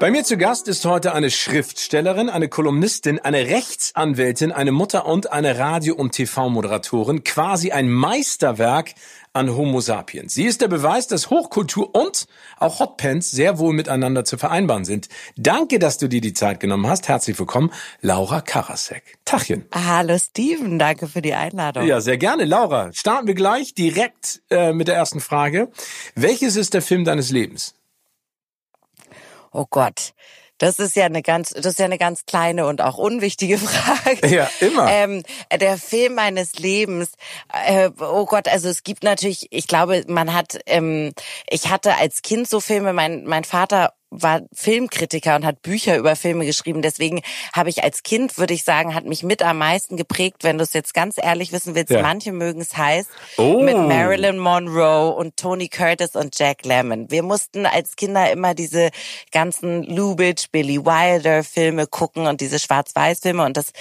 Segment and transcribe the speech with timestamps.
[0.00, 5.32] Bei mir zu Gast ist heute eine Schriftstellerin, eine Kolumnistin, eine Rechtsanwältin, eine Mutter und
[5.32, 8.94] eine Radio- und TV-Moderatorin, quasi ein Meisterwerk
[9.32, 10.34] an Homo sapiens.
[10.34, 15.08] Sie ist der Beweis, dass Hochkultur und auch Hotpants sehr wohl miteinander zu vereinbaren sind.
[15.36, 17.08] Danke, dass du dir die Zeit genommen hast.
[17.08, 19.18] Herzlich willkommen, Laura Karasek.
[19.24, 19.66] Tachchen.
[19.74, 21.84] Hallo Steven, danke für die Einladung.
[21.84, 22.44] Ja, sehr gerne.
[22.44, 25.72] Laura, starten wir gleich direkt äh, mit der ersten Frage.
[26.14, 27.74] Welches ist der Film deines Lebens?
[29.52, 30.12] Oh Gott.
[30.58, 34.26] Das ist ja eine ganz, das ist ja eine ganz kleine und auch unwichtige Frage.
[34.26, 34.90] Ja, immer.
[34.90, 35.22] Ähm,
[35.60, 37.12] der Film meines Lebens.
[37.66, 41.12] Äh, oh Gott, also es gibt natürlich, ich glaube, man hat, ähm,
[41.48, 42.92] ich hatte als Kind so Filme.
[42.92, 46.82] Mein mein Vater war Filmkritiker und hat Bücher über Filme geschrieben.
[46.82, 50.58] Deswegen habe ich als Kind, würde ich sagen, hat mich mit am meisten geprägt, wenn
[50.58, 51.90] du es jetzt ganz ehrlich wissen willst.
[51.90, 52.02] Ja.
[52.02, 53.06] Manche mögen es heiß.
[53.36, 53.62] Oh.
[53.62, 57.10] Mit Marilyn Monroe und Tony Curtis und Jack Lemmon.
[57.10, 58.90] Wir mussten als Kinder immer diese
[59.32, 63.44] ganzen Lubitsch, Billy Wilder Filme gucken und diese Schwarz-Weiß-Filme.
[63.44, 63.72] Und das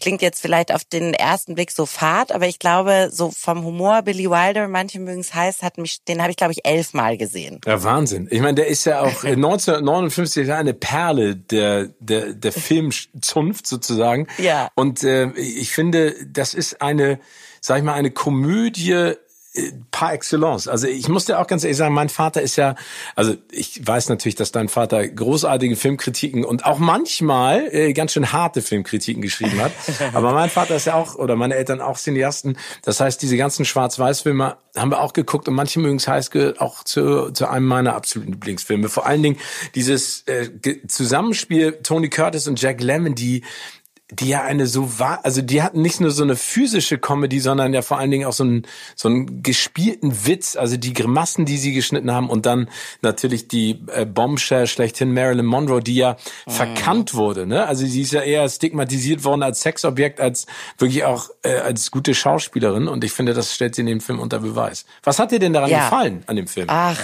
[0.00, 4.02] klingt jetzt vielleicht auf den ersten Blick so fad, aber ich glaube, so vom Humor
[4.02, 7.60] Billy Wilder, manche mögen es heiß, hat mich, den habe ich, glaube ich, elfmal gesehen.
[7.66, 8.28] Ja, Wahnsinn.
[8.30, 14.26] Ich meine, der ist ja auch 19 1959 eine Perle der, der, der Filmzunft sozusagen.
[14.38, 14.68] Ja.
[14.74, 17.20] Und äh, ich finde, das ist eine,
[17.60, 19.14] sag ich mal, eine Komödie
[19.90, 20.68] par excellence.
[20.68, 22.76] Also ich muss dir auch ganz ehrlich sagen, mein Vater ist ja,
[23.16, 28.30] also ich weiß natürlich, dass dein Vater großartige Filmkritiken und auch manchmal äh, ganz schön
[28.30, 29.72] harte Filmkritiken geschrieben hat.
[30.12, 32.56] Aber mein Vater ist ja auch, oder meine Eltern auch Cineasten.
[32.82, 36.84] Das heißt, diese ganzen Schwarz-Weiß-Filme haben wir auch geguckt und manche mögen es heiß auch
[36.84, 38.88] zu, zu einem meiner absoluten Lieblingsfilme.
[38.88, 39.38] Vor allen Dingen
[39.74, 40.48] dieses äh,
[40.86, 43.42] Zusammenspiel Tony Curtis und Jack Lemmon, die
[44.12, 47.72] die ja eine so war, also die hatten nicht nur so eine physische Comedy, sondern
[47.72, 48.66] ja vor allen Dingen auch so einen
[48.96, 52.68] so einen gespielten Witz, also die Grimassen, die sie geschnitten haben und dann
[53.02, 56.16] natürlich die äh, Bombshell schlechthin Marilyn Monroe, die ja
[56.46, 56.50] mhm.
[56.50, 57.66] verkannt wurde, ne?
[57.66, 60.46] Also sie ist ja eher stigmatisiert worden als Sexobjekt als
[60.78, 64.18] wirklich auch äh, als gute Schauspielerin und ich finde, das stellt sie in dem Film
[64.18, 64.84] unter Beweis.
[65.02, 65.84] Was hat dir denn daran ja.
[65.84, 66.66] gefallen an dem Film?
[66.68, 67.00] Ach,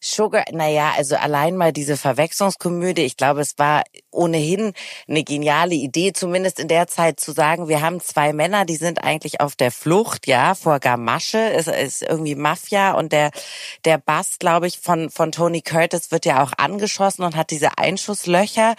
[0.00, 4.72] Sugar, naja, also allein mal diese Verwechslungskomödie, ich glaube, es war ohnehin
[5.08, 9.02] eine geniale Idee, zumindest in der Zeit zu sagen, wir haben zwei Männer, die sind
[9.02, 13.30] eigentlich auf der Flucht, ja, vor Gamasche, es ist irgendwie Mafia und der,
[13.84, 17.76] der Bass, glaube ich, von, von Tony Curtis wird ja auch angeschossen und hat diese
[17.78, 18.76] Einschusslöcher,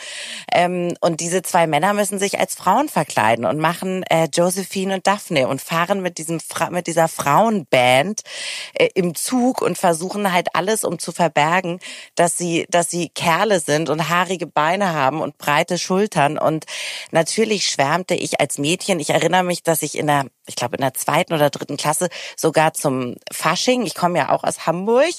[0.53, 5.07] ähm, und diese zwei Männer müssen sich als Frauen verkleiden und machen äh, Josephine und
[5.07, 6.39] Daphne und fahren mit diesem,
[6.71, 8.21] mit dieser Frauenband
[8.73, 11.79] äh, im Zug und versuchen halt alles, um zu zu verbergen,
[12.15, 16.37] dass sie, dass sie Kerle sind und haarige Beine haben und breite Schultern.
[16.37, 16.65] Und
[17.11, 18.99] natürlich schwärmte ich als Mädchen.
[18.99, 22.09] Ich erinnere mich, dass ich in der, ich glaube in der zweiten oder dritten Klasse
[22.35, 25.13] sogar zum Fasching, ich komme ja auch aus Hamburg,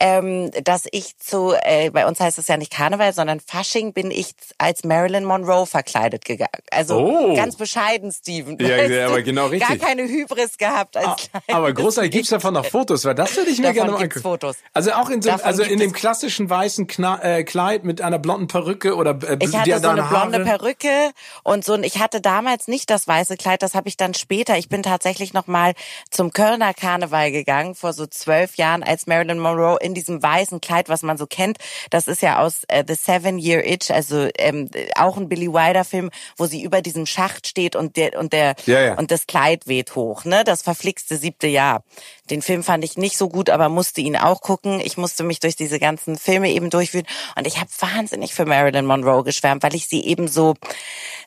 [0.00, 4.10] ähm, dass ich zu, äh, bei uns heißt es ja nicht Karneval, sondern Fasching bin
[4.10, 6.50] ich als Marilyn Monroe verkleidet gegangen.
[6.70, 7.36] Also oh.
[7.36, 8.56] ganz bescheiden, Steven.
[8.60, 9.68] Ja, ja, aber genau richtig.
[9.68, 13.04] Gar keine Hybris gehabt als ah, Aber großartig, gibt's davon noch Fotos?
[13.04, 14.22] Weil das würde ich mir davon gerne mal angucken.
[14.22, 14.56] Fotos.
[14.72, 18.46] Also auch in so also in dem klassischen weißen Kna äh, Kleid mit einer blonden
[18.46, 21.12] Perücke oder äh, Ich hatte so eine blonde Perücke
[21.42, 24.56] und so ein, ich hatte damals nicht das weiße Kleid, das habe ich dann später.
[24.56, 25.74] Ich bin tatsächlich noch mal
[26.10, 30.88] zum Kölner Karneval gegangen vor so zwölf Jahren als Marilyn Monroe in diesem weißen Kleid,
[30.88, 31.58] was man so kennt.
[31.90, 35.84] Das ist ja aus äh, The Seven Year Itch, also ähm, auch ein Billy Wilder
[35.84, 38.94] Film, wo sie über diesem Schacht steht und der und der ja, ja.
[38.94, 40.44] und das Kleid weht hoch, ne?
[40.44, 41.82] Das verflixte siebte Jahr.
[42.30, 44.80] Den Film fand ich nicht so gut, aber musste ihn auch gucken.
[44.80, 47.06] Ich musste mich durch diese ganzen Filme eben durchführen
[47.36, 50.54] und ich habe wahnsinnig für Marilyn Monroe geschwärmt, weil ich sie eben so,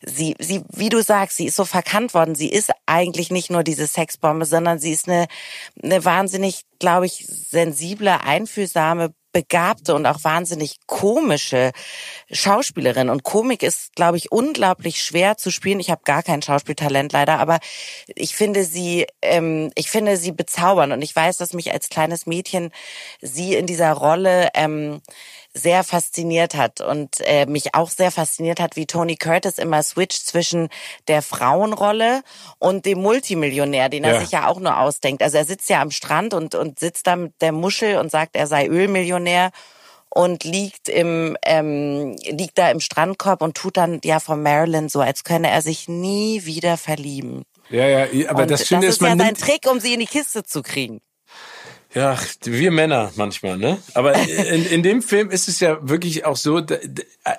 [0.01, 2.35] sie, sie, wie du sagst, sie ist so verkannt worden.
[2.35, 5.27] Sie ist eigentlich nicht nur diese Sexbombe, sondern sie ist eine,
[5.81, 11.71] eine wahnsinnig, glaube ich, sensible, einfühlsame begabte und auch wahnsinnig komische
[12.31, 13.09] Schauspielerin.
[13.09, 15.79] Und Komik ist, glaube ich, unglaublich schwer zu spielen.
[15.79, 17.59] Ich habe gar kein Schauspieltalent leider, aber
[18.07, 20.91] ich finde sie, ähm, ich finde sie bezaubern.
[20.91, 22.71] Und ich weiß, dass mich als kleines Mädchen
[23.21, 25.01] sie in dieser Rolle ähm,
[25.59, 30.25] sehr fasziniert hat und äh, mich auch sehr fasziniert hat, wie Tony Curtis immer switcht
[30.25, 30.69] zwischen
[31.07, 32.21] der Frauenrolle
[32.57, 34.19] und dem Multimillionär, den er ja.
[34.21, 35.21] sich ja auch nur ausdenkt.
[35.21, 38.35] Also er sitzt ja am Strand und, und sitzt da mit der Muschel und sagt,
[38.35, 39.51] er sei Ölmillionär
[40.09, 45.01] und liegt im ähm, liegt da im Strandkorb und tut dann ja von Marilyn so,
[45.01, 47.43] als könne er sich nie wieder verlieben.
[47.69, 49.99] Ja, ja, aber und das Schöne das ist, man ja sein Trick, um sie in
[49.99, 51.01] die Kiste zu kriegen.
[51.93, 53.77] Ja, wir Männer manchmal, ne?
[53.95, 56.61] Aber in, in dem Film ist es ja wirklich auch so,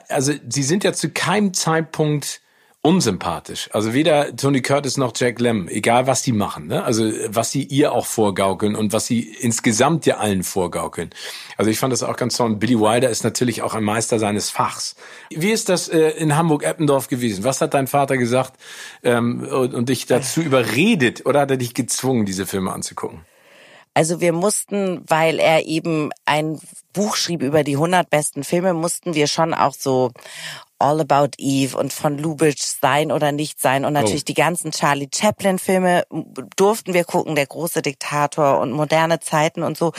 [0.09, 2.41] also sie sind ja zu keinem Zeitpunkt
[2.83, 3.69] unsympathisch.
[3.73, 6.83] Also weder Tony Curtis noch Jack Lemmon, egal was die machen, ne?
[6.83, 11.11] Also was sie ihr auch vorgaukeln und was sie insgesamt ja allen vorgaukeln.
[11.59, 12.57] Also ich fand das auch ganz toll.
[12.57, 14.97] Billy Wilder ist natürlich auch ein Meister seines Fachs.
[15.29, 17.45] Wie ist das äh, in Hamburg-Eppendorf gewesen?
[17.45, 18.55] Was hat dein Vater gesagt
[19.03, 23.21] ähm, und, und dich dazu überredet oder hat er dich gezwungen, diese Filme anzugucken?
[23.95, 26.61] Also wir mussten, weil er eben ein
[26.93, 30.13] Buch schrieb über die 100 besten Filme, mussten wir schon auch so
[30.81, 34.29] All About Eve und von Lubitsch sein oder nicht sein und natürlich oh.
[34.29, 36.05] die ganzen Charlie Chaplin Filme
[36.57, 39.93] durften wir gucken, der große Diktator und moderne Zeiten und so.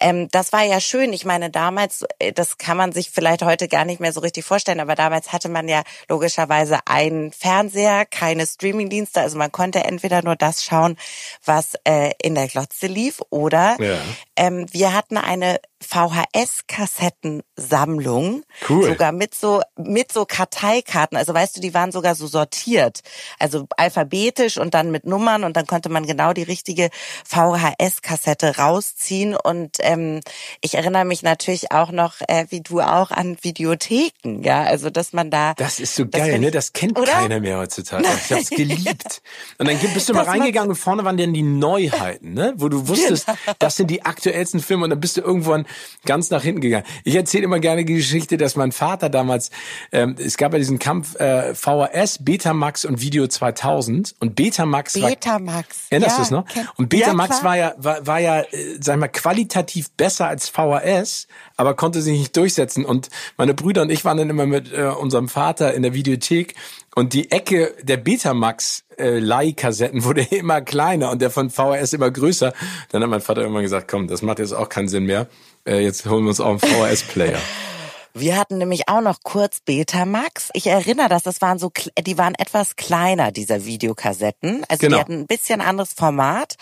[0.00, 1.12] Ähm, das war ja schön.
[1.12, 4.44] Ich meine, damals, äh, das kann man sich vielleicht heute gar nicht mehr so richtig
[4.44, 10.22] vorstellen, aber damals hatte man ja logischerweise einen Fernseher, keine Streamingdienste, also man konnte entweder
[10.22, 10.96] nur das schauen,
[11.44, 13.98] was äh, in der Glotze lief oder ja.
[14.36, 18.42] Ähm, wir hatten eine VHS-Kassettensammlung.
[18.68, 18.90] Cool.
[18.90, 21.18] Sogar mit so, mit so Karteikarten.
[21.18, 23.00] Also weißt du, die waren sogar so sortiert.
[23.38, 26.88] Also alphabetisch und dann mit Nummern und dann konnte man genau die richtige
[27.28, 29.36] VHS-Kassette rausziehen.
[29.36, 30.22] Und ähm,
[30.62, 34.40] ich erinnere mich natürlich auch noch, äh, wie du auch, an Videotheken.
[34.42, 35.52] Ja, also dass man da.
[35.54, 36.50] Das ist so geil, ne?
[36.50, 37.12] Das kennt oder?
[37.12, 38.06] keiner mehr heutzutage.
[38.24, 39.20] Ich hab's geliebt.
[39.58, 42.54] Und dann bist du mal reingegangen und vorne waren dann die Neuheiten, ne?
[42.56, 43.38] Wo du wusstest, genau.
[43.58, 45.66] das sind die aktuellsten Filme und dann bist du irgendwann
[46.04, 46.84] ganz nach hinten gegangen.
[47.04, 49.50] Ich erzähle immer gerne die Geschichte, dass mein Vater damals,
[49.92, 55.86] ähm, es gab ja diesen Kampf äh, VHS, Betamax und Video 2000 und Betamax Betamax.
[55.90, 56.44] Erinnerst ja, du es noch?
[56.76, 58.46] Und Betamax ja, war ja war, war ja, äh,
[58.80, 62.84] sag mal, qualitativ besser als VHS, aber konnte sich nicht durchsetzen.
[62.84, 66.54] Und meine Brüder und ich waren dann immer mit äh, unserem Vater in der Videothek
[66.96, 72.10] und die Ecke der Betamax äh, Leihkassetten wurde immer kleiner und der von VHS immer
[72.10, 72.54] größer.
[72.90, 75.28] Dann hat mein Vater irgendwann gesagt, komm, das macht jetzt auch keinen Sinn mehr.
[75.66, 77.38] Äh, jetzt holen wir uns auch einen VHS-Player.
[78.18, 80.48] Wir hatten nämlich auch noch kurz Betamax.
[80.54, 81.70] Ich erinnere das, das waren so,
[82.00, 84.64] die waren etwas kleiner, dieser Videokassetten.
[84.70, 84.96] Also genau.
[84.96, 86.54] die hatten ein bisschen anderes Format.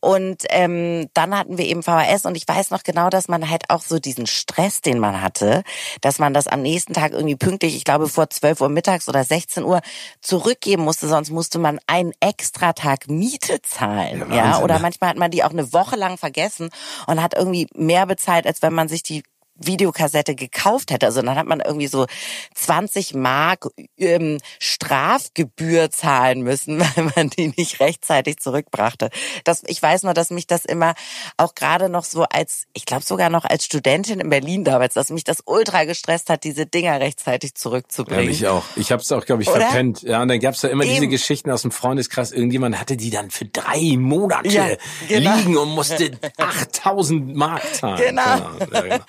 [0.00, 3.70] Und ähm, dann hatten wir eben VHS und ich weiß noch genau, dass man halt
[3.70, 5.62] auch so diesen Stress, den man hatte,
[6.00, 9.22] dass man das am nächsten Tag irgendwie pünktlich, ich glaube vor 12 Uhr mittags oder
[9.22, 9.80] 16 Uhr
[10.20, 14.26] zurückgeben musste, sonst musste man einen extra Tag Miete zahlen.
[14.30, 14.62] Ja, ja?
[14.62, 14.80] Oder ne?
[14.80, 16.70] manchmal hat man die auch eine Woche lang vergessen
[17.06, 19.22] und hat irgendwie mehr bezahlt, als wenn man sich die
[19.58, 21.06] Videokassette gekauft hätte.
[21.06, 22.06] Also dann hat man irgendwie so
[22.54, 29.10] 20 Mark ähm, Strafgebühr zahlen müssen, weil man die nicht rechtzeitig zurückbrachte.
[29.44, 30.94] Das, ich weiß nur, dass mich das immer
[31.36, 35.10] auch gerade noch so als, ich glaube sogar noch als Studentin in Berlin damals, dass
[35.10, 38.24] mich das ultra gestresst hat, diese Dinger rechtzeitig zurückzubringen.
[38.26, 38.64] Ja, ich auch.
[38.76, 39.60] Ich habe es auch, glaube ich, Oder?
[39.60, 40.02] verpennt.
[40.02, 40.94] Ja, und dann gab's da immer Eben.
[40.94, 42.32] diese Geschichten aus dem Freundeskreis.
[42.32, 44.68] Irgendjemand hatte die dann für drei Monate ja,
[45.08, 45.36] genau.
[45.36, 47.98] liegen und musste 8000 Mark zahlen.
[48.08, 48.22] Genau.
[48.22, 49.04] Ja, genau.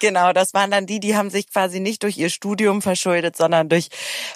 [0.00, 3.68] Genau, das waren dann die, die haben sich quasi nicht durch ihr Studium verschuldet, sondern
[3.68, 3.88] durch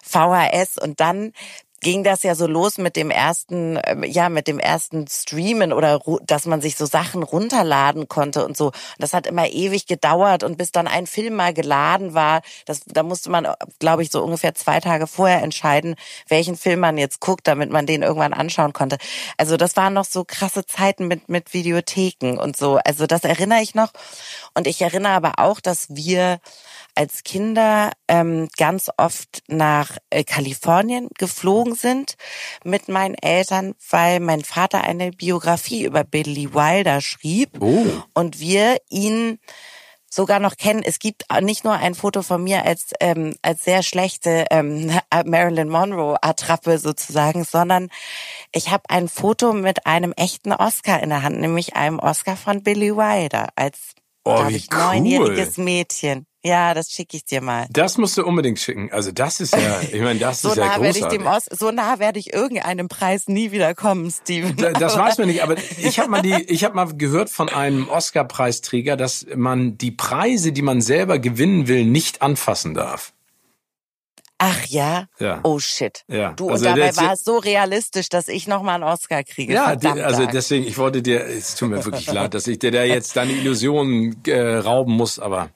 [0.03, 1.33] VHS und dann
[1.81, 6.01] ging das ja so los mit dem ersten, ähm, ja, mit dem ersten Streamen oder
[6.23, 8.73] dass man sich so Sachen runterladen konnte und so.
[8.99, 13.03] Das hat immer ewig gedauert und bis dann ein Film mal geladen war, das, da
[13.03, 13.47] musste man,
[13.79, 15.95] glaube ich, so ungefähr zwei Tage vorher entscheiden,
[16.29, 18.99] welchen Film man jetzt guckt, damit man den irgendwann anschauen konnte.
[19.37, 22.79] Also das waren noch so krasse Zeiten mit, mit Videotheken und so.
[22.85, 23.93] Also das erinnere ich noch.
[24.55, 26.41] Und ich erinnere aber auch, dass wir
[26.99, 32.17] als Kinder ähm, ganz oft nach äh, Kalifornien geflogen sind
[32.65, 37.87] mit meinen Eltern, weil mein Vater eine Biografie über Billy Wilder schrieb oh.
[38.15, 39.39] und wir ihn
[40.11, 40.83] sogar noch kennen.
[40.83, 44.91] Es gibt nicht nur ein Foto von mir als ähm, als sehr schlechte ähm,
[45.25, 47.91] Marilyn Monroe Attrappe sozusagen, sondern
[48.51, 52.65] ich habe ein Foto mit einem echten Oscar in der Hand, nämlich einem Oscar von
[52.65, 56.28] Billy Wilder als oh, ich, neunjähriges Mädchen.
[56.45, 57.67] Ja, das schicke ich dir mal.
[57.71, 58.91] Das musst du unbedingt schicken.
[58.93, 61.03] Also das ist ja, ich meine, das so ist ja nah großartig.
[61.03, 64.55] werde ich dem Os so nah werde ich irgendeinem Preis nie wieder kommen, Steven.
[64.57, 67.49] Da- Das weiß man nicht, aber ich habe mal die, ich habe mal gehört von
[67.49, 73.13] einem Oscar-Preisträger, dass man die Preise, die man selber gewinnen will, nicht anfassen darf.
[74.41, 75.09] Ach ja?
[75.19, 75.41] Ja.
[75.43, 76.05] Oh shit.
[76.07, 79.25] Ja, Du, also und dabei das- war es so realistisch, dass ich nochmal einen Oscar
[79.25, 79.53] kriege.
[79.53, 82.71] Ja, die, also deswegen, ich wollte dir, es tut mir wirklich leid, dass ich dir
[82.71, 85.51] da jetzt deine Illusionen äh, rauben muss, aber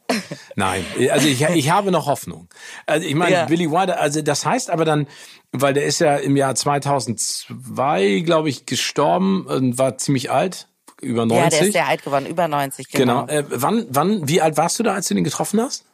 [0.56, 2.48] nein, also ich, ich habe noch Hoffnung.
[2.86, 3.44] Also ich meine, Ja.
[3.44, 5.06] Billy Wilder, also das heißt aber dann,
[5.52, 10.68] weil der ist ja im Jahr 2002, glaube ich, gestorben und war ziemlich alt,
[11.00, 11.42] über 90.
[11.44, 13.26] Ja, der ist sehr alt geworden, über 90, genau.
[13.26, 13.32] Genau.
[13.40, 15.84] Äh, wann, wann, wie alt warst du da, als du den getroffen hast?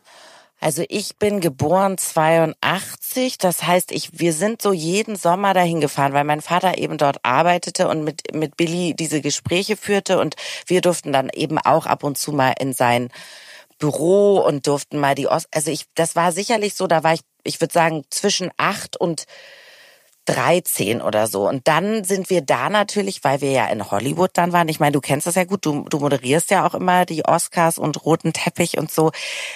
[0.60, 6.12] Also ich bin geboren 82, das heißt, ich wir sind so jeden Sommer dahin gefahren,
[6.14, 10.34] weil mein Vater eben dort arbeitete und mit mit Billy diese Gespräche führte und
[10.66, 13.10] wir durften dann eben auch ab und zu mal in sein
[13.78, 17.20] Büro und durften mal die Ost also ich das war sicherlich so, da war ich
[17.44, 19.26] ich würde sagen zwischen acht und
[20.28, 21.48] 13 oder so.
[21.48, 24.68] Und dann sind wir da natürlich, weil wir ja in Hollywood dann waren.
[24.68, 27.78] Ich meine, du kennst das ja gut, du, du moderierst ja auch immer die Oscars
[27.78, 29.10] und roten Teppich und so.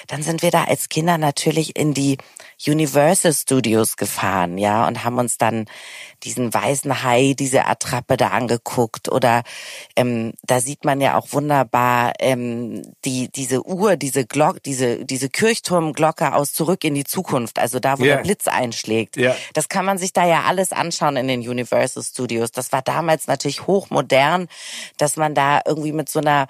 [0.06, 2.16] Dann sind wir da als Kinder natürlich in die
[2.66, 5.66] Universal Studios gefahren, ja, und haben uns dann
[6.24, 9.08] diesen weißen Hai, diese Attrappe da angeguckt.
[9.10, 9.42] Oder
[9.96, 15.28] ähm, da sieht man ja auch wunderbar ähm, die diese Uhr, diese Glock, diese diese
[15.28, 17.58] Kirchturmglocke aus Zurück in die Zukunft.
[17.58, 18.16] Also da, wo Ja.
[18.16, 19.16] der Blitz einschlägt.
[19.16, 19.34] Ja.
[19.54, 22.52] Das kann man sich da ja alles anschauen in den Universal Studios.
[22.52, 24.48] Das war damals natürlich hochmodern,
[24.98, 26.46] dass man da irgendwie mit so einer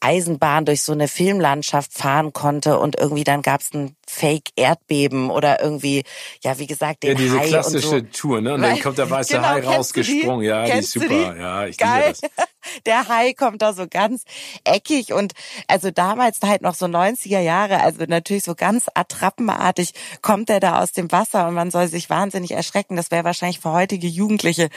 [0.00, 6.04] Eisenbahn durch so eine Filmlandschaft fahren konnte und irgendwie dann gab's ein Fake-Erdbeben oder irgendwie,
[6.42, 8.20] ja, wie gesagt, den Ja, diese Hai klassische und so.
[8.20, 8.54] Tour, ne?
[8.54, 10.46] Und dann kommt der weiße genau, Hai rausgesprungen.
[10.46, 11.08] Ja, die ist super.
[11.08, 11.40] die?
[11.40, 12.14] Ja, ich Geil.
[12.14, 12.46] liebe das.
[12.86, 14.24] Der Hai kommt da so ganz
[14.64, 15.32] eckig und
[15.68, 20.82] also damals halt noch so 90er Jahre, also natürlich so ganz attrappenartig kommt er da
[20.82, 22.96] aus dem Wasser und man soll sich wahnsinnig erschrecken.
[22.96, 24.68] Das wäre wahrscheinlich für heutige Jugendliche,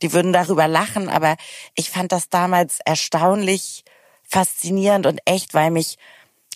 [0.00, 1.36] die würden darüber lachen, aber
[1.74, 3.84] ich fand das damals erstaunlich
[4.30, 5.96] faszinierend und echt, weil mich,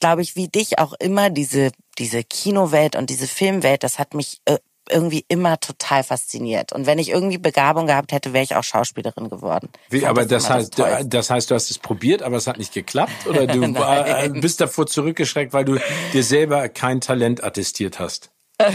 [0.00, 4.38] glaube ich, wie dich auch immer diese diese Kinowelt und diese Filmwelt, das hat mich
[4.44, 4.58] äh,
[4.90, 6.72] irgendwie immer total fasziniert.
[6.72, 9.70] Und wenn ich irgendwie Begabung gehabt hätte, wäre ich auch Schauspielerin geworden.
[9.88, 11.08] Wie, aber das immer heißt, du, Tollste.
[11.08, 13.26] das heißt, du hast es probiert, aber es hat nicht geklappt?
[13.26, 15.78] Oder du war, äh, bist davor zurückgeschreckt, weil du
[16.12, 18.30] dir selber kein Talent attestiert hast?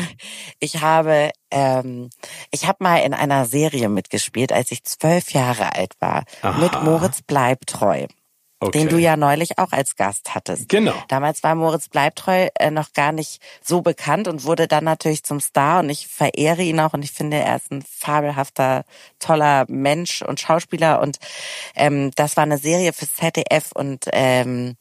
[0.59, 2.09] Ich habe, ähm,
[2.51, 6.25] ich habe mal in einer Serie mitgespielt, als ich zwölf Jahre alt war,
[6.59, 8.07] mit Moritz Bleibtreu.
[8.61, 8.79] Okay.
[8.79, 10.67] Den du ja neulich auch als Gast hattest.
[10.67, 10.93] Genau.
[11.07, 15.39] Damals war Moritz Bleibtreu äh, noch gar nicht so bekannt und wurde dann natürlich zum
[15.39, 18.83] Star und ich verehre ihn auch und ich finde, er ist ein fabelhafter,
[19.19, 21.19] toller Mensch und Schauspieler und
[21.75, 24.75] ähm, das war eine Serie für ZDF und ähm,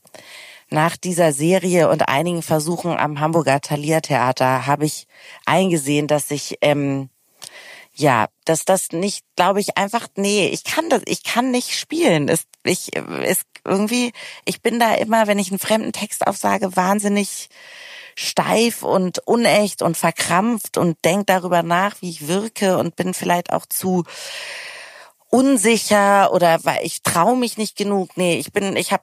[0.71, 5.07] nach dieser Serie und einigen Versuchen am Hamburger Thalia Theater habe ich
[5.47, 7.11] eingesehen, dass ich ähm,
[7.99, 12.29] ja, dass das nicht, glaube ich, einfach, nee, ich kann das, ich kann nicht spielen.
[12.29, 14.13] Es, ich, es irgendwie,
[14.45, 17.49] ich bin da immer, wenn ich einen fremden Text aufsage, wahnsinnig
[18.15, 23.53] steif und unecht und verkrampft und denk darüber nach, wie ich wirke und bin vielleicht
[23.53, 24.05] auch zu
[25.29, 28.17] unsicher oder weil ich traue mich nicht genug.
[28.17, 29.03] Nee, ich bin, ich habe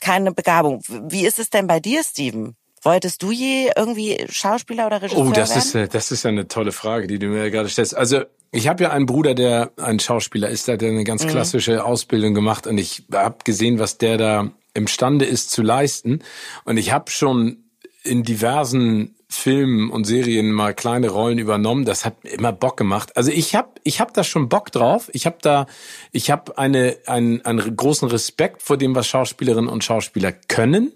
[0.00, 0.82] keine Begabung.
[0.88, 2.56] Wie ist es denn bei dir, Steven?
[2.84, 5.84] Wolltest du je irgendwie Schauspieler oder Regisseur Oh, das werden?
[5.86, 7.96] ist, das ist ja eine tolle Frage, die du mir gerade stellst.
[7.96, 8.22] Also
[8.52, 11.04] ich habe ja einen Bruder, der ein Schauspieler ist, der hat eine Mhm.
[11.04, 16.20] ganz klassische Ausbildung gemacht und ich habe gesehen, was der da imstande ist zu leisten.
[16.64, 17.64] Und ich habe schon
[18.02, 21.84] in diversen Filmen und Serien mal kleine Rollen übernommen.
[21.84, 23.16] Das hat immer Bock gemacht.
[23.16, 25.10] Also ich habe ich hab da schon Bock drauf.
[25.12, 25.66] Ich habe da
[26.12, 30.92] ich habe eine einen, einen großen Respekt vor dem, was Schauspielerinnen und Schauspieler können.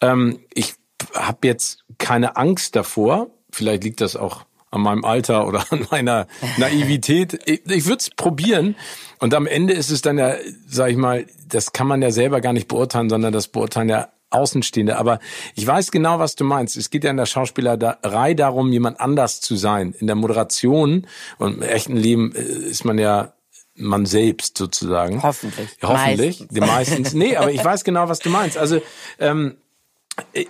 [0.00, 0.74] Ähm, ich
[1.14, 3.28] habe jetzt keine Angst davor.
[3.50, 6.26] Vielleicht liegt das auch an meinem Alter oder an meiner
[6.58, 7.38] Naivität.
[7.46, 8.76] Ich, ich würde es probieren.
[9.18, 10.34] Und am Ende ist es dann ja,
[10.66, 14.08] sag ich mal, das kann man ja selber gar nicht beurteilen, sondern das beurteilen ja
[14.30, 14.98] Außenstehende.
[14.98, 15.20] Aber
[15.54, 16.76] ich weiß genau, was du meinst.
[16.76, 19.94] Es geht ja in der Schauspielerei darum, jemand anders zu sein.
[19.98, 21.06] In der Moderation
[21.38, 23.32] und im echten Leben äh, ist man ja
[23.78, 25.22] man selbst sozusagen.
[25.22, 25.76] Hoffentlich.
[25.82, 26.40] Ja, hoffentlich.
[26.40, 26.48] Meistens.
[26.48, 27.14] Die meistens.
[27.14, 28.58] Nee, aber ich weiß genau, was du meinst.
[28.58, 28.80] Also,
[29.18, 29.56] ähm,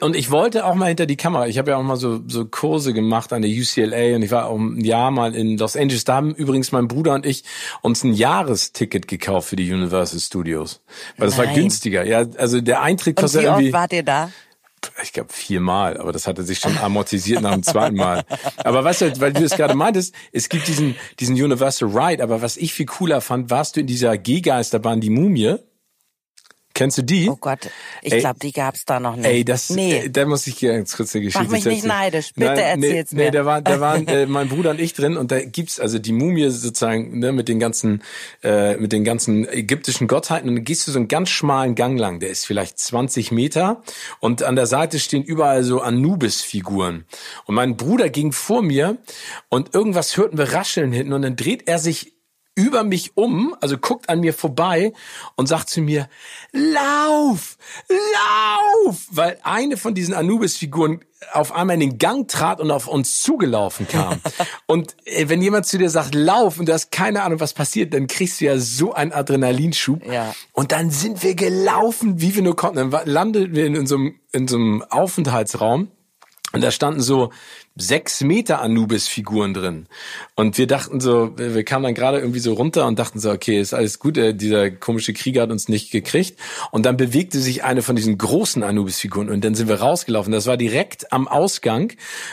[0.01, 1.49] und ich wollte auch mal hinter die Kamera.
[1.49, 4.47] Ich habe ja auch mal so, so Kurse gemacht an der UCLA und ich war
[4.47, 6.05] auch ein Jahr mal in Los Angeles.
[6.05, 7.45] Da haben übrigens mein Bruder und ich
[7.83, 10.83] uns ein Jahresticket gekauft für die Universal Studios.
[11.17, 11.57] Weil das war Nein.
[11.57, 12.05] günstiger.
[12.05, 14.31] Ja, also der Eintritt kostet wie irgendwie oft wart ihr da?
[15.03, 18.25] ich glaube viermal, aber das hatte sich schon amortisiert nach dem zweiten Mal.
[18.59, 22.43] Aber weißt du, weil du es gerade meintest, es gibt diesen, diesen Universal Ride, aber
[22.43, 25.57] was ich viel cooler fand, warst du in dieser G-Geisterbahn, die Mumie?
[26.77, 27.31] Kennst du die?
[27.31, 27.71] Oh Gott,
[28.03, 29.25] ich glaube, die gab's da noch nicht.
[29.25, 29.97] Ey, das, nee.
[29.97, 32.81] äh, da muss ich dir ganz kurz eine Geschichte Mach mich nicht neidisch, bitte Nein,
[32.81, 33.31] nee, erzähl's nee, mir.
[33.31, 36.13] da waren, da waren äh, mein Bruder und ich drin und da gibt's also die
[36.13, 38.03] Mumie sozusagen ne, mit den ganzen,
[38.43, 41.99] äh, mit den ganzen ägyptischen Gottheiten und dann gehst du so einen ganz schmalen Gang
[41.99, 43.83] lang, der ist vielleicht 20 Meter
[44.21, 47.07] und an der Seite stehen überall so Anubis-Figuren
[47.47, 48.99] und mein Bruder ging vor mir
[49.49, 52.16] und irgendwas hörten wir rascheln hinten und dann dreht er sich
[52.57, 54.93] über mich um, also guckt an mir vorbei
[55.37, 56.09] und sagt zu mir,
[56.53, 57.59] lauf,
[57.89, 63.23] lauf, weil eine von diesen Anubis-Figuren auf einmal in den Gang trat und auf uns
[63.23, 64.21] zugelaufen kam.
[64.67, 67.93] und äh, wenn jemand zu dir sagt, lauf und du hast keine Ahnung, was passiert,
[67.93, 70.05] dann kriegst du ja so einen Adrenalinschub.
[70.11, 70.35] Ja.
[70.53, 72.91] Und dann sind wir gelaufen, wie wir nur konnten.
[72.91, 75.91] Dann landeten wir in so einem, in so einem Aufenthaltsraum.
[76.53, 77.33] Und da standen so
[77.77, 79.87] sechs Meter Anubis-Figuren drin.
[80.35, 83.61] Und wir dachten so, wir kamen dann gerade irgendwie so runter und dachten so, okay,
[83.61, 86.39] ist alles gut, äh, dieser komische Krieger hat uns nicht gekriegt.
[86.71, 90.33] Und dann bewegte sich eine von diesen großen Anubis-Figuren und dann sind wir rausgelaufen.
[90.33, 91.93] Das war direkt am Ausgang,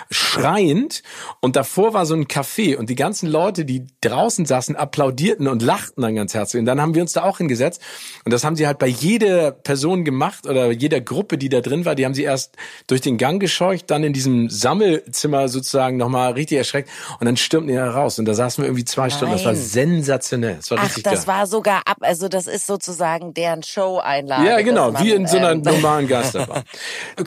[0.10, 1.04] schreiend.
[1.42, 5.62] Und davor war so ein Café und die ganzen Leute, die draußen saßen, applaudierten und
[5.62, 6.62] lachten dann ganz herzlich.
[6.62, 7.82] Und dann haben wir uns da auch hingesetzt.
[8.24, 11.84] Und das haben sie halt bei jeder Person gemacht oder jeder Gruppe, die da drin
[11.84, 11.96] war.
[11.96, 12.56] Die haben sie erst
[12.88, 16.90] durch den Gang gescheucht, dann in diesem Sammelzimmer sozusagen nochmal richtig erschreckt.
[17.20, 18.20] Und dann stürmten die da raus.
[18.20, 19.34] Und da saßen wir irgendwie zwei Stunden.
[19.34, 19.62] Das war Nein.
[19.62, 20.56] sensationell.
[20.58, 21.36] Das war Ach, richtig das geil.
[21.36, 24.46] war sogar ab, also das ist sozusagen deren Show-Einladung.
[24.46, 26.64] Ja, genau, man, wie in so einer ähm, normalen Geisterbahn.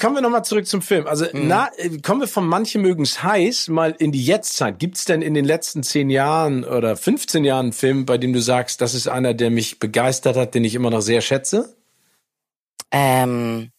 [0.01, 1.07] kommen wir nochmal zurück zum Film.
[1.07, 1.49] Also, Mhm.
[1.49, 1.69] na,
[2.03, 4.79] kommen wir von manche mögen's heiß mal in die Jetztzeit.
[4.79, 8.41] Gibt's denn in den letzten zehn Jahren oder 15 Jahren einen Film, bei dem du
[8.41, 11.75] sagst, das ist einer, der mich begeistert hat, den ich immer noch sehr schätze?
[12.93, 13.71] Ähm,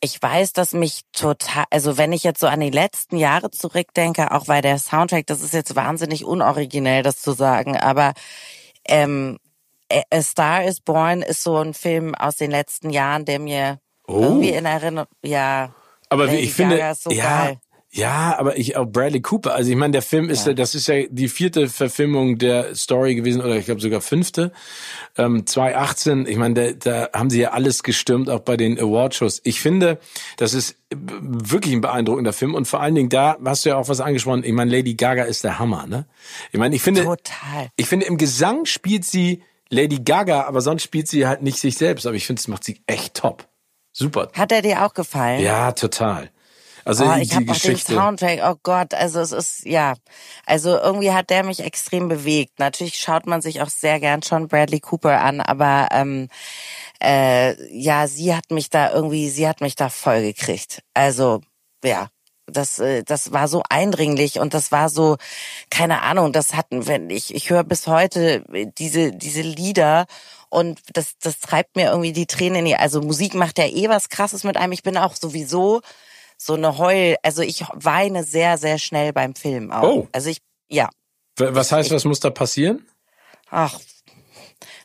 [0.00, 4.30] ich weiß, dass mich total, also wenn ich jetzt so an die letzten Jahre zurückdenke,
[4.32, 8.14] auch weil der Soundtrack, das ist jetzt wahnsinnig unoriginell, das zu sagen, aber
[8.86, 9.38] ähm,
[9.90, 14.22] A Star is Born ist so ein Film aus den letzten Jahren, der mir Oh.
[14.22, 15.74] irgendwie in Erinnerung, ja.
[16.08, 17.58] Aber wie Lady ich finde, Gaga ist so ja, geil.
[17.98, 19.54] Ja, aber ich auch Bradley Cooper.
[19.54, 20.54] Also ich meine, der Film ist ja.
[20.54, 24.52] das ist ja die vierte Verfilmung der Story gewesen oder ich glaube sogar fünfte.
[25.16, 26.26] Ähm, 2018.
[26.26, 29.40] Ich meine, da, da haben sie ja alles gestürmt, auch bei den Awardshows.
[29.42, 29.98] Ich finde,
[30.36, 33.88] das ist wirklich ein beeindruckender Film und vor allen Dingen da hast du ja auch
[33.88, 34.44] was angesprochen.
[34.44, 36.06] Ich meine, Lady Gaga ist der Hammer, ne?
[36.52, 37.68] Ich meine, ich finde, Total.
[37.74, 41.76] ich finde im Gesang spielt sie Lady Gaga, aber sonst spielt sie halt nicht sich
[41.76, 42.06] selbst.
[42.06, 43.48] Aber ich finde, es macht sie echt top.
[43.92, 44.30] Super.
[44.34, 45.42] Hat er dir auch gefallen?
[45.42, 46.30] Ja, total.
[46.88, 47.76] Also Oh, ich habe auch den.
[47.76, 49.94] Soundtrack, oh Gott, also es ist, ja,
[50.46, 52.58] also irgendwie hat der mich extrem bewegt.
[52.58, 56.30] Natürlich schaut man sich auch sehr gern schon Bradley Cooper an, aber ähm,
[57.02, 60.82] äh, ja, sie hat mich da irgendwie, sie hat mich da voll gekriegt.
[60.94, 61.42] Also,
[61.84, 62.08] ja,
[62.46, 65.18] das, äh, das war so eindringlich und das war so,
[65.70, 68.44] keine Ahnung, das hatten, wenn ich, ich höre bis heute
[68.78, 70.06] diese, diese Lieder
[70.48, 73.90] und das, das treibt mir irgendwie die Tränen in die, also Musik macht ja eh
[73.90, 74.72] was krasses mit einem.
[74.72, 75.82] Ich bin auch sowieso
[76.38, 79.82] so eine Heul, also ich weine sehr, sehr schnell beim Film auch.
[79.82, 80.08] Oh.
[80.12, 80.88] Also ich, ja,
[81.36, 82.86] Was heißt, was muss da passieren?
[83.50, 83.78] ach,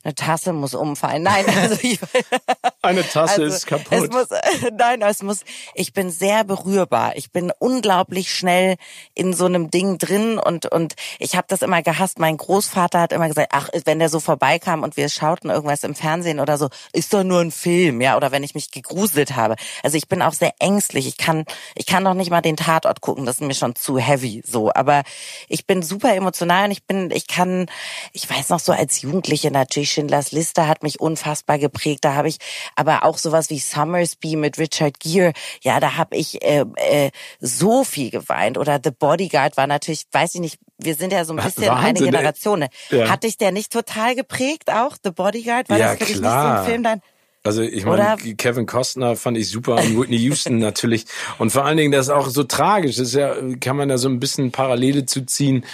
[0.04, 1.24] eine Tasse muss umfallen.
[1.24, 2.00] Nein, also ich,
[2.84, 3.88] Eine Tasse also, ist kaputt.
[3.92, 4.28] Es muss,
[4.78, 5.39] nein, es muss,
[5.74, 7.16] ich bin sehr berührbar.
[7.16, 8.76] Ich bin unglaublich schnell
[9.16, 12.20] in so einem Ding drin und, und ich habe das immer gehasst.
[12.20, 15.96] Mein Großvater hat immer gesagt, ach, wenn der so vorbeikam und wir schauten irgendwas im
[15.96, 19.56] Fernsehen oder so, ist doch nur ein Film, ja, oder wenn ich mich gegruselt habe.
[19.82, 21.08] Also ich bin auch sehr ängstlich.
[21.08, 23.26] Ich kann, ich kann doch nicht mal den Tatort gucken.
[23.26, 24.74] Das ist mir schon zu heavy, so.
[24.74, 25.04] Aber
[25.48, 27.68] ich bin super emotional und ich bin, ich kann,
[28.12, 32.03] ich weiß noch so als Jugendliche natürlich Schindlers Liste hat mich unfassbar geprägt.
[32.03, 32.38] Da habe ich
[32.75, 35.34] aber auch sowas wie Summersby mit Richard Gere.
[35.62, 38.58] Ja, da habe ich äh, äh, so viel geweint.
[38.58, 41.71] Oder The Bodyguard war natürlich, weiß ich nicht, wir sind ja so ein bisschen eine
[41.89, 42.12] Wahnsinn, ey.
[42.12, 42.60] Generation.
[42.60, 42.69] ne?
[42.89, 43.10] Ja.
[43.10, 44.97] Hat dich der nicht total geprägt auch?
[45.03, 45.69] The Bodyguard?
[45.69, 47.01] War Ja, das für dich nicht so ein Film dann?
[47.45, 51.06] Also ich meine, Kevin Costner fand ich super und Whitney Houston natürlich.
[51.39, 52.95] Und vor allen Dingen, das ist auch so tragisch.
[52.95, 55.65] Das ist ja, kann man da so ein bisschen Parallele zu ziehen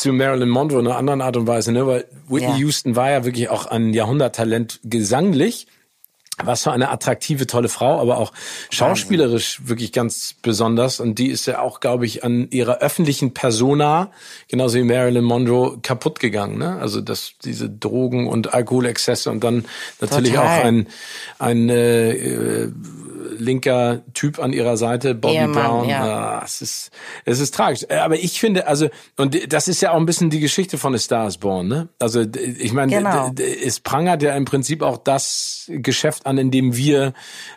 [0.00, 1.86] zu Marilyn Monroe in einer anderen Art und Weise, ne?
[1.86, 2.56] Weil Whitney Ja.
[2.56, 5.66] Houston war ja wirklich auch ein Jahrhunderttalent gesanglich.
[6.44, 8.32] Was für eine attraktive, tolle Frau, aber auch
[8.70, 11.00] schauspielerisch wirklich ganz besonders.
[11.00, 14.10] Und die ist ja auch, glaube ich, an ihrer öffentlichen Persona,
[14.48, 16.58] genauso wie Marilyn Monroe, kaputt gegangen.
[16.58, 16.78] Ne?
[16.80, 19.64] Also das, diese Drogen- und Alkoholexzesse und dann
[20.00, 20.60] natürlich Total.
[20.60, 20.86] auch ein,
[21.38, 22.72] ein äh, äh,
[23.38, 25.88] linker Typ an ihrer Seite, Bobby Ehemann, Brown.
[25.88, 26.38] ja.
[26.38, 26.90] Ah, es ist,
[27.24, 27.84] es ist tragisch.
[27.88, 30.94] Äh, Aber ich finde, also, und das ist ja auch ein bisschen die Geschichte von
[30.94, 31.88] A Star is Born, ne?
[31.98, 33.32] Also, ich meine, Genau.
[33.64, 37.14] es prangert ja im Prinzip auch das Geschäft an, in dem wir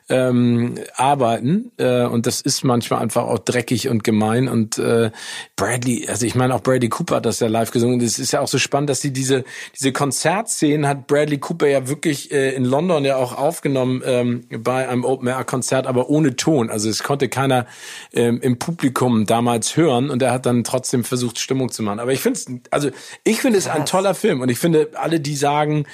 [0.10, 1.72] ähm, arbeiten.
[1.78, 4.48] Äh, und das ist manchmal einfach auch dreckig und gemein.
[4.48, 5.12] Und äh,
[5.56, 8.00] Bradley, also ich meine auch Bradley Cooper hat das ja live gesungen.
[8.00, 9.44] Das ist ja auch so spannend, dass sie diese
[9.76, 14.88] diese Konzertszenen hat Bradley Cooper ja wirklich äh, in London ja auch aufgenommen ähm, bei
[14.88, 16.70] einem Open Air Konzert, aber ohne Ton.
[16.70, 17.66] Also es konnte keiner
[18.14, 22.00] ähm, im Publikum damals hören und er hat dann trotzdem versucht Stimmung zu machen.
[22.00, 22.90] Aber ich finde es, also
[23.24, 25.86] ich finde es ein toller Film und ich finde alle, die sagen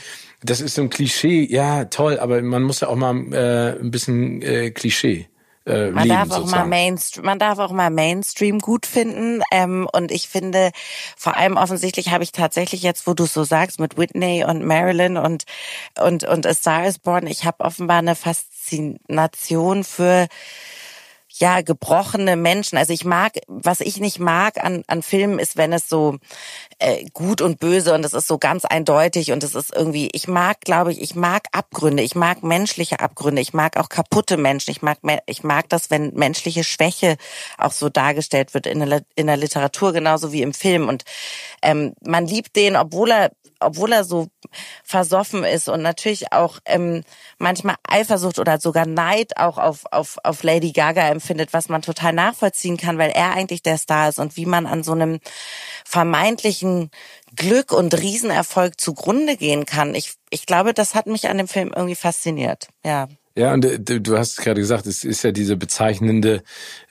[0.44, 3.92] das ist so ein Klischee, ja, toll, aber man muss ja auch mal äh, ein
[3.92, 5.28] bisschen äh, Klischee.
[5.68, 9.42] Äh, man leben, darf auch mal Mainstream, man darf auch mal Mainstream gut finden.
[9.52, 10.72] Ähm, und ich finde,
[11.18, 15.18] vor allem offensichtlich habe ich tatsächlich jetzt, wo du so sagst, mit Whitney und Marilyn
[15.18, 15.44] und
[16.00, 20.28] und und A Star Is Born, ich habe offenbar eine Faszination für
[21.40, 22.78] ja, gebrochene Menschen.
[22.78, 26.18] Also ich mag, was ich nicht mag an, an Filmen ist, wenn es so
[26.80, 30.28] äh, gut und böse und es ist so ganz eindeutig und es ist irgendwie, ich
[30.28, 34.72] mag, glaube ich, ich mag Abgründe, ich mag menschliche Abgründe, ich mag auch kaputte Menschen,
[34.72, 37.18] ich mag, ich mag das, wenn menschliche Schwäche
[37.58, 41.04] auch so dargestellt wird in der, in der Literatur genauso wie im Film und
[41.62, 44.28] ähm, man liebt den, obwohl er obwohl er so
[44.84, 47.04] versoffen ist und natürlich auch ähm,
[47.38, 52.14] manchmal Eifersucht oder sogar Neid auch auf, auf, auf Lady Gaga empfindet, was man total
[52.14, 55.20] nachvollziehen kann, weil er eigentlich der Star ist und wie man an so einem
[55.86, 56.92] vermeintlichen
[57.36, 59.96] Glück und Riesenerfolg zugrunde gehen kann.
[59.96, 62.70] Ich, ich glaube, das hat mich an dem Film irgendwie fasziniert.
[62.86, 63.08] Ja.
[63.38, 66.42] Ja, und äh, du hast gerade gesagt, es ist ja diese bezeichnende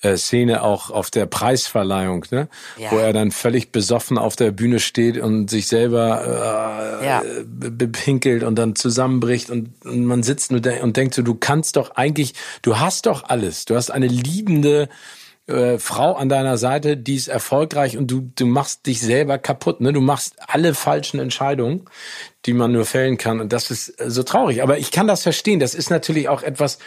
[0.01, 2.49] äh, Szene auch auf der Preisverleihung, ne?
[2.79, 2.93] Ja.
[2.93, 7.23] wo er dann völlig besoffen auf der Bühne steht und sich selber äh, ja.
[7.45, 11.97] bepinkelt und dann zusammenbricht und, und man sitzt und, und denkt so, du kannst doch
[11.97, 14.89] eigentlich, du hast doch alles, du hast eine liebende
[15.47, 19.81] äh, Frau an deiner Seite, die ist erfolgreich und du, du machst dich selber kaputt.
[19.81, 19.93] Ne?
[19.93, 21.85] Du machst alle falschen Entscheidungen,
[22.47, 23.41] die man nur fällen kann.
[23.41, 24.63] Und das ist äh, so traurig.
[24.63, 25.61] Aber ich kann das verstehen.
[25.61, 26.79] Das ist natürlich auch etwas,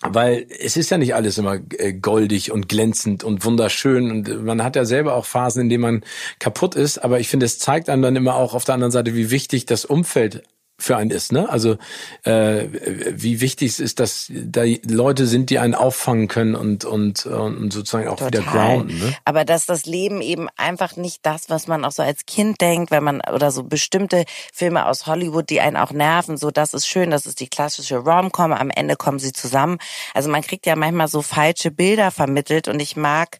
[0.00, 4.62] weil es ist ja nicht alles immer äh, goldig und glänzend und wunderschön und man
[4.62, 6.04] hat ja selber auch Phasen, in denen man
[6.38, 9.16] kaputt ist, aber ich finde, es zeigt einem dann immer auch auf der anderen Seite,
[9.16, 10.44] wie wichtig das Umfeld
[10.80, 11.48] für einen ist, ne?
[11.48, 11.76] Also
[12.22, 12.66] äh,
[13.10, 17.72] wie wichtig es ist, dass da Leute sind, die einen auffangen können und und, und
[17.72, 18.28] sozusagen auch Total.
[18.28, 18.98] wieder grounden.
[19.00, 19.16] Ne?
[19.24, 22.92] Aber dass das Leben eben einfach nicht das, was man auch so als Kind denkt,
[22.92, 26.86] wenn man oder so bestimmte Filme aus Hollywood, die einen auch nerven, so das ist
[26.86, 29.78] schön, das ist die klassische Rom-Com, am Ende kommen sie zusammen.
[30.14, 33.38] Also man kriegt ja manchmal so falsche Bilder vermittelt und ich mag,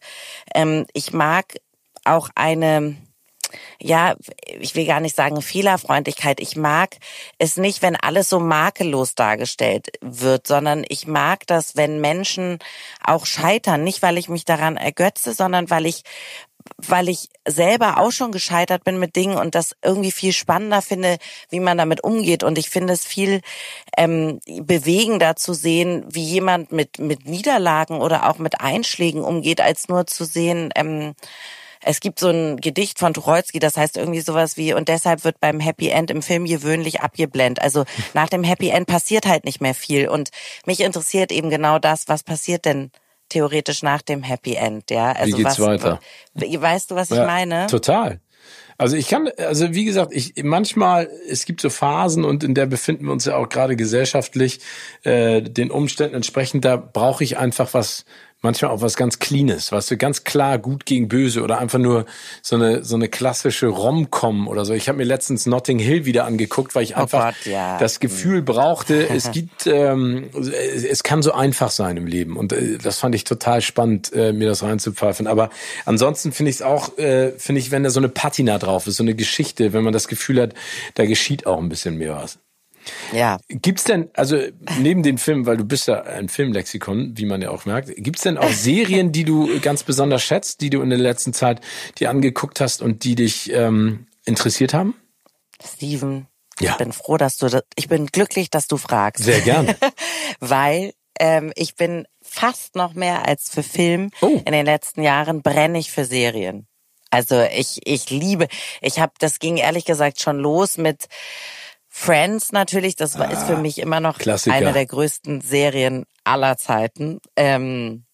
[0.53, 1.55] ähm, ich mag
[2.03, 2.97] auch eine
[3.81, 4.15] ja,
[4.59, 6.39] ich will gar nicht sagen Fehlerfreundlichkeit.
[6.39, 6.97] Ich mag
[7.37, 12.59] es nicht, wenn alles so makellos dargestellt wird, sondern ich mag das, wenn Menschen
[13.03, 13.83] auch scheitern.
[13.83, 16.03] Nicht, weil ich mich daran ergötze, sondern weil ich
[16.77, 21.17] weil ich selber auch schon gescheitert bin mit Dingen und das irgendwie viel spannender finde,
[21.49, 22.43] wie man damit umgeht.
[22.43, 23.41] Und ich finde es viel
[23.97, 29.87] ähm, bewegender zu sehen, wie jemand mit, mit Niederlagen oder auch mit Einschlägen umgeht, als
[29.87, 31.15] nur zu sehen, ähm,
[31.83, 35.39] es gibt so ein Gedicht von Tucholsky, das heißt irgendwie sowas wie, und deshalb wird
[35.39, 37.63] beim Happy End im Film gewöhnlich abgeblendet.
[37.63, 40.07] Also nach dem Happy End passiert halt nicht mehr viel.
[40.09, 40.29] Und
[40.65, 42.91] mich interessiert eben genau das, was passiert denn
[43.29, 45.11] theoretisch nach dem Happy End, ja?
[45.11, 45.99] Also wie geht's was, weiter?
[46.33, 47.67] Weißt du, was ja, ich meine?
[47.67, 48.19] Total.
[48.77, 52.65] Also ich kann, also wie gesagt, ich manchmal, es gibt so Phasen und in der
[52.65, 54.61] befinden wir uns ja auch gerade gesellschaftlich,
[55.03, 58.05] äh, den Umständen entsprechend, da brauche ich einfach was,
[58.41, 62.05] manchmal auch was ganz Cleanes, weißt du, ganz klar gut gegen böse oder einfach nur
[62.41, 64.73] so eine so eine klassische Rom-Com oder so.
[64.73, 67.77] Ich habe mir letztens Notting Hill wieder angeguckt, weil ich oh einfach Gott, ja.
[67.77, 72.77] das Gefühl brauchte, es gibt, ähm, es kann so einfach sein im Leben und äh,
[72.77, 75.27] das fand ich total spannend, äh, mir das reinzupfeifen.
[75.27, 75.49] Aber
[75.85, 78.97] ansonsten finde ich es auch, äh, finde ich, wenn da so eine Patina drauf ist,
[78.97, 80.53] so eine Geschichte, wenn man das Gefühl hat,
[80.95, 82.39] da geschieht auch ein bisschen mehr was.
[83.13, 83.39] Ja.
[83.49, 84.37] Gibt's denn, also
[84.79, 88.23] neben den Filmen, weil du bist ja ein Filmlexikon, wie man ja auch merkt, gibt's
[88.23, 91.61] denn auch Serien, die du ganz besonders schätzt, die du in der letzten Zeit
[91.97, 94.95] dir angeguckt hast und die dich ähm, interessiert haben?
[95.63, 96.27] Steven,
[96.59, 96.71] ja.
[96.71, 99.23] ich bin froh, dass du, das, ich bin glücklich, dass du fragst.
[99.23, 99.75] Sehr gerne.
[100.39, 104.11] weil ähm, ich bin fast noch mehr als für Film.
[104.21, 104.41] Oh.
[104.45, 106.67] In den letzten Jahren brenne ich für Serien.
[107.11, 108.47] Also ich, ich liebe,
[108.81, 111.07] ich habe, das ging ehrlich gesagt schon los mit
[112.01, 114.55] Friends natürlich, das ah, ist für ah, mich immer noch Klassiker.
[114.55, 117.19] eine der größten Serien aller Zeiten.
[117.35, 118.05] Ähm,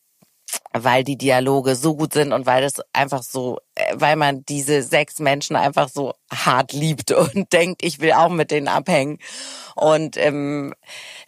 [0.74, 4.82] weil die Dialoge so gut sind und weil es einfach so, äh, weil man diese
[4.82, 9.20] sechs Menschen einfach so hart liebt und denkt, ich will auch mit denen abhängen.
[9.76, 10.74] Und ähm,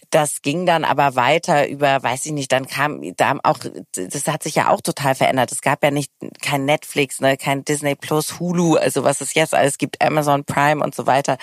[0.09, 3.59] das ging dann aber weiter über, weiß ich nicht, dann kam da auch,
[3.93, 5.51] das hat sich ja auch total verändert.
[5.51, 9.53] Es gab ja nicht kein Netflix, ne, kein Disney Plus, Hulu, also was es jetzt
[9.53, 11.37] alles gibt, Amazon Prime und so weiter.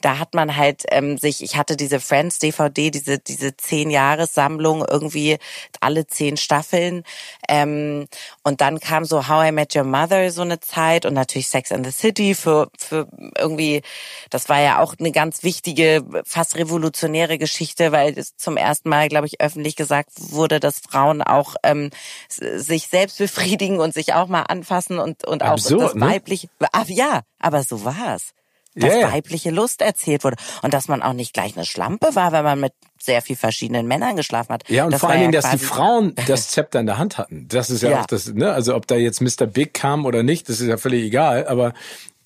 [0.00, 4.84] Da hat man halt ähm, sich, ich hatte diese Friends DVD, diese diese zehn Jahressammlung
[4.88, 5.38] irgendwie
[5.80, 7.04] alle zehn Staffeln
[7.48, 8.08] ähm,
[8.42, 11.72] und dann kam so How I Met Your Mother so eine Zeit und natürlich Sex
[11.72, 13.06] and the City für für
[13.38, 13.82] irgendwie,
[14.30, 19.08] das war ja auch eine ganz wichtige, fast revolutionäre Geschichte, weil es zum ersten Mal,
[19.08, 21.90] glaube ich, öffentlich gesagt wurde, dass Frauen auch ähm,
[22.28, 26.06] sich selbst befriedigen und sich auch mal anfassen und, und auch Absurd, das ne?
[26.06, 26.48] weibliche.
[26.72, 28.32] Ah, ja, aber so war's.
[28.74, 29.12] Dass Ja, ja.
[29.12, 30.36] weibliche Lust erzählt wurde.
[30.62, 33.88] Und dass man auch nicht gleich eine Schlampe war, wenn man mit sehr viel verschiedenen
[33.88, 34.68] Männern geschlafen hat.
[34.68, 37.48] Ja, und das vor allen Dingen, dass die Frauen das Zepter in der Hand hatten.
[37.48, 38.00] Das ist ja, Ja.
[38.02, 38.52] auch das, ne?
[38.52, 39.46] Also ob da jetzt Mr.
[39.46, 41.46] Big kam oder nicht, das ist ja völlig egal.
[41.48, 41.72] Aber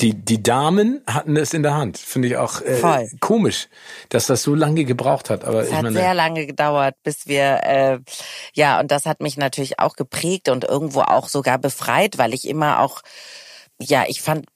[0.01, 1.99] die, die Damen hatten es in der Hand.
[1.99, 3.69] Finde ich auch äh, komisch,
[4.09, 5.45] dass das so lange gebraucht hat.
[5.45, 7.99] Aber Es ich hat meine, sehr lange gedauert, bis wir, äh,
[8.55, 12.49] ja, und das hat mich natürlich auch geprägt und irgendwo auch sogar befreit, weil ich
[12.49, 13.03] immer auch,
[13.79, 14.47] ja, ich fand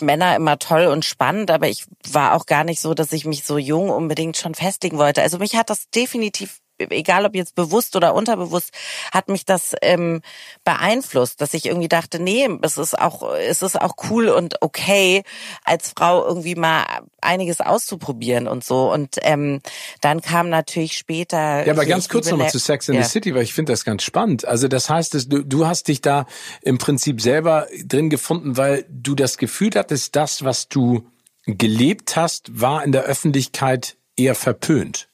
[0.00, 3.44] Männer immer toll und spannend, aber ich war auch gar nicht so, dass ich mich
[3.44, 5.22] so jung unbedingt schon festlegen wollte.
[5.22, 8.70] Also mich hat das definitiv egal ob jetzt bewusst oder unterbewusst,
[9.12, 10.22] hat mich das ähm,
[10.64, 15.22] beeinflusst, dass ich irgendwie dachte, nee, es ist auch, es ist auch cool und okay,
[15.64, 16.84] als Frau irgendwie mal
[17.20, 18.92] einiges auszuprobieren und so.
[18.92, 19.60] Und ähm,
[20.00, 21.66] dann kam natürlich später.
[21.66, 23.02] Ja, aber ganz kurz nochmal zu Sex in ja.
[23.02, 24.46] the City, weil ich finde das ganz spannend.
[24.46, 26.26] Also das heißt, dass du, du hast dich da
[26.62, 31.06] im Prinzip selber drin gefunden, weil du das Gefühl hattest, das, was du
[31.46, 35.08] gelebt hast, war in der Öffentlichkeit eher verpönt.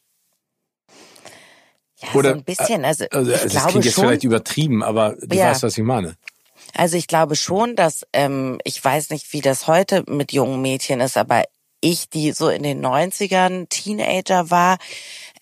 [2.02, 2.84] Ja, Oder, so ein bisschen.
[2.84, 4.04] Also, Also, ich das glaube klingt jetzt schon.
[4.06, 5.50] vielleicht übertrieben, aber du Ja.
[5.50, 6.16] weißt, was ich meine.
[6.74, 11.00] Also ich glaube schon, dass ähm, ich weiß nicht, wie das heute mit jungen Mädchen
[11.00, 11.44] ist, aber
[11.80, 14.78] ich, die so in den 90ern Teenager war,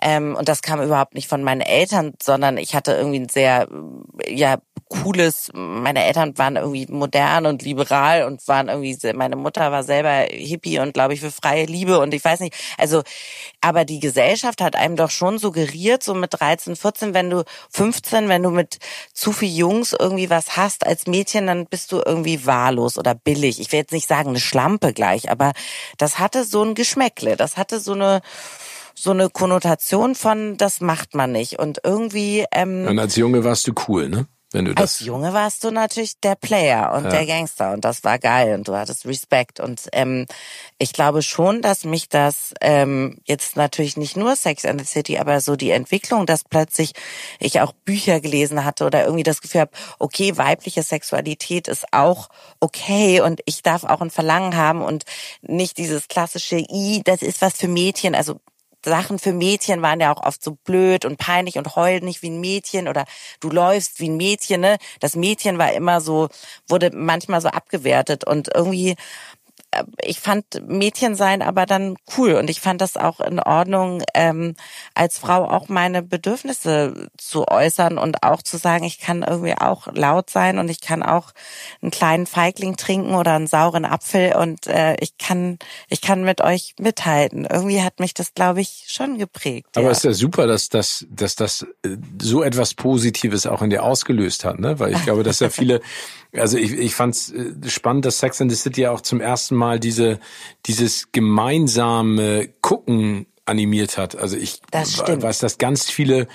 [0.01, 3.69] ähm, und das kam überhaupt nicht von meinen Eltern, sondern ich hatte irgendwie ein sehr,
[4.25, 4.59] äh, ja,
[4.89, 10.27] cooles, meine Eltern waren irgendwie modern und liberal und waren irgendwie, meine Mutter war selber
[10.31, 13.03] Hippie und glaube ich für freie Liebe und ich weiß nicht, also,
[13.61, 18.29] aber die Gesellschaft hat einem doch schon suggeriert, so mit 13, 14, wenn du 15,
[18.29, 18.79] wenn du mit
[19.13, 23.61] zu viel Jungs irgendwie was hast als Mädchen, dann bist du irgendwie wahllos oder billig.
[23.61, 25.53] Ich will jetzt nicht sagen eine Schlampe gleich, aber
[25.99, 28.23] das hatte so ein Geschmäckle, das hatte so eine,
[29.03, 31.59] so eine Konnotation von, das macht man nicht.
[31.59, 34.27] Und irgendwie, ähm, Und als Junge warst du cool, ne?
[34.51, 35.07] Wenn du als das.
[35.07, 38.75] Junge warst du natürlich der Player und der Gangster und das war geil und du
[38.75, 40.25] hattest Respekt und ähm,
[40.79, 45.19] ich glaube schon, dass mich das ähm, jetzt natürlich nicht nur Sex and the City,
[45.19, 46.93] aber so die Entwicklung, dass plötzlich
[47.41, 52.31] ich auch Bücher gelesen hatte oder irgendwie das Gefühl habe, okay, weibliche Sexualität ist auch
[52.59, 55.05] okay und ich darf auch ein Verlangen haben und
[55.43, 58.41] nicht dieses klassische I, das ist was für Mädchen, also
[58.85, 62.31] Sachen für Mädchen waren ja auch oft so blöd und peinlich und heul nicht wie
[62.31, 63.05] ein Mädchen oder
[63.41, 64.79] du läufst wie ein Mädchen, ne?
[65.01, 66.29] Das Mädchen war immer so,
[66.69, 68.95] wurde manchmal so abgewertet und irgendwie
[70.03, 74.55] ich fand Mädchen sein aber dann cool und ich fand das auch in Ordnung, ähm,
[74.95, 79.89] als Frau auch meine Bedürfnisse zu äußern und auch zu sagen, ich kann irgendwie auch
[79.93, 81.33] laut sein und ich kann auch
[81.83, 86.41] einen kleinen Feigling trinken oder einen sauren Apfel und äh, ich kann ich kann mit
[86.41, 87.47] euch mithalten.
[87.51, 89.77] Irgendwie hat mich das, glaube ich, schon geprägt.
[89.77, 89.91] Aber ja.
[89.91, 93.83] es ist ja super, dass das, dass das äh, so etwas Positives auch in dir
[93.83, 94.79] ausgelöst hat, ne?
[94.79, 95.81] Weil ich glaube, dass ja viele,
[96.35, 97.33] also ich, ich fand es
[97.69, 100.21] spannend, dass Sex and the City ja auch zum ersten Mal diese,
[100.67, 104.17] dieses gemeinsame Gucken animiert hat.
[104.17, 106.29] Also ich Das weiß, dass ganz viele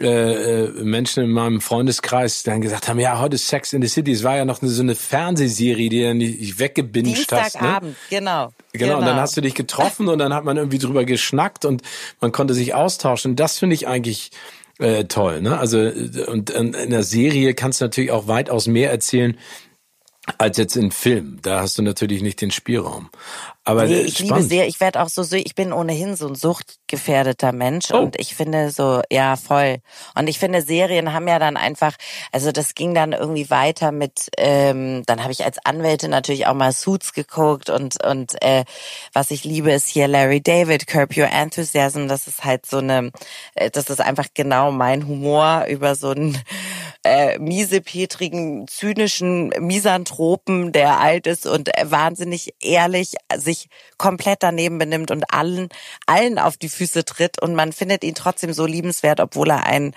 [0.00, 3.88] äh, äh, Menschen in meinem Freundeskreis dann gesagt haben, ja, heute ist Sex in the
[3.88, 4.12] City.
[4.12, 7.56] Es war ja noch eine, so eine Fernsehserie, die du nicht weggebinged hast.
[7.56, 7.60] Ne?
[7.60, 8.52] Dienstagabend, genau.
[8.72, 11.82] Genau, und dann hast du dich getroffen und dann hat man irgendwie drüber geschnackt und
[12.20, 13.34] man konnte sich austauschen.
[13.34, 14.30] Das finde ich eigentlich
[14.80, 15.42] äh, toll.
[15.42, 15.58] Ne?
[15.58, 15.78] Also
[16.26, 19.36] und in, in der Serie kannst du natürlich auch weitaus mehr erzählen
[20.38, 21.38] als jetzt in Film.
[21.42, 23.10] Da hast du natürlich nicht den Spielraum.
[23.64, 24.48] Aber Nee, ich liebe spannend.
[24.48, 27.98] sehr, ich werde auch so, ich bin ohnehin so ein suchtgefährdeter Mensch Oh.
[27.98, 29.78] und ich finde so, ja, voll.
[30.16, 31.94] Und ich finde, Serien haben ja dann einfach,
[32.32, 36.54] also das ging dann irgendwie weiter mit, ähm, dann habe ich als Anwältin natürlich auch
[36.54, 38.64] mal Suits geguckt und, und äh,
[39.12, 43.12] was ich liebe, ist hier Larry David, Curb Your Enthusiasm, das ist halt so eine,
[43.54, 46.38] äh, das ist einfach genau mein Humor über so einen
[47.04, 55.10] äh, miesepetrigen, zynischen Misanthropen, der alt ist und äh, wahnsinnig ehrlich sich komplett daneben benimmt
[55.10, 55.68] und allen,
[56.06, 57.40] allen auf die Füße tritt.
[57.40, 59.94] Und man findet ihn trotzdem so liebenswert, obwohl er ein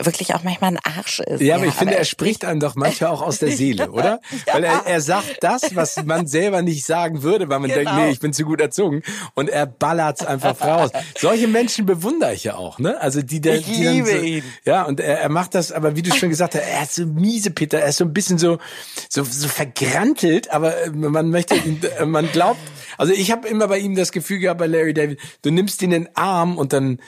[0.00, 1.40] wirklich auch manchmal ein Arsch ist.
[1.40, 4.20] Ja, aber ich finde, er spricht einem doch manchmal auch aus der Seele, oder?
[4.46, 4.54] ja.
[4.54, 7.90] Weil er, er sagt das, was man selber nicht sagen würde, weil man genau.
[7.90, 9.02] denkt, nee, ich bin zu gut erzogen.
[9.34, 10.90] Und er ballert's einfach raus.
[11.18, 13.00] Solche Menschen bewundere ich ja auch, ne?
[13.00, 14.44] Also die, der, ich die liebe so, ihn.
[14.64, 17.06] Ja, und er, er macht das, aber wie du schon gesagt hast, er ist so
[17.06, 18.58] miese Peter, er ist so ein bisschen so,
[19.08, 22.60] so, so vergrantelt, aber äh, man möchte, äh, man glaubt,
[22.98, 25.92] also ich habe immer bei ihm das Gefühl gehabt, bei Larry David, du nimmst ihn
[25.92, 27.00] in den Arm und dann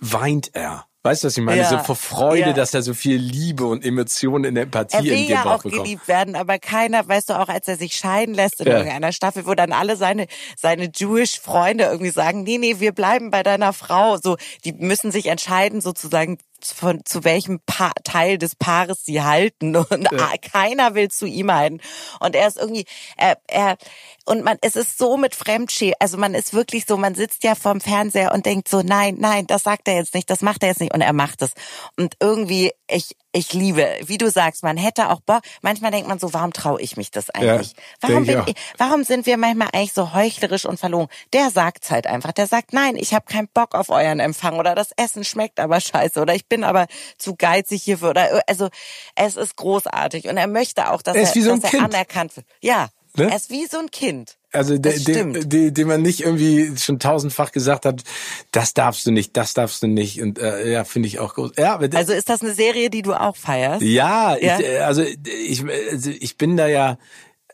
[0.00, 0.87] weint er.
[1.08, 1.62] Weißt du, was ich meine?
[1.62, 2.52] Ja, so vor Freude, ja.
[2.52, 5.84] dass er so viel Liebe und Emotionen in Empathie er will in ja auch bekommt.
[5.84, 8.74] geliebt werden, aber keiner, weißt du, auch als er sich scheiden lässt in ja.
[8.74, 10.26] irgendeiner Staffel, wo dann alle seine,
[10.58, 14.18] seine Jewish Freunde irgendwie sagen, nee, nee, wir bleiben bei deiner Frau.
[14.18, 19.76] So, die müssen sich entscheiden, sozusagen, von zu welchem pa Teil des Paares sie halten.
[19.76, 20.32] Und ja.
[20.40, 21.80] keiner will zu ihm halten.
[22.20, 22.84] Und er ist irgendwie
[23.16, 23.76] er, er
[24.24, 27.54] und man es ist so mit Fremdschämen also man ist wirklich so man sitzt ja
[27.54, 30.70] vorm Fernseher und denkt so nein nein das sagt er jetzt nicht das macht er
[30.70, 30.94] jetzt nicht.
[30.94, 31.52] Und er macht es.
[31.96, 35.42] Und irgendwie ich ich liebe, wie du sagst, man hätte auch Bock.
[35.60, 37.72] Manchmal denkt man so, warum traue ich mich das eigentlich?
[37.72, 41.08] Ja, warum, bin ich, warum sind wir manchmal eigentlich so heuchlerisch und verlogen?
[41.32, 42.32] Der sagt's halt einfach.
[42.32, 45.80] Der sagt, nein, ich habe keinen Bock auf euren Empfang oder das Essen schmeckt aber
[45.80, 46.86] scheiße oder ich bin aber
[47.18, 48.68] zu geizig hierfür oder also
[49.14, 52.46] es ist großartig und er möchte auch, dass er, er, so dass er anerkannt wird.
[52.60, 52.88] Ja,
[53.18, 53.30] ne?
[53.30, 54.36] er ist wie so ein Kind.
[54.50, 58.02] Also de, de, de, dem man nicht irgendwie schon tausendfach gesagt hat,
[58.50, 60.22] das darfst du nicht, das darfst du nicht.
[60.22, 61.52] Und äh, ja, finde ich auch groß.
[61.58, 63.82] Ja, aber also ist das eine Serie, die du auch feierst?
[63.82, 64.58] Ja, ja?
[64.58, 66.96] Ich, äh, also ich, also ich bin da ja,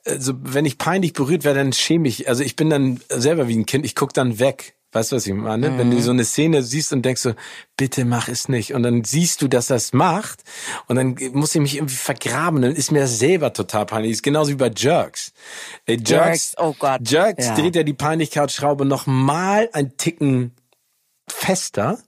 [0.07, 2.29] also wenn ich peinlich berührt werde, dann schäme ich.
[2.29, 4.74] Also ich bin dann selber wie ein Kind, ich guck dann weg.
[4.95, 5.71] Weißt du, was ich meine?
[5.71, 5.79] Mhm.
[5.79, 6.03] Wenn du mhm.
[6.03, 7.35] so eine Szene siehst und denkst so,
[7.77, 8.75] bitte mach es nicht.
[8.75, 10.45] Und dann siehst du, dass das macht.
[10.87, 12.63] Und dann muss ich mich irgendwie vergraben.
[12.63, 14.13] Dann ist mir das selber total peinlich.
[14.13, 15.33] ist genauso wie bei Jerks.
[15.87, 17.01] Ey, Jerks, Jerks, oh Gott.
[17.11, 17.55] Jerks ja.
[17.57, 20.53] dreht ja die Peinlichkeitsschraube noch mal ein Ticken
[21.29, 21.99] fester.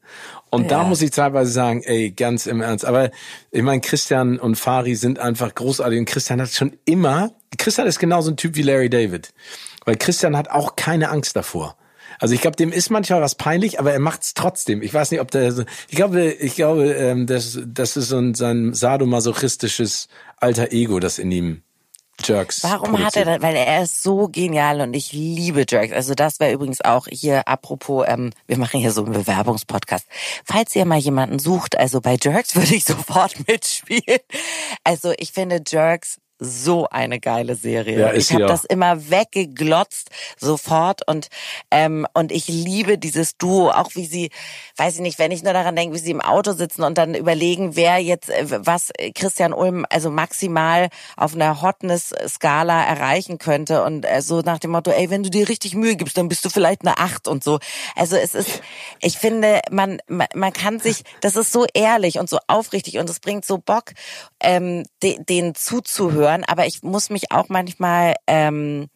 [0.50, 0.68] Und ja.
[0.68, 2.84] da muss ich teilweise sagen, ey, ganz im Ernst.
[2.84, 3.10] Aber
[3.50, 5.98] ich meine, Christian und Fari sind einfach großartig.
[5.98, 9.34] Und Christian hat schon immer, Christian ist genauso ein Typ wie Larry David.
[9.84, 11.76] Weil Christian hat auch keine Angst davor.
[12.18, 14.82] Also ich glaube, dem ist manchmal was peinlich, aber er macht's trotzdem.
[14.82, 15.66] Ich weiß nicht, ob der.
[15.88, 21.18] Ich glaube, ich glaube, ähm, das, das ist so ein sein sadomasochistisches alter Ego, das
[21.18, 21.62] in ihm
[22.24, 22.62] Jerks.
[22.64, 23.06] Warum produziert.
[23.06, 23.42] hat er das?
[23.42, 25.92] Weil er ist so genial und ich liebe Jerks.
[25.92, 30.06] Also das wäre übrigens auch hier, apropos, ähm, wir machen hier so einen Bewerbungspodcast.
[30.44, 34.20] Falls ihr mal jemanden sucht, also bei Jerks würde ich sofort mitspielen.
[34.84, 37.98] Also ich finde Jerks so eine geile Serie.
[37.98, 41.06] Ja, ich habe das immer weggeglotzt sofort.
[41.08, 41.28] Und
[41.70, 44.30] ähm, und ich liebe dieses Duo, auch wie sie,
[44.76, 47.14] weiß ich nicht, wenn ich nur daran denke, wie sie im Auto sitzen und dann
[47.14, 53.82] überlegen, wer jetzt äh, was Christian Ulm also maximal auf einer Hotness-Skala erreichen könnte.
[53.82, 56.44] Und äh, so nach dem Motto, ey, wenn du dir richtig Mühe gibst, dann bist
[56.44, 57.58] du vielleicht eine Acht und so.
[57.94, 58.60] Also es ist,
[59.00, 63.08] ich finde, man man, man kann sich, das ist so ehrlich und so aufrichtig und
[63.08, 63.92] es bringt so Bock,
[64.40, 68.88] ähm, de, denen zuzuhören hören, aber ich muss mich auch manchmal, ähm,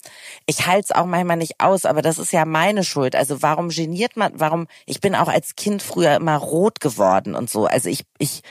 [0.46, 3.14] ich halte es auch manchmal nicht aus, aber das ist ja meine Schuld.
[3.16, 7.50] Also warum geniert man, warum, ich bin auch als Kind früher immer rot geworden und
[7.50, 7.66] so.
[7.66, 8.42] Also ich, ich,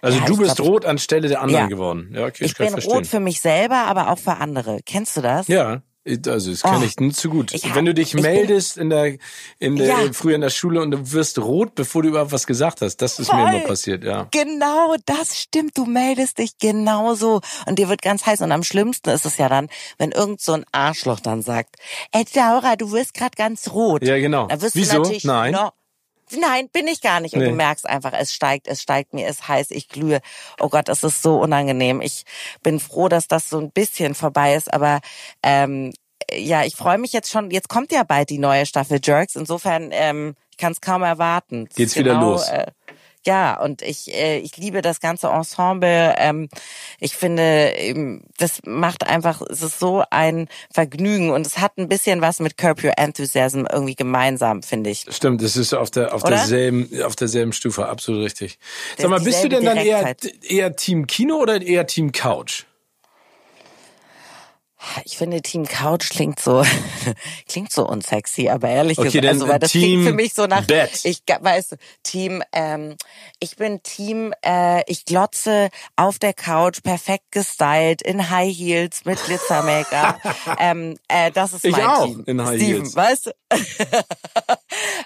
[0.00, 1.68] also ja, du bist glaub, rot anstelle der anderen ja.
[1.68, 2.12] geworden.
[2.14, 2.92] Ja, okay, ich, ich bin verstehen.
[2.92, 4.78] rot für mich selber, aber auch für andere.
[4.84, 5.48] Kennst du das?
[5.48, 5.82] Ja.
[6.26, 7.52] Also das kenne oh, ich nicht zu gut.
[7.52, 9.18] Ich, Wenn du dich meldest bin, in der,
[9.58, 10.12] in der ja.
[10.12, 13.18] früher in der Schule und du wirst rot, bevor du überhaupt was gesagt hast, das
[13.18, 13.42] ist Voll.
[13.42, 14.28] mir immer passiert, ja.
[14.30, 15.76] Genau, das stimmt.
[15.76, 18.40] Du meldest dich genauso und dir wird ganz heiß.
[18.40, 19.68] Und am schlimmsten ist es ja dann,
[19.98, 21.76] wenn irgend so ein Arschloch dann sagt,
[22.12, 24.02] ey Laura, du wirst gerade ganz rot.
[24.04, 24.46] Ja, genau.
[24.46, 24.94] Da wirst Wieso?
[24.94, 25.52] Du natürlich Nein.
[25.52, 25.72] Noch,
[26.36, 27.34] Nein, bin ich gar nicht.
[27.34, 27.48] Und nee.
[27.48, 30.20] du merkst einfach, es steigt, es steigt, mir ist heiß, ich glühe.
[30.58, 32.00] Oh Gott, das ist so unangenehm.
[32.00, 32.24] Ich
[32.62, 35.00] bin froh, dass das so ein bisschen vorbei ist, aber
[35.42, 35.92] ähm,
[36.32, 37.50] ja, ich freue mich jetzt schon.
[37.50, 39.36] Jetzt kommt ja bald die neue Staffel Jerks.
[39.36, 41.66] Insofern, ähm, ich kann es kaum erwarten.
[41.66, 42.48] Das Geht's genau, wieder los?
[42.48, 42.66] Äh,
[43.26, 46.14] ja, und ich, äh, ich liebe das ganze Ensemble.
[46.18, 46.48] Ähm,
[47.00, 51.88] ich finde, ähm, das macht einfach, es ist so ein Vergnügen und es hat ein
[51.88, 55.06] bisschen was mit Curb Your Enthusiasm irgendwie gemeinsam, finde ich.
[55.10, 58.58] Stimmt, es ist auf der auf derselben auf derselben Stufe, absolut richtig.
[58.96, 62.64] Sag mal, bist du denn dann eher eher Team Kino oder eher Team Couch?
[65.04, 66.64] Ich finde Team Couch klingt so
[67.48, 70.46] klingt so unsexy, aber ehrlich okay, gesagt, also weil das Team klingt für mich so
[70.46, 71.00] nach Bett.
[71.04, 72.96] ich weiß Team ähm,
[73.40, 79.22] ich bin Team äh, ich glotze auf der Couch perfekt gestylt in High Heels mit
[79.24, 80.20] Glitzer Make-up.
[80.60, 82.22] ähm, äh, das ist ich mein auch Team.
[82.26, 82.96] in High Steven, Heels.
[82.96, 83.30] weißt du?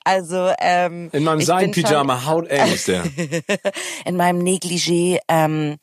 [0.05, 3.05] also ähm, in meinem Sein-Pyjama haut ist der.
[4.05, 5.79] in meinem Negligé ähm,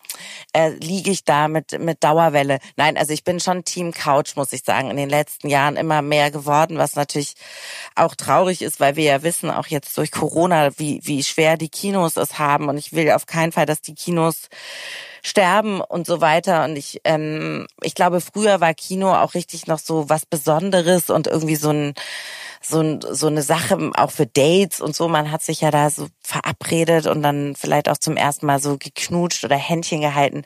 [0.53, 2.59] äh, liege ich da mit mit Dauerwelle.
[2.75, 6.01] Nein, also ich bin schon Team Stream-Couch, muss ich sagen, in den letzten Jahren immer
[6.01, 7.33] mehr geworden, was natürlich
[7.95, 11.69] auch traurig ist, weil wir ja wissen, auch jetzt durch Corona, wie, wie schwer die
[11.69, 12.67] Kinos es haben.
[12.67, 14.49] Und ich will auf keinen Fall, dass die Kinos
[15.23, 16.65] sterben und so weiter.
[16.65, 21.27] Und ich, ähm, ich glaube, früher war Kino auch richtig noch so was Besonderes und
[21.27, 21.93] irgendwie so ein
[22.61, 25.07] so, so eine Sache auch für Dates und so.
[25.07, 28.77] Man hat sich ja da so verabredet und dann vielleicht auch zum ersten Mal so
[28.77, 30.43] geknutscht oder Händchen gehalten.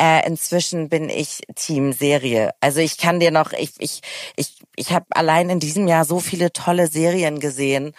[0.00, 2.52] Äh, inzwischen bin ich Team Serie.
[2.60, 4.00] Also ich kann dir noch, ich ich
[4.36, 7.92] ich ich habe allein in diesem Jahr so viele tolle Serien gesehen.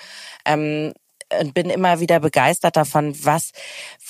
[0.46, 0.94] Ähm,
[1.40, 3.52] und bin immer wieder begeistert davon, was,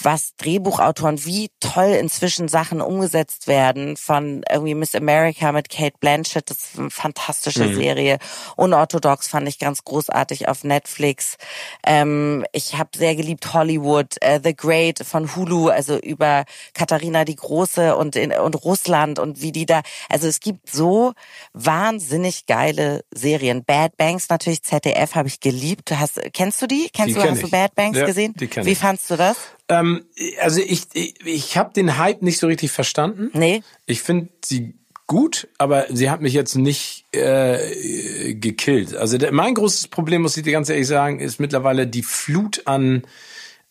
[0.01, 6.49] was Drehbuchautoren, wie toll inzwischen Sachen umgesetzt werden von irgendwie Miss America mit Kate Blanchett,
[6.49, 7.75] das ist eine fantastische mhm.
[7.75, 8.19] Serie.
[8.55, 11.37] Unorthodox fand ich ganz großartig auf Netflix.
[11.85, 17.35] Ähm, ich habe sehr geliebt Hollywood, äh, The Great von Hulu, also über Katharina die
[17.35, 21.13] Große und, in, und Russland und wie die da, also es gibt so
[21.53, 23.63] wahnsinnig geile Serien.
[23.63, 25.91] Bad Banks natürlich, ZDF habe ich geliebt.
[25.91, 26.89] Hast, kennst du die?
[26.93, 28.33] Kennst die du, hast du Bad Banks ja, gesehen?
[28.39, 28.77] Die Wie ich.
[28.77, 29.37] fandst du das?
[29.67, 30.05] Ähm,
[30.41, 33.29] also ich, ich, ich habe den Hype nicht so richtig verstanden.
[33.33, 33.61] Nee.
[33.85, 34.75] Ich finde sie
[35.07, 38.95] gut, aber sie hat mich jetzt nicht äh, gekillt.
[38.95, 42.61] Also der, mein großes Problem, muss ich dir ganz ehrlich sagen, ist mittlerweile die Flut
[42.65, 43.03] an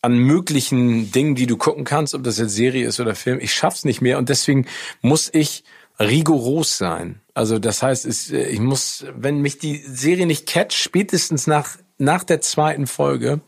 [0.01, 3.41] an möglichen Dingen, die du gucken kannst, ob das jetzt Serie ist oder Film.
[3.41, 4.67] Ich schaff's nicht mehr und deswegen
[5.01, 5.65] muss ich
[5.99, 7.21] rigoros sein.
[7.35, 12.41] Also das heißt, ich muss, wenn mich die Serie nicht catcht, spätestens nach nach der
[12.41, 13.41] zweiten Folge,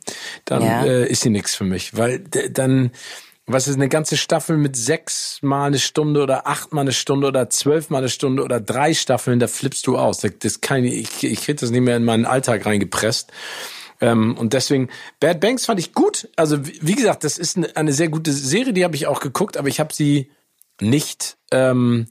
[0.45, 0.85] dann ja.
[0.85, 2.91] äh, ist sie nichts für mich, weil dann
[3.53, 7.27] was ist eine ganze Staffel mit sechs mal eine Stunde oder acht mal eine Stunde
[7.27, 10.19] oder zwölf mal eine Stunde oder drei Staffeln, da flippst du aus.
[10.19, 13.33] Das kann ich, ich krieg das nicht mehr in meinen Alltag reingepresst.
[14.01, 14.89] Ähm, und deswegen,
[15.19, 16.29] Bad Banks fand ich gut.
[16.37, 19.57] Also wie gesagt, das ist eine, eine sehr gute Serie, die habe ich auch geguckt,
[19.57, 20.31] aber ich habe sie
[20.81, 22.07] nicht, ähm,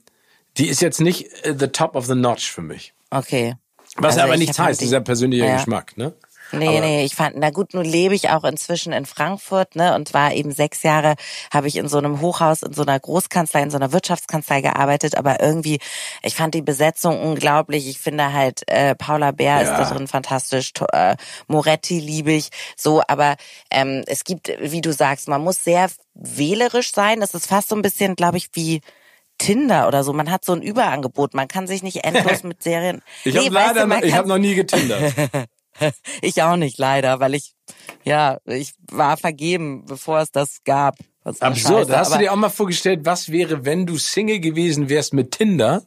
[0.56, 2.94] die ist jetzt nicht uh, the top of the notch für mich.
[3.10, 3.56] Okay.
[3.96, 5.56] Was also aber nichts heißt, dieser persönliche ja.
[5.56, 6.14] Geschmack, ne?
[6.52, 9.94] Nee, Aber nee, ich fand, na gut, nun lebe ich auch inzwischen in Frankfurt, ne,
[9.94, 11.14] und war eben sechs Jahre,
[11.52, 15.16] habe ich in so einem Hochhaus, in so einer Großkanzlei, in so einer Wirtschaftskanzlei gearbeitet,
[15.16, 15.78] aber irgendwie,
[16.22, 17.88] ich fand die Besetzung unglaublich.
[17.88, 19.60] Ich finde halt, äh, Paula Bär ja.
[19.62, 23.36] ist da drin fantastisch, äh, Moretti liebe ich, so, aber
[23.70, 27.22] ähm, es gibt, wie du sagst, man muss sehr wählerisch sein.
[27.22, 28.80] Es ist fast so ein bisschen, glaube ich, wie
[29.38, 30.12] Tinder oder so.
[30.12, 31.34] Man hat so ein Überangebot.
[31.34, 33.02] Man kann sich nicht endlos mit Serien.
[33.24, 35.14] ich nee, habe leider, du, ich habe noch nie getindert.
[36.22, 37.54] ich auch nicht, leider, weil ich,
[38.04, 40.96] ja, ich war vergeben, bevor es das gab.
[41.22, 41.90] Absurd.
[41.90, 45.84] Hast du dir auch mal vorgestellt, was wäre, wenn du Single gewesen wärst mit Tinder?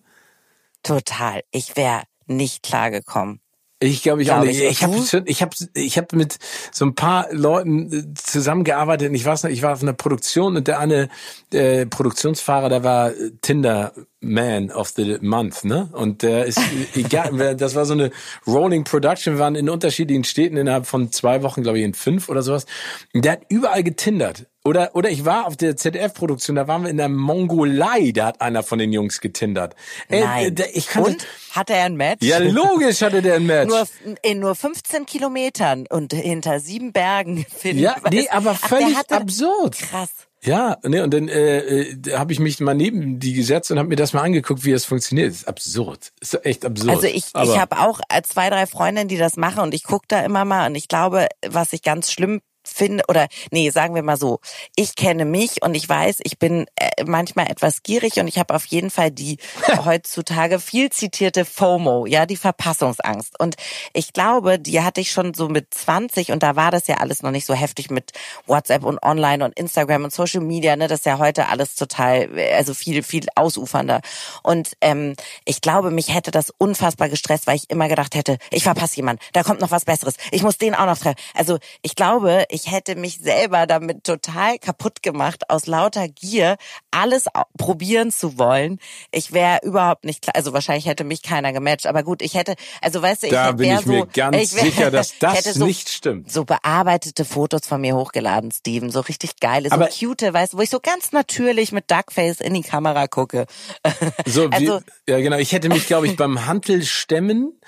[0.84, 1.42] Total.
[1.52, 3.43] Ich wäre nicht klargekommen.
[3.84, 4.62] Ich glaube ich auch nicht.
[4.62, 6.38] Ich habe ich hab, ich hab mit
[6.72, 9.10] so ein paar Leuten äh, zusammengearbeitet.
[9.10, 11.10] Und ich weiß noch, ich war auf einer Produktion und der eine
[11.52, 13.12] äh, Produktionsfahrer, der war
[13.42, 15.90] Tinder Man of the Month, ne?
[15.92, 16.62] Und der ist
[16.96, 18.12] egal, das war so eine
[18.48, 22.30] Rolling Production, wir waren in unterschiedlichen Städten innerhalb von zwei Wochen, glaube ich, in fünf
[22.30, 22.66] oder sowas.
[23.14, 24.46] Und der hat überall getindert.
[24.66, 28.40] Oder, oder ich war auf der ZDF-Produktion, da waren wir in der Mongolei, da hat
[28.40, 29.76] einer von den Jungs getindert.
[30.08, 30.56] Nein.
[30.56, 31.28] Äh, ich kann und?
[31.52, 32.26] Hatte er ein Match?
[32.26, 33.68] Ja, logisch hatte der ein Match.
[33.68, 33.86] Nur,
[34.22, 37.46] in nur 15 Kilometern und hinter sieben Bergen.
[37.64, 39.78] Ja, nee, aber völlig Ach, absurd.
[39.78, 40.12] Krass.
[40.46, 43.90] Ja, ne, und dann äh, äh, habe ich mich mal neben die gesetzt und habe
[43.90, 45.30] mir das mal angeguckt, wie das funktioniert.
[45.30, 46.12] Das ist absurd.
[46.20, 46.90] Das ist echt absurd.
[46.90, 49.84] Also ich, Aber ich habe auch äh, zwei, drei Freundinnen, die das machen und ich
[49.84, 52.42] gucke da immer mal und ich glaube, was ich ganz schlimm
[52.74, 54.40] finde, oder nee, sagen wir mal so,
[54.76, 58.54] ich kenne mich und ich weiß, ich bin äh, manchmal etwas gierig und ich habe
[58.54, 59.38] auf jeden Fall die
[59.86, 63.40] heutzutage viel zitierte FOMO, ja, die Verpassungsangst.
[63.40, 63.56] Und
[63.94, 67.22] ich glaube, die hatte ich schon so mit 20 und da war das ja alles
[67.22, 68.12] noch nicht so heftig mit
[68.48, 72.30] WhatsApp und Online und Instagram und Social Media, ne, das ist ja heute alles total,
[72.56, 74.02] also viel, viel ausufernder.
[74.42, 75.16] Und ähm,
[75.46, 79.22] ich glaube, mich hätte das unfassbar gestresst, weil ich immer gedacht hätte, ich verpasse jemand,
[79.34, 81.20] da kommt noch was Besseres, ich muss den auch noch treffen.
[81.34, 86.58] Also ich glaube, ich hätte mich selber damit total kaputt gemacht, aus lauter Gier
[86.92, 87.26] alles
[87.58, 88.80] probieren zu wollen.
[89.12, 92.56] Ich wäre überhaupt nicht klar, also wahrscheinlich hätte mich keiner gematcht, aber gut, ich hätte,
[92.82, 95.18] also weißt du, ich da hätte bin ich so, mir ganz ich wär, sicher, dass
[95.20, 96.32] das so, nicht stimmt.
[96.32, 100.58] So bearbeitete Fotos von mir hochgeladen, Steven, so richtig geile, so aber cute, weißt du,
[100.58, 103.46] wo ich so ganz natürlich mit Duckface in die Kamera gucke.
[104.26, 107.60] So, also, wie, ja genau, ich hätte mich, glaube ich, beim Hantelstämmen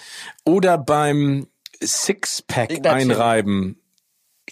[0.45, 1.47] oder beim
[1.83, 3.81] Sixpack einreiben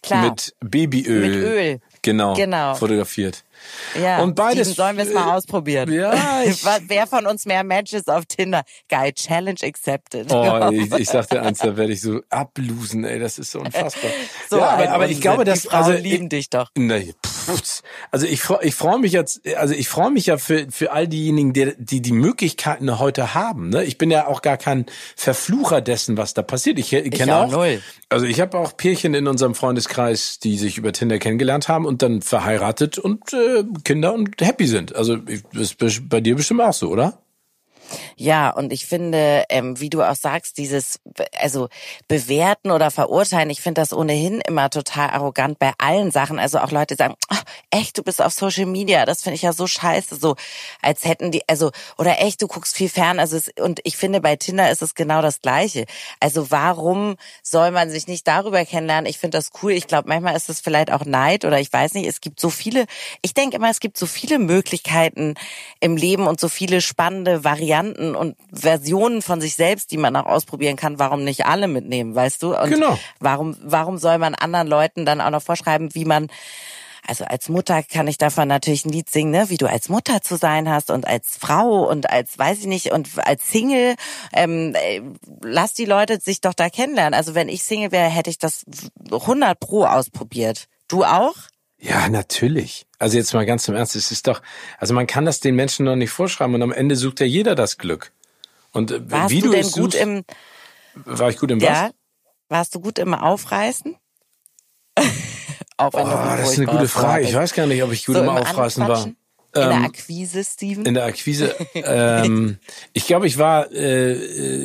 [0.01, 0.29] Klar.
[0.29, 1.21] mit Babyöl.
[1.21, 1.79] Mit Öl.
[2.01, 2.75] Genau, genau.
[2.75, 3.43] Fotografiert.
[4.01, 5.91] Ja, und beides Steven, sollen wir es mal ausprobieren.
[5.91, 8.63] Ja, ich, Wer von uns mehr Matches auf Tinder?
[8.89, 10.31] Geil, Challenge accepted.
[10.31, 13.59] Oh, ich, ich sag dir eins, da werde ich so ablosen, ey, das ist so
[13.59, 14.11] unfassbar.
[14.49, 16.69] so ja, aber, aber ich glaube, dass die Frauen also lieben ich, dich doch.
[16.75, 20.91] Nee, pff, also ich ich freue mich jetzt, also ich freue mich ja für für
[20.91, 23.69] all diejenigen, die die die Möglichkeiten heute haben.
[23.69, 23.83] Ne?
[23.83, 24.85] Ich bin ja auch gar kein
[25.15, 26.79] Verflucher dessen, was da passiert.
[26.79, 27.65] Ich, ich kenne auch auch,
[28.09, 32.01] also ich habe auch Pärchen in unserem Freundeskreis, die sich über Tinder kennengelernt haben und
[32.01, 33.52] dann verheiratet und äh,
[33.83, 34.95] Kinder und happy sind.
[34.95, 37.22] Also das ist bei dir bestimmt auch so, oder?
[38.15, 40.99] Ja, und ich finde, ähm, wie du auch sagst, dieses,
[41.39, 41.69] also
[42.07, 46.39] bewerten oder verurteilen, ich finde das ohnehin immer total arrogant bei allen Sachen.
[46.39, 49.53] Also auch Leute sagen, "Ah, echt, du bist auf Social Media, das finde ich ja
[49.53, 50.35] so scheiße, so
[50.81, 53.19] als hätten die, also oder echt, du guckst viel fern.
[53.19, 55.85] Also es, und ich finde bei Tinder ist es genau das Gleiche.
[56.19, 59.09] Also warum soll man sich nicht darüber kennenlernen?
[59.09, 59.71] Ich finde das cool.
[59.73, 62.07] Ich glaube, manchmal ist es vielleicht auch Neid oder ich weiß nicht.
[62.07, 62.85] Es gibt so viele.
[63.21, 65.35] Ich denke immer, es gibt so viele Möglichkeiten
[65.79, 70.25] im Leben und so viele spannende Varianten und Versionen von sich selbst, die man auch
[70.25, 70.99] ausprobieren kann.
[70.99, 72.57] Warum nicht alle mitnehmen, weißt du?
[72.57, 72.97] Und Genau.
[73.19, 76.27] warum, warum soll man anderen Leuten dann auch noch vorschreiben, wie man
[77.05, 79.49] also als Mutter kann ich davon natürlich ein Lied singen, ne?
[79.49, 82.91] wie du als Mutter zu sein hast und als Frau und als, weiß ich nicht,
[82.91, 83.95] und als Single.
[84.31, 85.01] Ähm, äh,
[85.41, 87.13] lass die Leute sich doch da kennenlernen.
[87.13, 88.63] Also wenn ich Single wäre, hätte ich das
[89.11, 90.67] 100 pro ausprobiert.
[90.87, 91.35] Du auch?
[91.83, 92.85] Ja, natürlich.
[92.97, 94.41] Also jetzt mal ganz im Ernst, es ist doch,
[94.77, 97.55] also man kann das den Menschen noch nicht vorschreiben und am Ende sucht ja jeder
[97.55, 98.13] das Glück.
[98.71, 100.23] Und äh, Warst wie du du, denn es gut suchst, im,
[100.95, 101.87] war ich gut im ja?
[101.87, 101.91] was?
[102.47, 103.97] Warst du gut im Aufreißen?
[105.77, 107.25] auch wenn Oh, das ist eine gute Frage.
[107.25, 109.09] Ich weiß gar nicht, ob ich gut im im Aufreißen war.
[109.55, 110.85] In der Ähm, Akquise, Steven?
[110.85, 111.55] in der Akquise.
[111.75, 112.57] ähm,
[112.93, 114.13] ich glaube, ich war äh,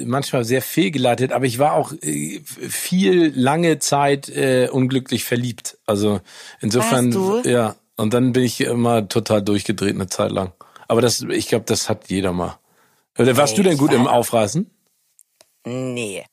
[0.01, 5.77] äh, manchmal sehr fehlgeleitet, aber ich war auch äh, viel lange Zeit äh, unglücklich verliebt.
[5.87, 6.21] Also
[6.61, 7.77] insofern, ja.
[7.97, 10.53] Und dann bin ich immer total durchgedreht eine Zeit lang.
[10.87, 12.59] Aber das, ich glaube, das hat jeder mal.
[13.19, 14.71] Oder warst Ey, du denn gut im war- Aufreißen?
[15.67, 16.25] Nee.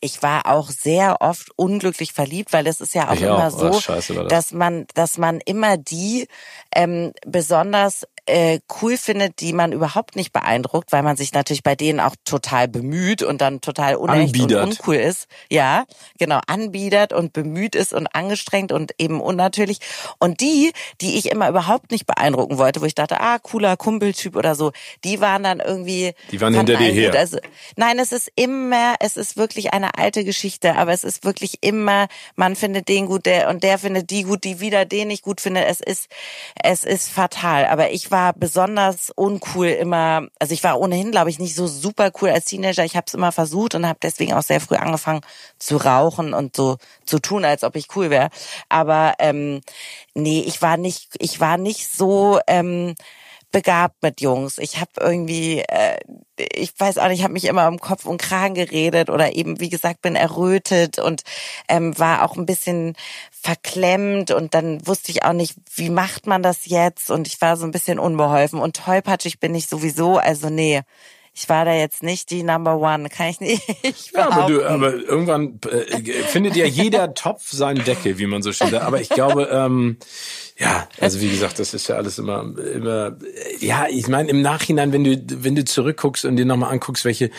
[0.00, 3.54] Ich war auch sehr oft unglücklich verliebt, weil es ist ja auch Ich immer auch.
[3.54, 4.32] Oh, so, scheiße war das.
[4.32, 6.28] dass man, dass man immer die
[6.74, 11.74] ähm, besonders äh, cool findet, die man überhaupt nicht beeindruckt, weil man sich natürlich bei
[11.74, 14.62] denen auch total bemüht und dann total unecht Anbiedert.
[14.62, 15.26] und uncool ist.
[15.50, 15.84] Ja,
[16.18, 19.78] genau, anbiedert und bemüht ist und angestrengt und eben unnatürlich.
[20.18, 24.36] Und die, die ich immer überhaupt nicht beeindrucken wollte, wo ich dachte, ah, cooler Kumpeltyp
[24.36, 24.70] oder so,
[25.02, 27.12] die waren dann irgendwie Die waren hinter dir her.
[27.16, 27.38] Also,
[27.76, 32.06] nein, es ist immer, es ist wirklich eine alte Geschichte, aber es ist wirklich immer,
[32.36, 35.40] man findet den gut, der und der findet die gut, die wieder den nicht gut
[35.40, 35.66] findet.
[35.66, 36.08] Es ist,
[36.62, 37.66] es ist fatal.
[37.66, 42.12] Aber ich war besonders uncool immer, also ich war ohnehin, glaube ich, nicht so super
[42.20, 42.84] cool als Teenager.
[42.84, 45.22] Ich habe es immer versucht und habe deswegen auch sehr früh angefangen
[45.58, 48.28] zu rauchen und so zu tun, als ob ich cool wäre.
[48.68, 49.62] Aber ähm,
[50.14, 52.38] nee, ich war nicht, ich war nicht so.
[52.46, 52.94] Ähm,
[53.52, 54.58] begabt mit Jungs.
[54.58, 55.98] Ich habe irgendwie, äh,
[56.36, 59.60] ich weiß auch nicht, ich habe mich immer um Kopf und Kragen geredet oder eben,
[59.60, 61.22] wie gesagt, bin errötet und
[61.68, 62.96] ähm, war auch ein bisschen
[63.30, 67.56] verklemmt und dann wusste ich auch nicht, wie macht man das jetzt und ich war
[67.56, 70.82] so ein bisschen unbeholfen und tollpatschig bin ich sowieso, also nee.
[71.34, 73.62] Ich war da jetzt nicht die Number One, kann ich nicht
[74.12, 78.52] Ja, aber du, aber irgendwann äh, findet ja jeder Topf seinen Deckel, wie man so
[78.52, 78.84] schön sagt.
[78.84, 79.96] Aber ich glaube, ähm,
[80.58, 83.16] ja, also wie gesagt, das ist ja alles immer, immer,
[83.60, 87.30] ja, ich meine im Nachhinein, wenn du, wenn du zurückguckst und dir nochmal anguckst, welche,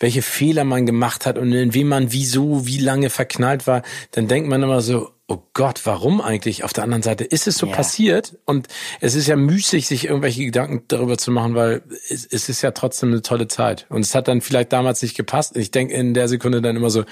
[0.00, 3.82] welche Fehler man gemacht hat und in wem man wieso, wie lange verknallt war,
[4.12, 6.64] dann denkt man immer so, oh Gott, warum eigentlich?
[6.64, 7.72] Auf der anderen Seite ist es so Ja.
[7.74, 8.68] passiert und
[9.00, 12.72] es ist ja müßig, sich irgendwelche Gedanken darüber zu machen, weil es, es ist ja
[12.72, 13.86] trotzdem eine tolle Zeit.
[13.88, 15.56] Und es hat dann vielleicht damals nicht gepasst.
[15.56, 17.04] Ich denke in der Sekunde dann immer so,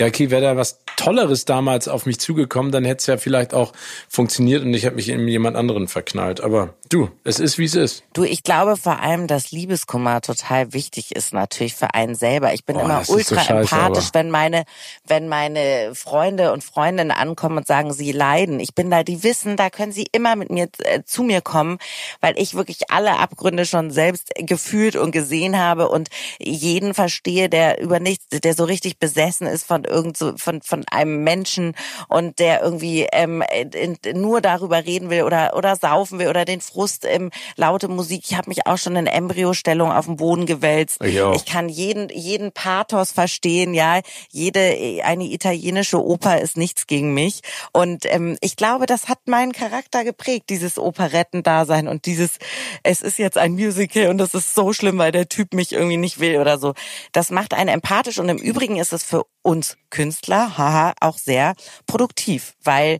[0.00, 3.54] ja, okay, wäre da was Tolleres damals auf mich zugekommen, dann hätte es ja vielleicht
[3.54, 3.72] auch
[4.08, 6.40] funktioniert und ich hätte mich in jemand anderen verknallt.
[6.40, 8.02] Aber du, es ist, wie es ist.
[8.12, 12.52] Du, ich glaube vor allem, dass Liebeskummer total wichtig ist natürlich für einen selber.
[12.54, 14.64] Ich bin Oh, immer ist so ultra scheiße, empathisch, aber- wenn meine,
[15.06, 18.60] wenn meine Freunde und Freundinnen ankommen und sagen, sie leiden.
[18.60, 21.78] Ich bin da, die wissen, da können sie immer mit mir äh, zu mir kommen,
[22.20, 27.80] weil ich wirklich alle Abgründe schon selbst gefühlt und gesehen habe und jeden verstehe, der
[27.80, 31.74] über nichts, der so richtig besessen ist von irgend so, von, von einem Menschen
[32.08, 33.42] und der irgendwie ähm,
[33.72, 38.22] in, nur darüber reden will oder oder saufen will oder den Frust im laute Musik.
[38.26, 41.02] Ich habe mich auch schon in Embryostellung auf den Boden gewälzt.
[41.02, 41.16] Ich.
[41.34, 44.00] Ich kann jeden jeden Pathos verstehen, ja.
[44.30, 47.41] Jede eine italienische Oper ist nichts gegen mich
[47.72, 52.38] und ähm, ich glaube, das hat meinen Charakter geprägt, dieses Operettendasein und dieses
[52.82, 55.96] es ist jetzt ein Musical und das ist so schlimm, weil der Typ mich irgendwie
[55.96, 56.74] nicht will oder so.
[57.12, 61.54] Das macht einen empathisch und im Übrigen ist es für uns Künstler, haha, auch sehr
[61.86, 62.98] produktiv, weil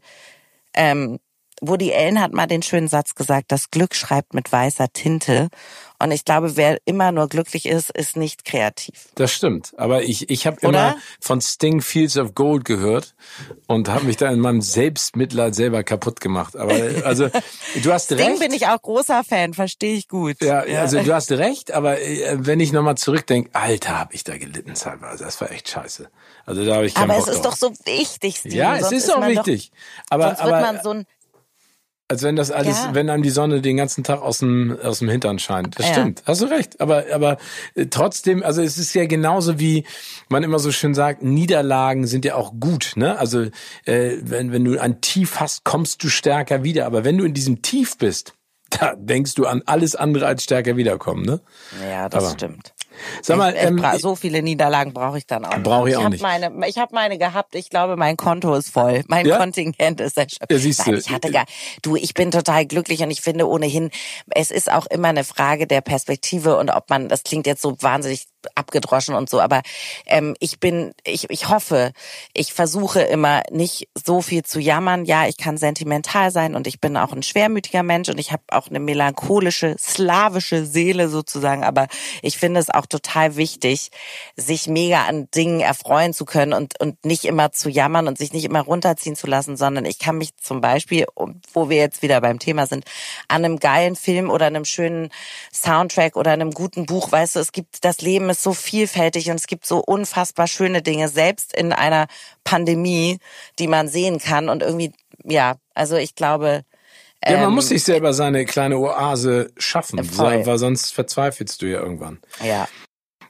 [0.74, 1.18] ähm,
[1.62, 5.48] Woody Allen hat mal den schönen Satz gesagt, das Glück schreibt mit weißer Tinte.
[6.02, 9.08] Und ich glaube, wer immer nur glücklich ist, ist nicht kreativ.
[9.14, 9.72] Das stimmt.
[9.76, 13.14] Aber ich, ich habe immer von Sting Fields of Gold gehört
[13.68, 16.56] und habe mich da in meinem Selbstmitleid selber kaputt gemacht.
[16.56, 16.74] Aber
[17.04, 17.28] also
[17.82, 18.40] du hast Sting recht.
[18.40, 20.40] bin ich auch großer Fan, verstehe ich gut.
[20.40, 24.24] Ja, ja, also du hast recht, aber äh, wenn ich nochmal zurückdenke, Alter, habe ich
[24.24, 25.22] da gelitten teilweise.
[25.22, 26.08] Das war echt scheiße.
[26.46, 27.58] Also da habe ich keinen Aber Bock es ist drauf.
[27.60, 28.56] doch so wichtig, Steve.
[28.56, 29.70] Ja, es Sonst ist auch wichtig.
[29.70, 31.06] Doch, aber sonst wird aber man so ein
[32.08, 32.94] als wenn das alles, Ja.
[32.94, 35.78] wenn einem die Sonne den ganzen Tag aus dem aus dem Hintern scheint.
[35.78, 35.92] Das Ja.
[35.94, 36.22] stimmt.
[36.26, 36.80] Hast du recht.
[36.80, 37.38] Aber aber
[37.74, 39.84] äh, trotzdem, also es ist ja genauso wie
[40.28, 42.92] man immer so schön sagt, Niederlagen sind ja auch gut.
[42.96, 43.18] Ne?
[43.18, 43.42] Also
[43.86, 46.84] äh, wenn wenn du ein Tief hast, kommst du stärker wieder.
[46.86, 48.34] Aber wenn du in diesem Tief bist,
[48.70, 51.24] da denkst du an alles andere als stärker wiederkommen.
[51.24, 51.40] Ne?
[51.90, 52.74] Ja, das Aber- stimmt.
[53.22, 55.62] Sag mal, ich, ich ähm, so viele Niederlagen brauche ich dann auch nicht.
[55.62, 56.22] Brauche ich auch hab nicht.
[56.22, 57.54] Meine, ich habe meine gehabt.
[57.54, 59.02] Ich glaube, mein Konto ist voll.
[59.08, 59.38] Mein Ja?
[59.38, 60.50] Kontingent ist erschöpft.
[60.50, 60.92] Ja, siehst du.
[60.94, 61.44] Ich hatte gar,
[61.82, 63.90] du, ich bin total glücklich und ich finde ohnehin,
[64.30, 67.76] es ist auch immer eine Frage der Perspektive und ob man, das klingt jetzt so
[67.80, 69.62] wahnsinnig abgedroschen und so, aber
[70.06, 71.92] ähm, ich bin, ich, ich hoffe,
[72.34, 75.04] ich versuche immer nicht so viel zu jammern.
[75.04, 78.42] Ja, ich kann sentimental sein und ich bin auch ein schwermütiger Mensch und ich habe
[78.50, 81.88] auch eine melancholische, slawische Seele sozusagen, aber
[82.22, 83.90] ich finde es auch total wichtig,
[84.36, 88.32] sich mega an Dingen erfreuen zu können und, und nicht immer zu jammern und sich
[88.32, 91.06] nicht immer runterziehen zu lassen, sondern ich kann mich zum Beispiel,
[91.52, 92.84] wo wir jetzt wieder beim Thema sind,
[93.28, 95.10] an einem geilen Film oder einem schönen
[95.52, 99.36] Soundtrack oder einem guten Buch, weißt du, es gibt, das Leben ist so vielfältig und
[99.36, 102.06] es gibt so unfassbar schöne Dinge, selbst in einer
[102.44, 103.18] Pandemie,
[103.58, 104.92] die man sehen kann und irgendwie,
[105.24, 106.64] ja, also ich glaube,
[107.24, 110.44] ja, man ähm, muss sich selber seine kleine Oase schaffen, Voll.
[110.44, 112.18] weil sonst verzweifelst du ja irgendwann.
[112.42, 112.66] ja,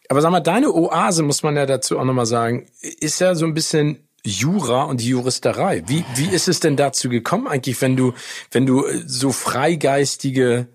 [0.09, 3.45] Aber sag mal, deine Oase, muss man ja dazu auch nochmal sagen, ist ja so
[3.45, 5.83] ein bisschen Jura und Juristerei.
[5.87, 8.15] Wie, wie ist es denn dazu gekommen eigentlich, wenn du,
[8.51, 10.69] wenn du äh, so freigeistige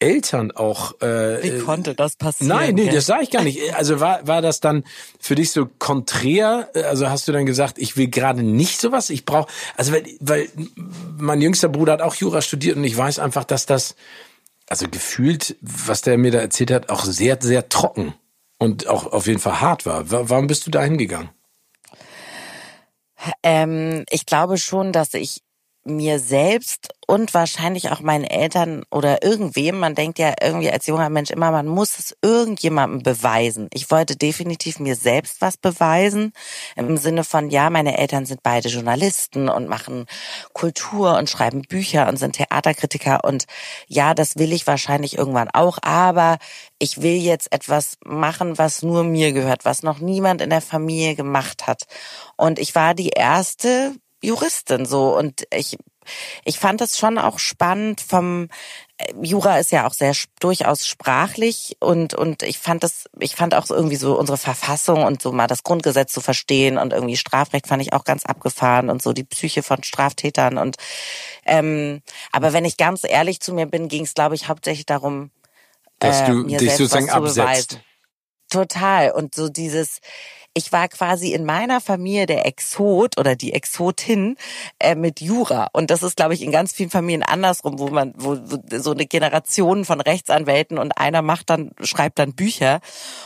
[0.00, 2.48] Eltern auch äh, wie konnte das passieren?
[2.48, 3.60] Nein, nee, das sage ich gar nicht.
[3.74, 4.84] Also war, war das dann
[5.20, 6.68] für dich so konträr?
[6.74, 9.10] Also hast du dann gesagt, ich will gerade nicht sowas?
[9.10, 10.48] Ich brauche, also weil, weil
[11.18, 13.94] mein jüngster Bruder hat auch Jura studiert und ich weiß einfach, dass das,
[14.68, 18.14] also gefühlt, was der mir da erzählt hat, auch sehr, sehr trocken
[18.58, 20.10] und auch auf jeden Fall hart war.
[20.10, 21.30] Wa- Warum bist du da hingegangen?
[23.42, 25.42] Ähm, ich glaube schon, dass ich
[25.84, 31.08] mir selbst und wahrscheinlich auch meinen Eltern oder irgendwem, man denkt ja irgendwie als junger
[31.08, 33.68] Mensch immer, man muss es irgendjemandem beweisen.
[33.72, 36.32] Ich wollte definitiv mir selbst was beweisen,
[36.76, 40.06] im Sinne von, ja, meine Eltern sind beide Journalisten und machen
[40.52, 43.46] Kultur und schreiben Bücher und sind Theaterkritiker und
[43.88, 46.38] ja, das will ich wahrscheinlich irgendwann auch, aber
[46.78, 51.16] ich will jetzt etwas machen, was nur mir gehört, was noch niemand in der Familie
[51.16, 51.84] gemacht hat.
[52.36, 55.76] Und ich war die erste Juristin so und ich
[56.44, 58.48] ich fand es schon auch spannend vom
[58.98, 63.54] äh, Jura ist ja auch sehr durchaus sprachlich und und ich fand das ich fand
[63.54, 67.66] auch irgendwie so unsere Verfassung und so mal das Grundgesetz zu verstehen und irgendwie Strafrecht
[67.66, 70.76] fand ich auch ganz abgefahren und so die Psyche von Straftätern und
[71.46, 72.02] ähm,
[72.32, 75.30] aber wenn ich ganz ehrlich zu mir bin, ging es glaube ich hauptsächlich darum,
[75.98, 77.36] Dass äh, du mir dich selbst sozusagen absetzt.
[77.36, 77.80] beweisen.
[78.50, 79.12] Total.
[79.12, 80.00] Und so dieses,
[80.52, 84.36] ich war quasi in meiner Familie der Exot oder die Exotin
[84.80, 85.68] äh, mit Jura.
[85.72, 88.90] Und das ist, glaube ich, in ganz vielen Familien andersrum, wo man, wo, wo so
[88.90, 92.80] eine Generation von Rechtsanwälten und einer macht dann, schreibt dann Bücher.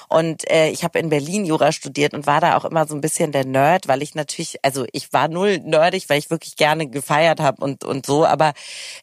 [0.09, 3.01] Und äh, ich habe in Berlin Jura studiert und war da auch immer so ein
[3.01, 6.89] bisschen der Nerd, weil ich natürlich, also ich war null nerdig, weil ich wirklich gerne
[6.89, 8.53] gefeiert habe und, und so, aber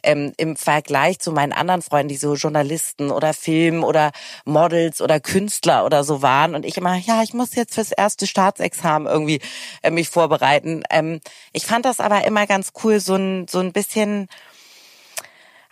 [0.03, 4.11] ähm, im Vergleich zu meinen anderen Freunden, die so Journalisten oder Film oder
[4.45, 8.10] Models oder Künstler oder so waren und ich immer, ja, ich muss jetzt fürs erste
[8.19, 9.39] Staatsexamen irgendwie
[9.81, 10.83] äh, mich vorbereiten.
[10.89, 11.21] Ähm,
[11.53, 14.27] ich fand das aber immer ganz cool, so ein, so ein bisschen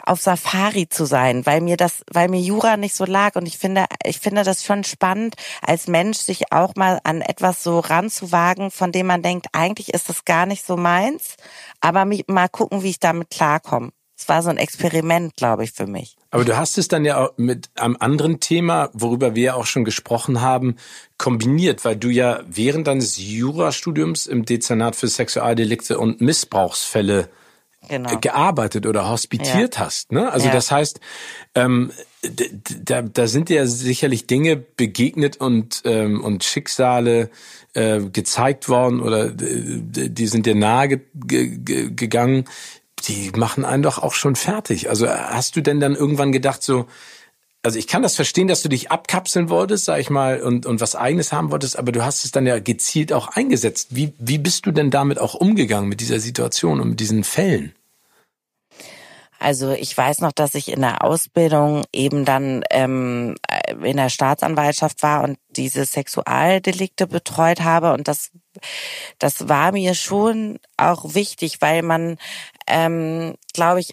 [0.09, 3.57] auf Safari zu sein, weil mir das, weil mir Jura nicht so lag und ich
[3.57, 8.71] finde, ich finde das schon spannend, als Mensch sich auch mal an etwas so ranzuwagen,
[8.71, 11.35] von dem man denkt, eigentlich ist das gar nicht so meins,
[11.79, 13.91] aber mich, mal gucken, wie ich damit klarkomme.
[14.17, 16.18] Es war so ein Experiment, glaube ich, für mich.
[16.31, 19.65] Aber du hast es dann ja auch mit einem anderen Thema, worüber wir ja auch
[19.65, 20.75] schon gesprochen haben,
[21.17, 27.29] kombiniert, weil du ja während deines Jurastudiums im Dezernat für Sexualdelikte und Missbrauchsfälle
[27.87, 28.19] Genau.
[28.19, 30.11] gearbeitet oder hospitiert hast.
[30.11, 30.31] Ne?
[30.31, 30.51] Also Ja.
[30.51, 30.99] das heißt,
[31.55, 31.91] ähm,
[32.83, 37.29] da, da sind dir sicherlich Dinge begegnet und, ähm, und Schicksale
[37.73, 42.45] äh, gezeigt worden oder d- die sind dir nahe ge ge gegangen.
[43.01, 44.89] Die machen einen doch auch schon fertig.
[44.89, 46.87] Also hast du denn dann irgendwann gedacht so,
[47.61, 50.79] also ich kann das verstehen, dass du dich abkapseln wolltest, sag ich mal, und, und
[50.79, 53.89] was eigenes haben wolltest, aber du hast es dann ja gezielt auch eingesetzt.
[53.91, 57.73] Wie, wie bist du denn damit auch umgegangen, mit dieser Situation und mit diesen Fällen?
[59.39, 63.35] Also ich weiß noch, dass ich in der Ausbildung eben dann ähm,
[63.83, 68.31] in der Staatsanwaltschaft war und diese Sexualdelikte betreut habe und das
[69.19, 72.17] das war mir schon auch wichtig, weil man,
[72.69, 73.91] ähm, glaube ich,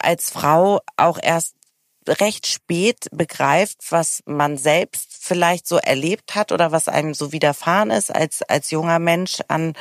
[0.00, 1.54] als Frau auch erst
[2.06, 7.90] recht spät begreift, was man selbst vielleicht so erlebt hat oder was einem so widerfahren
[7.90, 9.72] ist als, als junger Mensch an,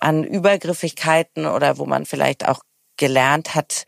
[0.00, 2.60] an Übergriffigkeiten oder wo man vielleicht auch
[2.96, 3.84] gelernt hat,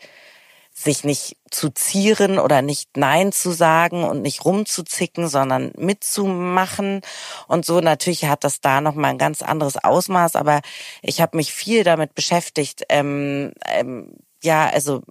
[0.79, 7.01] sich nicht zu zieren oder nicht Nein zu sagen und nicht rumzuzicken, sondern mitzumachen.
[7.49, 10.61] Und so natürlich hat das da nochmal ein ganz anderes Ausmaß, aber
[11.03, 15.03] ich habe mich viel damit beschäftigt, ähm, ähm, ja, also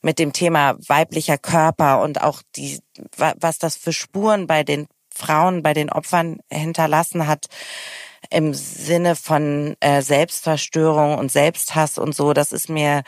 [0.00, 2.80] mit dem Thema weiblicher Körper und auch die,
[3.18, 7.48] was das für Spuren bei den Frauen, bei den Opfern hinterlassen hat
[8.32, 12.32] im Sinne von äh, Selbstverstörung und Selbsthass und so.
[12.32, 13.02] Das ist mir,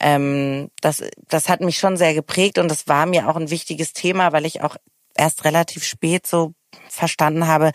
[0.00, 3.92] ähm, das, das hat mich schon sehr geprägt und das war mir auch ein wichtiges
[3.92, 4.76] Thema, weil ich auch
[5.16, 6.54] erst relativ spät so
[6.88, 7.72] verstanden habe,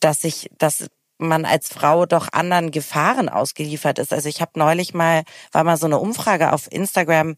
[0.00, 0.88] dass ich, dass
[1.18, 4.12] man als Frau doch anderen Gefahren ausgeliefert ist.
[4.12, 7.36] Also ich habe neulich mal, war mal so eine Umfrage auf Instagram,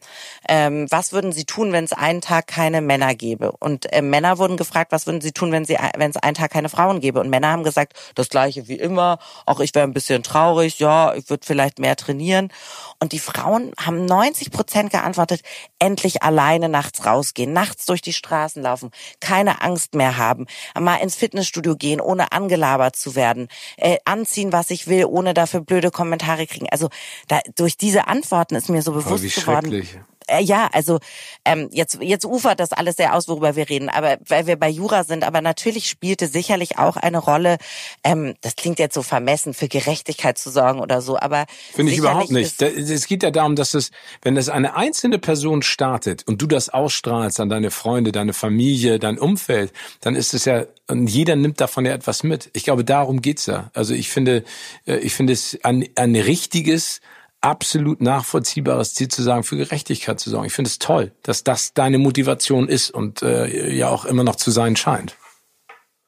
[0.48, 3.52] ähm, was würden Sie tun, wenn es einen Tag keine Männer gäbe?
[3.52, 6.52] Und äh, Männer wurden gefragt, was würden Sie tun, wenn sie, wenn es einen Tag
[6.52, 7.20] keine Frauen gäbe?
[7.20, 11.14] Und Männer haben gesagt, das gleiche wie immer, auch ich wäre ein bisschen traurig, ja,
[11.14, 12.50] ich würde vielleicht mehr trainieren.
[12.98, 15.42] Und die Frauen haben 90 Prozent geantwortet,
[15.78, 20.46] endlich alleine nachts rausgehen, nachts durch die Straßen laufen, keine Angst mehr haben,
[20.78, 25.60] mal ins Fitnessstudio gehen, ohne angelabert zu werden äh, anziehen, was ich will, ohne dafür
[25.60, 26.66] blöde Kommentare kriegen.
[26.70, 26.88] Also
[27.28, 29.84] da, durch diese Antworten ist mir so bewusst geworden.
[30.26, 30.98] Äh, ja, also
[31.44, 34.68] ähm, jetzt jetzt ufert das alles sehr aus, worüber wir reden, aber weil wir bei
[34.68, 37.58] Jura sind, aber natürlich spielte sicherlich auch eine Rolle.
[38.02, 41.98] Ähm, das klingt jetzt so vermessen, für Gerechtigkeit zu sorgen oder so, aber finde ich
[41.98, 42.60] überhaupt nicht.
[42.60, 43.90] Es geht ja darum, dass es,
[44.22, 48.98] wenn es eine einzelne Person startet und du das ausstrahlst an deine Freunde, deine Familie,
[48.98, 52.50] dein Umfeld, dann ist es ja und jeder nimmt davon ja etwas mit.
[52.52, 53.70] Ich glaube, darum geht's ja.
[53.74, 54.44] Also ich finde,
[54.86, 57.00] äh, ich finde es ein, ein richtiges
[57.46, 60.46] absolut nachvollziehbares Ziel zu sagen, für Gerechtigkeit zu sorgen.
[60.46, 64.36] Ich finde es toll, dass das deine Motivation ist und äh, ja auch immer noch
[64.36, 65.16] zu sein scheint.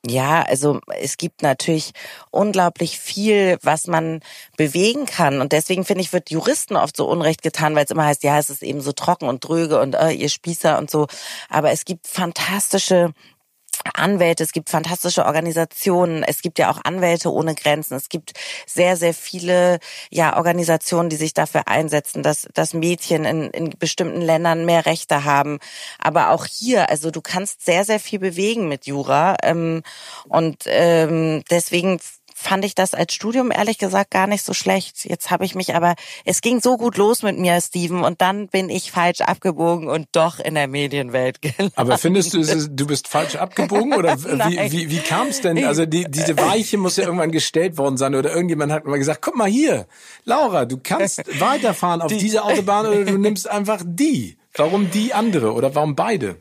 [0.07, 1.93] Ja, also es gibt natürlich
[2.30, 4.20] unglaublich viel, was man
[4.57, 5.41] bewegen kann.
[5.41, 8.39] Und deswegen finde ich, wird Juristen oft so Unrecht getan, weil es immer heißt, ja,
[8.39, 11.09] es ist eben so trocken und dröge und äh, ihr Spießer und so.
[11.49, 13.12] Aber es gibt fantastische
[13.95, 18.33] Anwälte, es gibt fantastische Organisationen, es gibt ja auch Anwälte ohne Grenzen, es gibt
[18.66, 19.79] sehr, sehr viele
[20.11, 25.24] ja, Organisationen, die sich dafür einsetzen, dass, dass Mädchen in, in bestimmten Ländern mehr Rechte
[25.24, 25.59] haben.
[25.99, 29.37] Aber auch hier, also du kannst sehr, sehr viel bewegen mit Jura.
[29.43, 29.83] Ähm,
[30.29, 32.01] und ähm, deswegen
[32.39, 35.05] fand ich das als Studium ehrlich gesagt gar nicht so schlecht.
[35.05, 38.47] Jetzt habe ich mich aber, es ging so gut los mit mir, Steven, und dann
[38.47, 41.72] bin ich falsch abgebogen und doch in der Medienwelt gelandet.
[41.76, 45.64] Aber findest du, du bist falsch abgebogen oder wie, wie, wie kam es denn?
[45.64, 49.20] Also die, diese Weiche muss ja irgendwann gestellt worden sein oder irgendjemand hat mal gesagt,
[49.20, 49.86] guck mal hier,
[50.24, 52.18] Laura, du kannst weiterfahren auf die.
[52.18, 54.39] diese Autobahn oder du nimmst einfach die.
[54.55, 56.36] Warum die andere oder warum beide?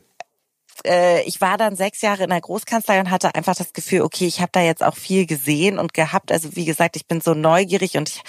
[0.86, 4.26] Äh, ich war dann sechs Jahre in der Großkanzlei und hatte einfach das Gefühl, okay,
[4.26, 6.32] ich habe da jetzt auch viel gesehen und gehabt.
[6.32, 8.22] Also wie gesagt, ich bin so neugierig und ich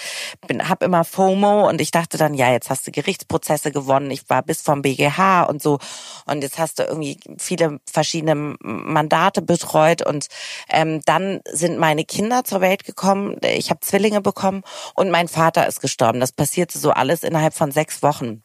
[0.46, 4.10] bin habe immer FOMO und ich dachte dann, ja, jetzt hast du Gerichtsprozesse gewonnen.
[4.10, 5.78] Ich war bis vom BGH und so
[6.26, 10.26] und jetzt hast du irgendwie viele verschiedene Mandate betreut und
[10.68, 13.36] ähm, dann sind meine Kinder zur Welt gekommen.
[13.42, 14.62] Ich habe Zwillinge bekommen
[14.94, 16.20] und mein Vater ist gestorben.
[16.20, 18.42] Das passierte so alles innerhalb von sechs Wochen.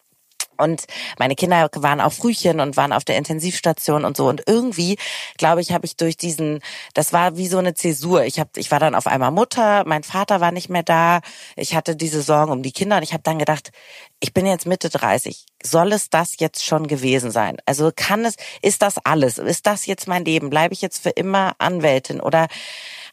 [0.58, 0.86] Und
[1.20, 4.28] meine Kinder waren auch Frühchen und waren auf der Intensivstation und so.
[4.28, 4.97] Und irgendwie,
[5.38, 6.60] glaube ich, habe ich durch diesen,
[6.93, 8.24] das war wie so eine Zäsur.
[8.26, 11.22] Ich hab, ich war dann auf einmal Mutter, mein Vater war nicht mehr da.
[11.56, 13.72] Ich hatte diese Sorgen um die Kinder und ich habe dann gedacht,
[14.20, 15.45] ich bin jetzt Mitte 30.
[15.64, 17.58] Soll es das jetzt schon gewesen sein?
[17.66, 19.38] Also kann es, ist das alles?
[19.38, 20.49] Ist das jetzt mein Leben?
[20.49, 22.47] Bleibe ich jetzt für immer Anwältin oder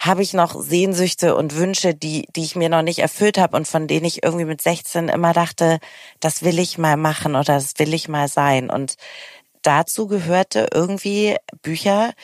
[0.03, 3.69] habe ich noch Sehnsüchte und Wünsche, die, die ich mir noch nicht erfüllt habe und
[3.69, 5.79] von denen ich irgendwie mit 16 immer dachte,
[6.19, 8.69] das will ich mal machen oder das will ich mal sein.
[8.69, 8.97] Und
[9.63, 12.15] dazu gehörte irgendwie Bücher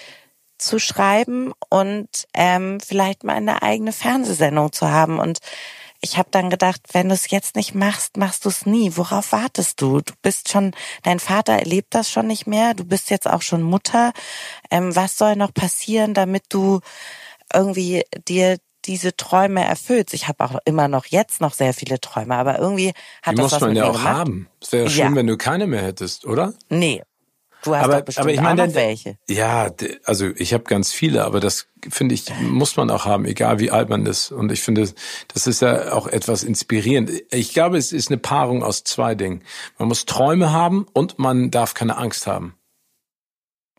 [0.58, 5.20] zu schreiben und ähm, vielleicht mal eine eigene Fernsehsendung zu haben.
[5.20, 5.38] Und
[6.00, 8.96] ich habe dann gedacht, wenn du es jetzt nicht machst, machst du es nie.
[8.96, 10.00] Worauf wartest du?
[10.00, 10.72] Du bist schon,
[11.04, 12.74] dein Vater erlebt das schon nicht mehr.
[12.74, 14.12] Du bist jetzt auch schon Mutter.
[14.68, 16.80] Ähm, was soll noch passieren, damit du
[17.54, 20.14] irgendwie dir diese Träume erfüllst.
[20.14, 22.92] Ich habe auch immer noch jetzt noch sehr viele Träume, aber irgendwie
[23.22, 24.06] hat Die das muss man ja auch gemacht.
[24.08, 24.48] haben.
[24.62, 26.54] Es wäre ja schlimm, wenn du keine mehr hättest, oder?
[26.68, 27.02] Nee.
[27.64, 29.18] Du hast aber, bestimmt aber ich meine, auch noch welche.
[29.28, 29.68] Ja,
[30.04, 33.72] also ich habe ganz viele, aber das finde ich muss man auch haben, egal wie
[33.72, 34.30] alt man ist.
[34.30, 34.88] Und ich finde,
[35.34, 37.10] das ist ja auch etwas inspirierend.
[37.32, 39.42] Ich glaube, es ist eine Paarung aus zwei Dingen.
[39.76, 42.54] Man muss Träume haben und man darf keine Angst haben.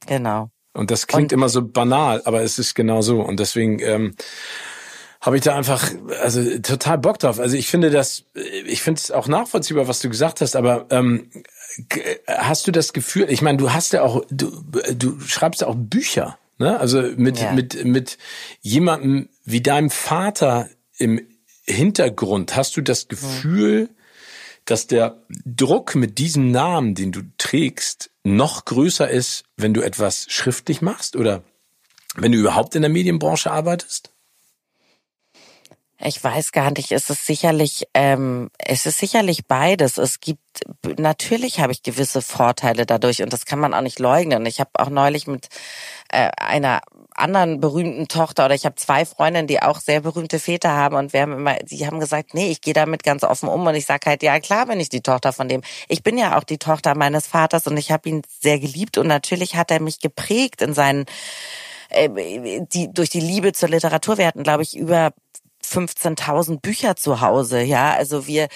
[0.06, 0.50] Genau.
[0.74, 3.22] Und das klingt und, immer so banal, aber es ist genau so.
[3.22, 4.16] Und deswegen ähm,
[5.22, 5.92] habe ich da einfach
[6.22, 7.40] also total Bock drauf.
[7.40, 8.24] Also ich finde das,
[8.66, 11.30] ich finde es auch nachvollziehbar, was du gesagt hast, aber ähm,
[12.28, 14.52] hast du das Gefühl, ich meine, du hast ja auch, du,
[14.94, 16.80] du schreibst ja auch Bücher, ne?
[16.80, 17.52] Also mit, ja.
[17.52, 18.18] mit, mit
[18.62, 21.22] jemandem wie deinem Vater im
[21.66, 23.90] Hintergrund, hast du das Gefühl,
[24.70, 30.26] dass der Druck mit diesem Namen, den du trägst, noch größer ist, wenn du etwas
[30.30, 31.44] schriftlich machst oder
[32.16, 34.12] wenn du überhaupt in der Medienbranche arbeitest?
[36.02, 39.98] Ich weiß gar nicht, es ist sicherlich, ähm, es ist sicherlich beides.
[39.98, 40.40] Es gibt,
[40.98, 44.46] natürlich habe ich gewisse Vorteile dadurch und das kann man auch nicht leugnen.
[44.46, 45.50] Ich habe auch neulich mit
[46.08, 46.82] äh, einer
[47.20, 51.14] anderen berühmten Tochter oder ich habe zwei Freundinnen, die auch sehr berühmte Väter haben und
[51.14, 53.86] wir haben immer, die haben gesagt, nee, ich gehe damit ganz offen um und ich
[53.86, 55.62] sage halt, ja klar bin ich die Tochter von dem.
[55.88, 59.08] Ich bin ja auch die Tochter meines Vaters und ich habe ihn sehr geliebt und
[59.08, 61.06] natürlich hat er mich geprägt in seinen
[61.90, 62.10] äh,
[62.72, 64.18] die durch die Liebe zur Literatur.
[64.18, 65.12] Wir hatten, glaube ich, über
[65.70, 67.94] 15.000 Bücher zu Hause, ja.
[67.94, 68.48] Also wir,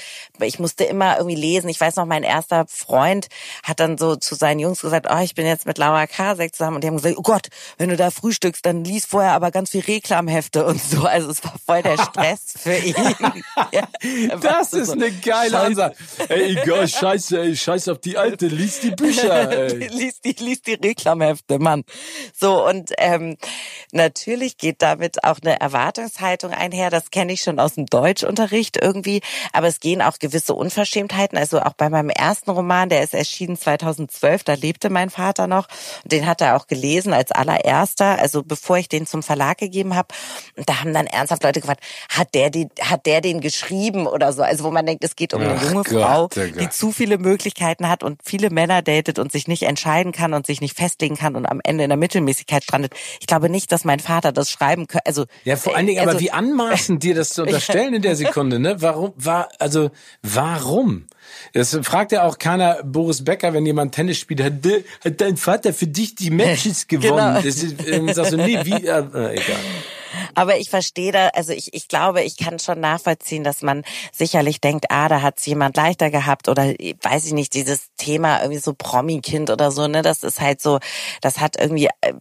[0.41, 1.69] ich musste immer irgendwie lesen.
[1.69, 3.27] Ich weiß noch, mein erster Freund
[3.63, 6.75] hat dann so zu seinen Jungs gesagt, oh, ich bin jetzt mit Laura Kasek zusammen.
[6.75, 7.47] Und die haben gesagt, oh Gott,
[7.77, 11.03] wenn du da frühstückst, dann lies vorher aber ganz viel Reklamhefte und so.
[11.03, 12.95] Also es war voll der Stress für ihn.
[13.71, 13.87] ja,
[14.37, 15.95] das ist so eine geile Ansage.
[16.29, 19.51] Ey, egal, scheiße, ey, scheiß auf die Alte, lies die Bücher.
[19.51, 19.87] Ey.
[19.87, 21.83] lies, die, lies die Reklamhefte, Mann.
[22.33, 23.37] So, und ähm,
[23.91, 28.77] natürlich geht damit auch eine Erwartungshaltung einher, dass das kenne ich schon aus dem Deutschunterricht
[28.81, 29.21] irgendwie.
[29.51, 31.37] Aber es gehen auch gewisse Unverschämtheiten.
[31.37, 35.67] Also auch bei meinem ersten Roman, der ist erschienen 2012, da lebte mein Vater noch.
[36.05, 40.07] Den hat er auch gelesen als allererster, also bevor ich den zum Verlag gegeben habe.
[40.55, 44.31] Und da haben dann ernsthaft Leute gefragt, hat der, die, hat der den geschrieben oder
[44.31, 44.43] so?
[44.43, 47.17] Also wo man denkt, es geht um eine Ach junge Gott, Frau, die zu viele
[47.17, 51.17] Möglichkeiten hat und viele Männer datet und sich nicht entscheiden kann und sich nicht festlegen
[51.17, 52.93] kann und am Ende in der Mittelmäßigkeit strandet.
[53.19, 55.05] Ich glaube nicht, dass mein Vater das schreiben könnte.
[55.05, 58.01] Also, ja, vor allen Dingen, also, aber wie anmaßend vergessen, dir das zu unterstellen in
[58.01, 58.81] der Sekunde, ne?
[58.81, 59.91] Warum, war, also,
[60.21, 61.05] warum?
[61.53, 64.53] Das fragt ja auch keiner Boris Becker, wenn jemand Tennis spielt, hat,
[65.03, 67.17] hat dein Vater für dich die Matches gewonnen?
[67.17, 67.41] Genau.
[67.41, 69.59] Das ist, äh, sagst du, nee, wie, äh, egal.
[70.35, 74.61] Aber ich verstehe da, also ich, ich glaube, ich kann schon nachvollziehen, dass man sicherlich
[74.61, 78.59] denkt, ah, da hat es jemand leichter gehabt oder weiß ich nicht, dieses Thema irgendwie
[78.59, 80.79] so Promi-Kind oder so, ne, das ist halt so,
[81.21, 82.13] das hat irgendwie äh,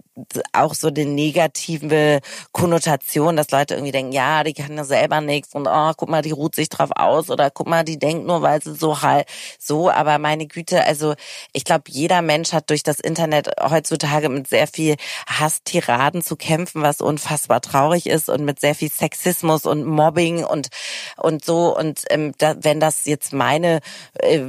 [0.52, 2.20] auch so eine negative
[2.52, 6.22] Konnotation, dass Leute irgendwie denken, ja, die kann ja selber nichts und oh, guck mal,
[6.22, 9.26] die ruht sich drauf aus oder guck mal, die denkt nur, weil sie so halt
[9.58, 11.14] so, aber meine Güte, also
[11.52, 16.82] ich glaube, jeder Mensch hat durch das Internet heutzutage mit sehr viel Hasstiraden zu kämpfen,
[16.82, 20.68] was unfassbar traurig traurig ist und mit sehr viel Sexismus und Mobbing und
[21.16, 21.76] und so.
[21.76, 23.80] Und ähm, da, wenn das jetzt meine
[24.20, 24.42] äh,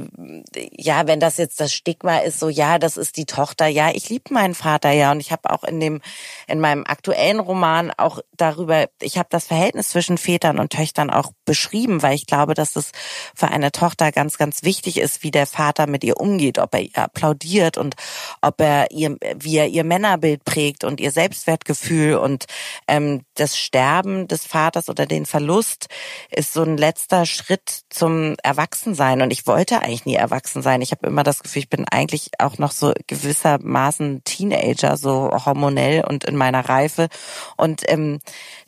[0.72, 3.66] ja wenn das jetzt das Stigma ist so ja das ist die Tochter.
[3.66, 5.10] Ja ich liebe meinen Vater ja.
[5.12, 6.00] Und ich habe auch in dem
[6.46, 11.32] in meinem aktuellen Roman auch darüber ich habe das Verhältnis zwischen Vätern und Töchtern auch
[11.44, 12.92] beschrieben weil ich glaube dass es
[13.34, 16.82] für eine Tochter ganz ganz wichtig ist wie der Vater mit ihr umgeht ob er
[16.82, 17.96] ihr applaudiert und
[18.40, 22.46] ob er ihr wie er ihr Männerbild prägt und ihr Selbstwertgefühl und
[22.88, 25.88] ähm, das Sterben des Vaters oder den Verlust
[26.30, 29.22] ist so ein letzter Schritt zum Erwachsensein.
[29.22, 30.82] Und ich wollte eigentlich nie erwachsen sein.
[30.82, 36.04] Ich habe immer das Gefühl, ich bin eigentlich auch noch so gewissermaßen Teenager, so hormonell
[36.04, 37.08] und in meiner Reife.
[37.56, 38.20] Und ähm,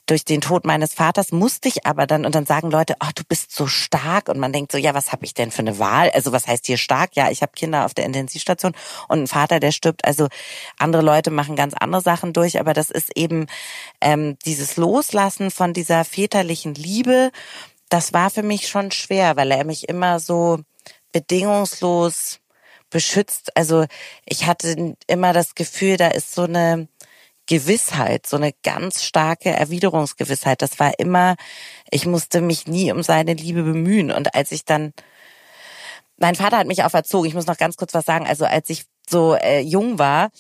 [0.06, 3.24] durch den Tod meines Vaters musste ich aber dann und dann sagen Leute, oh, du
[3.28, 6.10] bist so stark und man denkt so, ja, was habe ich denn für eine Wahl?
[6.10, 7.16] Also was heißt hier stark?
[7.16, 8.72] Ja, ich habe Kinder auf der Intensivstation
[9.08, 10.04] und ein Vater, der stirbt.
[10.04, 10.28] Also
[10.78, 13.46] andere Leute machen ganz andere Sachen durch, aber das ist eben
[14.00, 17.32] ähm, dieses Loslassen von dieser väterlichen Liebe.
[17.88, 20.60] Das war für mich schon schwer, weil er mich immer so
[21.10, 22.38] bedingungslos
[22.90, 23.56] beschützt.
[23.56, 23.86] Also
[24.24, 26.88] ich hatte immer das Gefühl, da ist so eine
[27.46, 30.62] Gewissheit, so eine ganz starke Erwiderungsgewissheit.
[30.62, 31.36] Das war immer,
[31.90, 34.10] ich musste mich nie um seine Liebe bemühen.
[34.10, 34.92] Und als ich dann,
[36.16, 38.68] mein Vater hat mich auch erzogen, ich muss noch ganz kurz was sagen, also als
[38.70, 40.30] ich so äh, jung war,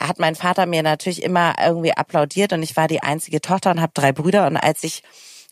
[0.00, 3.80] hat mein Vater mir natürlich immer irgendwie applaudiert und ich war die einzige Tochter und
[3.80, 5.02] habe drei Brüder und als ich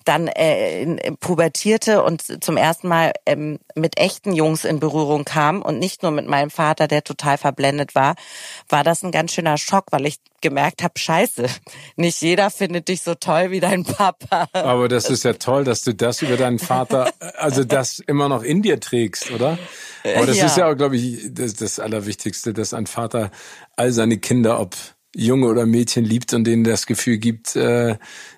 [0.04, 5.78] dann äh, pubertierte und zum ersten Mal ähm, mit echten Jungs in Berührung kam und
[5.78, 8.14] nicht nur mit meinem Vater, der total verblendet war,
[8.68, 11.46] war das ein ganz schöner Schock, weil ich gemerkt habe, scheiße,
[11.96, 14.48] nicht jeder findet dich so toll wie dein Papa.
[14.52, 18.42] Aber das ist ja toll, dass du das über deinen Vater, also das immer noch
[18.42, 19.58] in dir trägst, oder?
[20.16, 20.46] Aber das ja.
[20.46, 23.30] ist ja auch, glaube ich, das, das Allerwichtigste, dass ein Vater
[23.74, 24.76] all seine Kinder, ob
[25.14, 27.96] Junge oder Mädchen liebt und denen das Gefühl gibt, äh,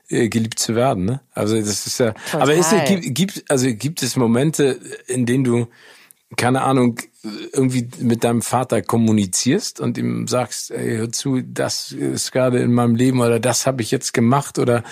[0.08, 1.04] äh geliebt zu werden.
[1.04, 1.20] Ne?
[1.32, 2.12] Also das ist ja.
[2.12, 2.42] Total.
[2.42, 5.66] Aber ist, gibt, gibt also gibt es Momente, in denen du
[6.36, 6.98] keine Ahnung
[7.52, 12.72] irgendwie mit deinem Vater kommunizierst und ihm sagst, ey, hör zu, das ist gerade in
[12.72, 14.82] meinem Leben oder das habe ich jetzt gemacht oder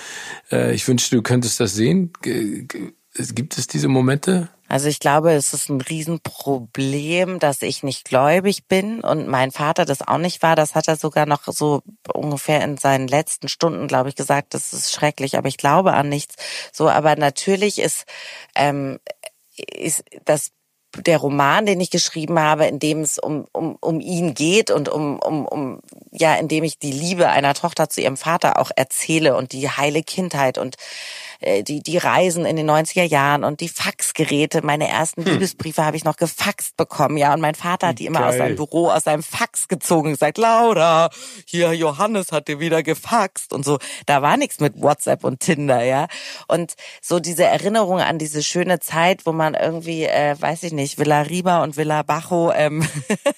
[0.51, 2.13] äh, ich wünschte, du könntest das sehen.
[2.21, 4.49] Gibt es diese Momente?
[4.67, 9.85] Also ich glaube, es ist ein Riesenproblem, dass ich nicht gläubig bin und mein Vater
[9.85, 10.55] das auch nicht war.
[10.55, 11.81] Das hat er sogar noch so
[12.13, 14.53] ungefähr in seinen letzten Stunden, glaube ich, gesagt.
[14.53, 16.35] Das ist schrecklich, aber ich glaube an nichts.
[16.71, 18.05] So, aber natürlich ist
[18.55, 18.99] ähm,
[19.57, 20.51] ist das
[21.01, 24.89] der Roman, den ich geschrieben habe, in dem es um, um, um ihn geht und
[24.89, 25.79] um, um, um,
[26.11, 29.69] ja, in dem ich die Liebe einer Tochter zu ihrem Vater auch erzähle und die
[29.69, 30.77] heile Kindheit und
[31.63, 34.65] die, die Reisen in den 90er Jahren und die Faxgeräte.
[34.65, 35.33] Meine ersten hm.
[35.33, 37.33] Liebesbriefe habe ich noch gefaxt bekommen, ja.
[37.33, 38.29] Und mein Vater hat die immer Geil.
[38.29, 41.09] aus seinem Büro, aus seinem Fax gezogen und gesagt, Laura,
[41.45, 43.77] hier Johannes hat dir wieder gefaxt und so.
[44.05, 46.07] Da war nichts mit WhatsApp und Tinder, ja.
[46.47, 50.97] Und so diese Erinnerung an diese schöne Zeit, wo man irgendwie, äh, weiß ich nicht,
[50.97, 52.87] Villa Riba und Villa Bajo, ähm,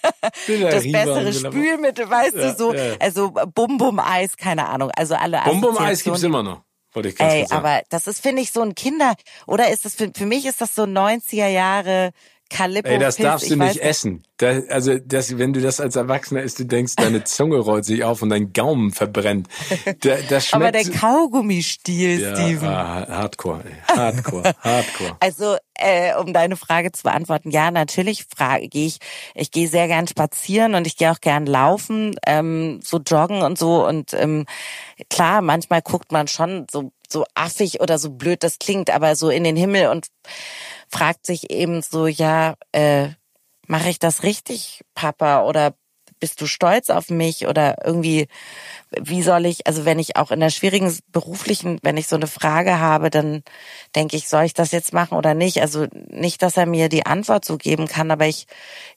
[0.48, 2.96] das Riba bessere Spülmittel, weißt ja, du, so, ja.
[3.00, 4.92] also Bum Bum Eis, keine Ahnung.
[4.96, 6.67] Also alle Bum Bum Eis gibt's immer noch.
[6.94, 9.16] Wollte ich ganz Ey, aber das ist, finde ich, so ein Kinder,
[9.46, 12.12] oder ist das für, für mich ist das so 90er Jahre
[12.50, 12.90] Calippo.
[12.90, 14.24] Ey, das darfst du nicht, essen.
[14.38, 18.04] Da, also, das, wenn du das als Erwachsener isst, du denkst, deine Zunge rollt sich
[18.04, 19.48] auf und dein Gaumen verbrennt.
[20.02, 22.68] Da, das schmeckt Aber der Kaugummistiel, ja, Steven.
[22.68, 23.64] Ah, hardcore.
[23.88, 25.18] Hardcore, Hardcore.
[25.20, 29.00] Also, äh, um deine Frage zu beantworten, ja, natürlich frage gehe ich,
[29.36, 33.58] ich gehe sehr gern spazieren und ich gehe auch gern laufen, ähm, so joggen und
[33.58, 33.86] so.
[33.86, 34.46] Und ähm,
[35.10, 39.30] klar, manchmal guckt man schon so, so affig oder so blöd das klingt, aber so
[39.30, 40.08] in den Himmel und
[40.90, 43.10] fragt sich eben so, ja, äh,
[43.68, 45.44] mache ich das richtig, Papa?
[45.44, 45.76] Oder
[46.20, 47.48] bist du stolz auf mich?
[47.48, 48.28] Oder irgendwie,
[49.00, 52.28] wie soll ich, also wenn ich auch in der schwierigen beruflichen, wenn ich so eine
[52.28, 53.44] Frage habe, dann
[53.96, 55.62] denke ich, soll ich das jetzt machen oder nicht?
[55.62, 58.48] Also nicht, dass er mir die Antwort so geben kann, aber ich,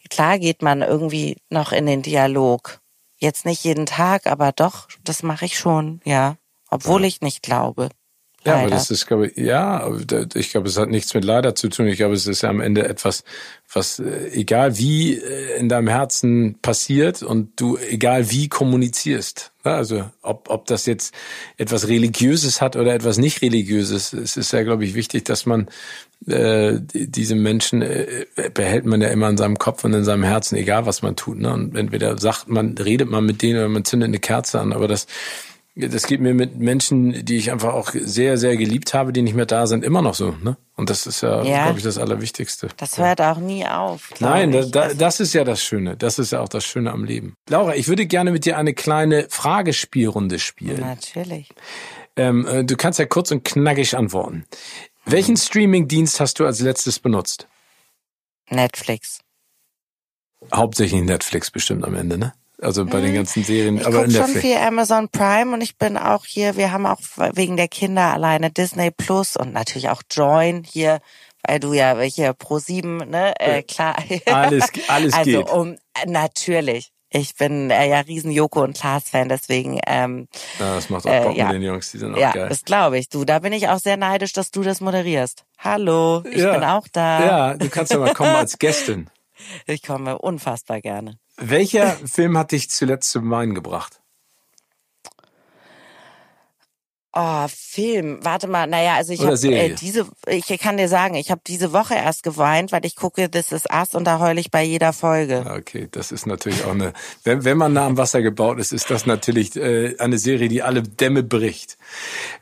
[0.08, 2.80] klar geht man irgendwie noch in den Dialog.
[3.20, 6.36] Jetzt nicht jeden Tag, aber doch, das mache ich schon, ja.
[6.70, 7.08] Obwohl ja.
[7.08, 7.90] ich nicht glaube.
[8.44, 9.86] Ja, aber das ist, glaube ich, ja,
[10.34, 11.86] ich glaube, es hat nichts mit leider zu tun.
[11.88, 13.22] Ich glaube, es ist ja am Ende etwas,
[13.70, 19.52] was, äh, egal wie äh, in deinem Herzen passiert und du, egal wie kommunizierst.
[19.62, 21.14] Also, ob, ob das jetzt
[21.58, 24.14] etwas Religiöses hat oder etwas nicht Religiöses.
[24.14, 25.68] Es ist ja, glaube ich, wichtig, dass man
[26.26, 28.24] äh, diese Menschen äh,
[28.54, 31.38] behält man ja immer in seinem Kopf und in seinem Herzen, egal was man tut.
[31.38, 31.52] Ne?
[31.52, 34.88] Und entweder sagt man, redet man mit denen oder man zündet eine Kerze an, aber
[34.88, 35.06] das
[35.88, 39.34] das geht mir mit Menschen, die ich einfach auch sehr, sehr geliebt habe, die nicht
[39.34, 40.34] mehr da sind, immer noch so.
[40.42, 40.56] Ne?
[40.76, 42.68] Und das ist ja, ja glaube ich, das Allerwichtigste.
[42.76, 44.10] Das hört auch nie auf.
[44.20, 45.96] Nein, da, da, das ist ja das Schöne.
[45.96, 47.34] Das ist ja auch das Schöne am Leben.
[47.48, 50.80] Laura, ich würde gerne mit dir eine kleine Fragespielrunde spielen.
[50.80, 51.50] Natürlich.
[52.16, 54.44] Ähm, äh, du kannst ja kurz und knackig antworten.
[55.04, 57.48] Welchen Streaming-Dienst hast du als letztes benutzt?
[58.48, 59.20] Netflix.
[60.52, 62.32] Hauptsächlich Netflix bestimmt am Ende, ne?
[62.62, 63.16] Also bei den mhm.
[63.16, 63.78] ganzen Serien.
[63.78, 66.86] Ich aber in der schon viel Amazon Prime und ich bin auch hier, wir haben
[66.86, 67.00] auch
[67.32, 71.00] wegen der Kinder alleine Disney Plus und natürlich auch Join hier,
[71.46, 73.96] weil du ja hier Pro 7, ne, äh, klar.
[74.26, 75.50] Alles, alles also, geht.
[75.50, 76.92] Um, natürlich.
[77.12, 79.80] Ich bin äh, ja riesen Joko und Klaas Fan, deswegen.
[79.84, 80.28] Ähm,
[80.60, 81.46] ja, das macht auch Bock äh, ja.
[81.46, 82.48] mit den Jungs, die sind auch ja, geil.
[82.48, 83.08] das glaube ich.
[83.08, 85.44] Du, da bin ich auch sehr neidisch, dass du das moderierst.
[85.58, 86.52] Hallo, ich ja.
[86.52, 87.26] bin auch da.
[87.26, 89.10] Ja, du kannst ja mal kommen als Gästin.
[89.66, 91.18] Ich komme unfassbar gerne.
[91.40, 94.00] Welcher Film hat dich zuletzt zum Weinen gebracht?
[97.12, 98.20] Oh, Film.
[98.22, 101.72] Warte mal, naja, also ich habe äh, diese, ich kann dir sagen, ich habe diese
[101.72, 104.92] Woche erst geweint, weil ich gucke This Is Us und da heule ich bei jeder
[104.92, 105.44] Folge.
[105.58, 106.92] Okay, das ist natürlich auch eine,
[107.24, 110.62] wenn, wenn man nah am Wasser gebaut ist, ist das natürlich äh, eine Serie, die
[110.62, 111.78] alle Dämme bricht.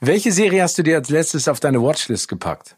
[0.01, 2.78] Welche Serie hast du dir als letztes auf deine Watchlist gepackt?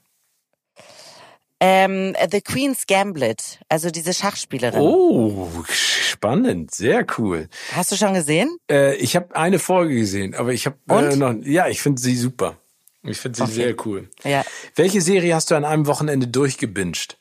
[1.63, 4.81] Ähm, The Queen's Gambit, also diese Schachspielerin.
[4.81, 7.51] Oh, spannend, sehr cool.
[7.73, 8.57] Hast du schon gesehen?
[8.71, 11.35] Äh, ich habe eine Folge gesehen, aber ich habe äh, noch.
[11.43, 12.57] Ja, ich finde sie super.
[13.03, 13.53] Ich finde sie okay.
[13.53, 14.09] sehr cool.
[14.25, 14.43] Ja.
[14.75, 17.19] Welche Serie hast du an einem Wochenende durchgebinged?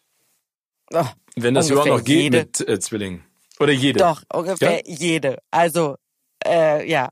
[0.93, 2.37] Oh, Wenn das überhaupt noch geht jede.
[2.39, 3.23] mit äh, Zwillingen.
[3.59, 3.99] Oder jede?
[3.99, 4.95] Doch, ungefähr ja?
[4.95, 5.39] jede.
[5.51, 5.97] Also,
[6.45, 7.09] äh, ja.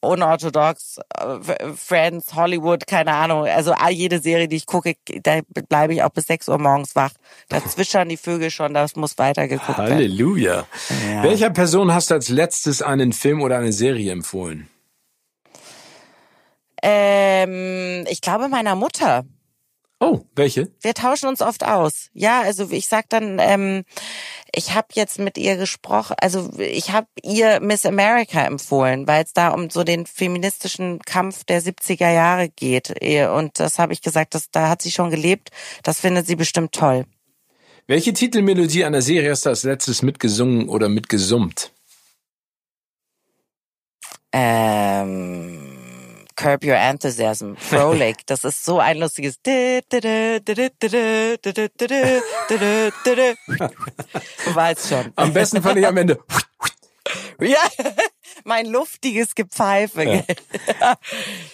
[0.00, 3.44] Unorthodox, äh, Friends, Hollywood, keine Ahnung.
[3.44, 7.12] Also jede Serie, die ich gucke, da bleibe ich auch bis 6 Uhr morgens wach.
[7.48, 9.94] Da zwitschern die Vögel schon, das muss weitergeguckt werden.
[9.94, 10.66] Halleluja.
[11.10, 11.22] Ja.
[11.22, 14.68] Welcher Person hast du als letztes einen Film oder eine Serie empfohlen?
[16.82, 19.24] Ähm, ich glaube meiner Mutter.
[20.00, 20.70] Oh, welche?
[20.80, 22.10] Wir tauschen uns oft aus.
[22.12, 23.84] Ja, also ich sag dann, ähm,
[24.54, 29.32] ich habe jetzt mit ihr gesprochen, also ich habe ihr Miss America empfohlen, weil es
[29.32, 32.90] da um so den feministischen Kampf der 70er Jahre geht.
[33.30, 35.50] Und das habe ich gesagt, das, da hat sie schon gelebt.
[35.82, 37.04] Das findet sie bestimmt toll.
[37.88, 41.72] Welche Titelmelodie einer Serie hast du als letztes mitgesungen oder mitgesummt?
[44.32, 45.77] Ähm
[46.38, 48.24] Curb Your Enthusiasm, Frolic.
[48.26, 49.40] Das ist so ein lustiges.
[49.42, 49.50] Du
[54.54, 55.12] weißt schon.
[55.16, 56.20] Am besten fand ich am Ende.
[57.40, 57.58] Ja,
[58.44, 60.02] mein luftiges Gepfeife.
[60.02, 60.22] Ja.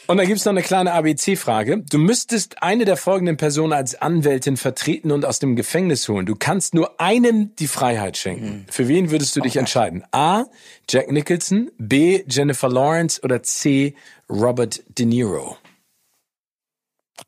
[0.07, 1.85] Und dann gibt's noch eine kleine ABC-Frage.
[1.89, 6.27] Du müsstest eine der folgenden Personen als Anwältin vertreten und aus dem Gefängnis holen.
[6.27, 8.47] Du kannst nur einem die Freiheit schenken.
[8.47, 8.67] Mhm.
[8.69, 9.61] Für wen würdest du dich okay.
[9.61, 10.05] entscheiden?
[10.13, 10.45] A.
[10.89, 12.25] Jack Nicholson, B.
[12.29, 13.95] Jennifer Lawrence oder C.
[14.29, 15.57] Robert De Niro?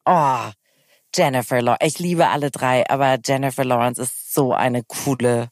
[0.04, 0.50] Oh,
[1.14, 1.86] Jennifer Lawrence.
[1.86, 5.48] Ich liebe alle drei, aber Jennifer Lawrence ist so eine coole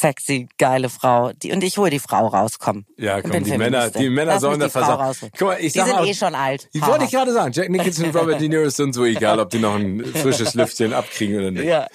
[0.00, 1.32] sexy, geile Frau.
[1.32, 2.84] Die, und ich hole die Frau raus, komm.
[2.96, 5.30] Ja, komm, die Männer, die Männer Lass sollen da versagen.
[5.36, 6.68] Guck mal, ich die sind auch, eh schon alt.
[6.72, 9.50] Ich wollte ich gerade sagen, Jack Nicholson und Robert De Niro sind so egal, ob
[9.50, 11.64] die noch ein frisches Lüftchen abkriegen oder nicht.
[11.64, 11.86] Ja.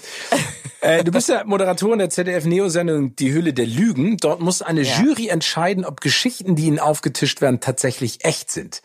[0.82, 4.18] Äh, du bist ja Moderatorin der ZDF-Neo-Sendung Die Hülle der Lügen.
[4.18, 5.00] Dort muss eine ja.
[5.00, 8.82] Jury entscheiden, ob Geschichten, die ihnen aufgetischt werden, tatsächlich echt sind.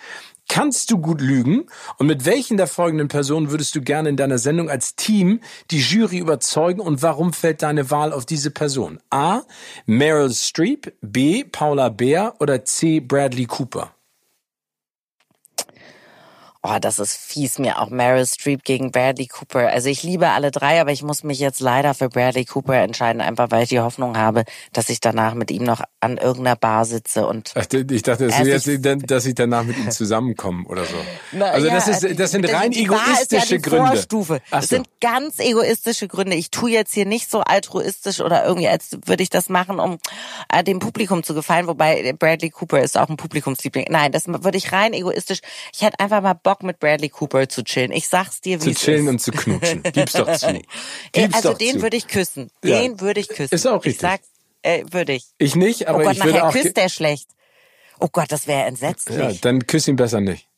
[0.49, 1.67] Kannst du gut lügen?
[1.99, 5.41] Und mit welchen der folgenden Personen würdest du gerne in deiner Sendung als Team
[5.71, 8.99] die Jury überzeugen und warum fällt deine Wahl auf diese Person?
[9.11, 9.43] A.
[9.87, 11.45] Meryl Streep, B.
[11.45, 13.01] Paula Beer oder C.
[13.01, 13.93] Bradley Cooper?
[16.71, 19.69] Oh, das ist fies mir auch Meryl Streep gegen Bradley Cooper.
[19.69, 23.23] Also ich liebe alle drei, aber ich muss mich jetzt leider für Bradley Cooper entscheiden,
[23.23, 24.45] einfach weil ich die Hoffnung habe,
[24.75, 28.67] dass ich danach mit ihm noch an irgendeiner Bar sitze und Ach, ich dachte, dass,
[28.67, 30.97] jetzt, dass ich danach mit ihm zusammenkomme oder so.
[31.33, 33.87] Na, also ja, das ist also das sind rein die egoistische ja Gründe.
[33.89, 34.41] Vorstufe.
[34.51, 36.37] Ach das sind ganz egoistische Gründe.
[36.37, 39.99] Ich tue jetzt hier nicht so altruistisch oder irgendwie, als würde ich das machen, um
[40.53, 43.87] äh, dem Publikum zu gefallen, wobei Bradley Cooper ist auch ein Publikumsliebling.
[43.89, 45.41] Nein, das würde ich rein egoistisch.
[45.73, 47.93] Ich hätte einfach mal Bock mit Bradley Cooper zu chillen.
[47.93, 49.11] Ich sag's dir, wie Zu chillen ist.
[49.11, 49.83] und zu knutschen.
[49.83, 50.61] Gib's doch zu.
[51.13, 52.51] Gib's also doch den würde ich küssen.
[52.63, 53.01] Den ja.
[53.01, 53.55] würde ich küssen.
[53.55, 53.95] Ist auch richtig.
[53.95, 54.21] Ich sag,
[54.63, 55.25] äh, würde ich.
[55.39, 56.53] Ich nicht, aber oh Gott, ich würde auch.
[56.53, 57.29] küsst der schlecht.
[58.01, 59.19] Oh Gott, das wäre entsetzlich.
[59.19, 60.49] Ja, dann küss ihn besser nicht.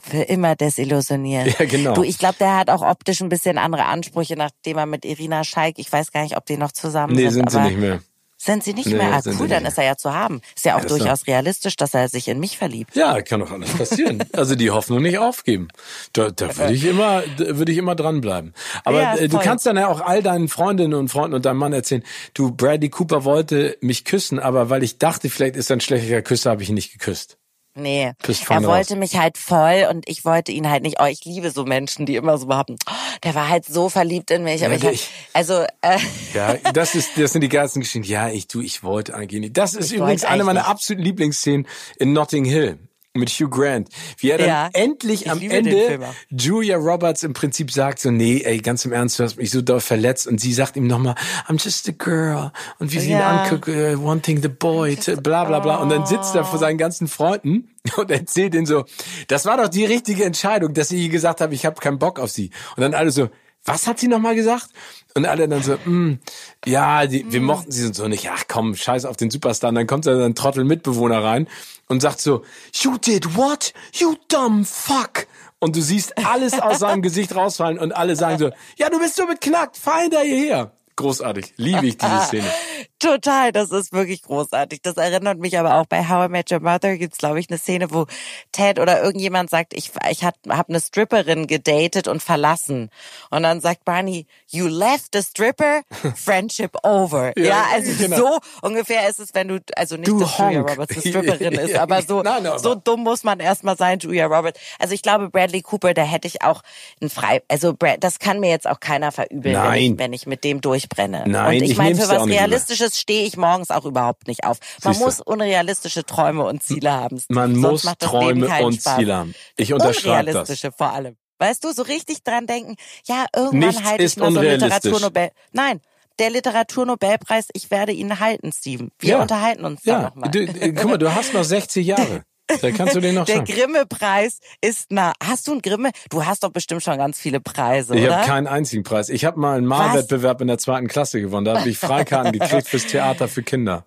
[0.00, 1.58] Für immer desillusioniert.
[1.58, 1.94] Ja, genau.
[1.94, 5.42] Du, ich glaube, der hat auch optisch ein bisschen andere Ansprüche, nachdem er mit Irina
[5.42, 7.44] Scheik, ich weiß gar nicht, ob die noch zusammen nee, sind.
[7.44, 8.00] Nee, sind sie nicht mehr.
[8.48, 9.12] Sind sie nicht nee, mehr?
[9.12, 10.40] Ah, cool, dann ist er ja zu haben.
[10.56, 12.96] Ist ja auch ja, durchaus realistisch, dass er sich in mich verliebt.
[12.96, 14.24] Ja, kann doch alles passieren.
[14.32, 15.68] also die Hoffnung nicht aufgeben.
[16.14, 18.54] Da, da würde ich immer, würde ich immer dranbleiben.
[18.84, 21.58] Aber ja, äh, du kannst dann ja auch all deinen Freundinnen und Freunden und deinem
[21.58, 25.76] Mann erzählen, du, Bradley Cooper wollte mich küssen, aber weil ich dachte, vielleicht ist er
[25.76, 27.36] ein schlechter Küsser, habe ich ihn nicht geküsst.
[27.78, 28.12] Nee,
[28.48, 30.96] er wollte mich halt voll und ich wollte ihn halt nicht.
[31.00, 34.30] Oh, ich liebe so Menschen, die immer so behaupten, oh, der war halt so verliebt
[34.30, 34.64] in mich.
[34.64, 35.98] Aber ja, ich, also äh,
[36.34, 38.08] ja, das ist, das sind die geilsten Geschichten.
[38.08, 39.56] Ja, ich du, ich wollte eigentlich nicht.
[39.56, 41.66] Das ist ich übrigens eine meiner absoluten Lieblingsszenen
[41.98, 42.78] in Notting Hill
[43.14, 43.88] mit Hugh Grant,
[44.18, 45.98] wie er dann ja, endlich am Ende
[46.30, 49.62] Julia Roberts im Prinzip sagt so, nee, ey, ganz im Ernst, du hast mich so
[49.62, 51.14] doll verletzt und sie sagt ihm nochmal,
[51.48, 53.18] I'm just a girl und wie sie ja.
[53.18, 56.78] ihn anguckt, uh, wanting the boy, bla bla bla und dann sitzt er vor seinen
[56.78, 58.84] ganzen Freunden und erzählt ihnen so,
[59.26, 62.30] das war doch die richtige Entscheidung, dass ich gesagt habe, ich habe keinen Bock auf
[62.30, 63.28] sie und dann alle so,
[63.64, 64.68] was hat sie nochmal gesagt?
[65.14, 66.20] Und alle dann so, mm,
[66.64, 67.44] ja, die, wir mm.
[67.44, 68.30] mochten sie so nicht.
[68.30, 69.70] Ach komm, scheiß auf den Superstar.
[69.70, 71.48] Und dann kommt da ein Trottel Mitbewohner rein
[71.88, 73.72] und sagt so, you did what?
[73.94, 75.26] You dumb fuck.
[75.58, 79.16] Und du siehst alles aus seinem Gesicht rausfallen und alle sagen so, ja, du bist
[79.16, 80.72] so beknackt, fahr hinter hierher.
[80.98, 81.54] Großartig.
[81.56, 82.52] Liebe ich diese Szene.
[82.98, 84.82] Total, das ist wirklich großartig.
[84.82, 87.56] Das erinnert mich aber auch bei How I Met Your Mother gibt's glaube ich eine
[87.56, 88.06] Szene, wo
[88.50, 92.90] Ted oder irgendjemand sagt, ich ich habe eine Stripperin gedatet und verlassen
[93.30, 95.82] und dann sagt Barney, you left a stripper,
[96.16, 97.32] friendship over.
[97.38, 98.16] ja, ja, also genau.
[98.16, 100.36] so ungefähr ist es, wenn du also nicht, du dass.
[100.36, 104.00] Julia Roberts eine Stripperin ist, aber so nein, nein, so dumm muss man erstmal sein,
[104.00, 104.58] Julia Roberts.
[104.80, 106.62] Also ich glaube Bradley Cooper, da hätte ich auch
[107.00, 110.26] ein frei, also Brad, das kann mir jetzt auch keiner verübeln, wenn ich, wenn ich
[110.26, 111.24] mit dem durchbrenne.
[111.26, 114.58] Nein, und ich, ich meine, für was realistisches stehe ich morgens auch überhaupt nicht auf.
[114.82, 115.06] Man Siehste.
[115.06, 117.22] muss unrealistische Träume und Ziele haben.
[117.28, 118.96] Man Sonst muss Träume und Spaß.
[118.96, 119.34] Ziele haben.
[119.56, 120.34] Ich unterschreibe das.
[120.34, 121.16] Unrealistische vor allem.
[121.38, 122.74] Weißt du, so richtig dran denken,
[123.06, 125.30] ja, irgendwann halte ich mal so Literaturnobel.
[125.52, 125.80] Nein,
[126.18, 128.90] der Literaturnobelpreis, ich werde ihn halten, Steven.
[128.98, 129.22] Wir ja.
[129.22, 130.00] unterhalten uns ja.
[130.00, 130.34] da nochmal.
[130.34, 132.24] Äh, guck mal, du hast noch 60 Jahre.
[132.62, 133.42] Da kannst du den noch Der.
[133.42, 135.12] Grimme-Preis ist nah.
[135.22, 135.90] Hast du einen Grimme?
[136.10, 138.18] Du hast doch bestimmt schon ganz viele Preise, Ich oder?
[138.18, 139.08] habe keinen einzigen Preis.
[139.08, 141.44] Ich habe mal einen Malwettbewerb in der zweiten Klasse gewonnen.
[141.44, 143.84] Da habe ich Freikarten gekriegt fürs Theater für Kinder.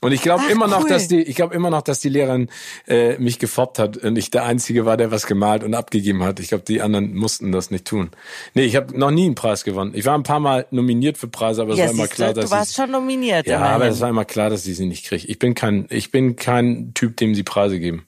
[0.00, 0.88] Und ich glaube immer noch, cool.
[0.88, 2.48] dass die, ich glaube immer noch, dass die Lehrerin
[2.86, 6.38] äh, mich gefoppt hat und ich der Einzige war, der was gemalt und abgegeben hat.
[6.40, 8.10] Ich glaube, die anderen mussten das nicht tun.
[8.54, 9.92] Nee, ich habe noch nie einen Preis gewonnen.
[9.94, 12.40] Ich war ein paar Mal nominiert für Preise, aber es ja, war immer klar, du,
[12.40, 13.46] dass du warst ich, schon nominiert.
[13.46, 15.26] ja, aber es war immer klar, dass ich sie nicht kriege.
[15.26, 18.06] Ich bin kein, ich bin kein Typ, dem sie Preise geben.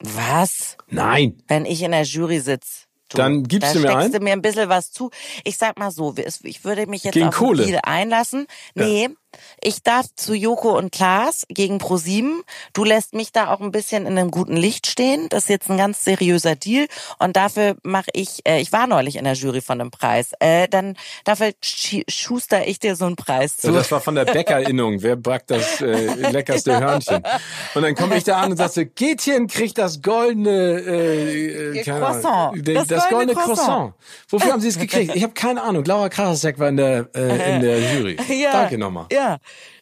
[0.00, 0.76] Was?
[0.88, 1.42] Nein.
[1.48, 2.86] Wenn ich in der Jury sitz.
[3.08, 4.12] Du, Dann gibst da du mir steckst ein?
[4.12, 5.10] du mir ein bisschen was zu.
[5.44, 7.66] Ich sag mal so, ich würde mich jetzt Gegen auf Kohle?
[7.66, 8.46] Deal einlassen.
[8.74, 9.10] Nee,
[9.60, 12.42] ich darf zu Joko und Klaas gegen ProSieben.
[12.72, 15.28] Du lässt mich da auch ein bisschen in einem guten Licht stehen.
[15.28, 16.86] Das ist jetzt ein ganz seriöser Deal.
[17.18, 20.32] Und dafür mache ich, äh, ich war neulich in der Jury von einem Preis.
[20.40, 23.68] Äh, dann dafür schuster ich dir so einen Preis zu.
[23.68, 25.02] Ja, das war von der Bäckerinnung.
[25.02, 27.22] Wer backt das äh, leckerste Hörnchen?
[27.74, 31.82] Und dann komme ich da an und sag so, Gätchen kriegt das goldene äh, äh,
[31.82, 32.56] Croissant.
[32.66, 33.94] Das das, goldene goldene Croissant.
[34.28, 35.14] Wofür haben Sie es gekriegt?
[35.14, 35.84] Ich habe keine Ahnung.
[35.84, 38.16] Laura Karasek war in der äh, in der Jury.
[38.52, 39.06] Danke nochmal.
[39.12, 39.21] Ja,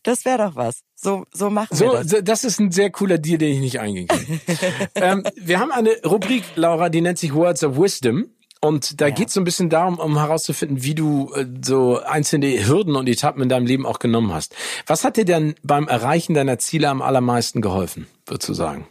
[0.02, 0.80] das wäre doch was.
[0.94, 2.08] So, so machen wir So, das.
[2.10, 4.40] so, das ist ein sehr cooler Deal, den ich nicht eingehen kann.
[4.94, 8.26] ähm, wir haben eine Rubrik, Laura, die nennt sich Words of Wisdom.
[8.62, 9.14] Und da Ja.
[9.14, 13.42] geht's so ein bisschen darum, um herauszufinden, wie du äh, so einzelne Hürden und Etappen
[13.42, 14.54] in deinem Leben auch genommen hast.
[14.86, 18.86] Was hat dir denn beim Erreichen deiner Ziele am allermeisten geholfen, würdest du sagen?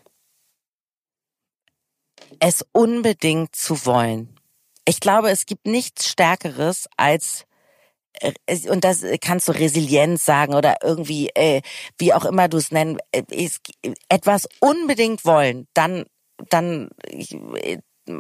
[2.40, 4.30] es unbedingt zu wollen.
[4.86, 7.46] Ich glaube, es gibt nichts Stärkeres als es-
[8.70, 11.62] und das kannst du Resilienz sagen oder irgendwie äh,
[11.98, 13.24] wie auch immer du es nennen, äh,
[14.10, 16.06] etwas unbedingt wollen, dann
[16.50, 17.78] dann äh,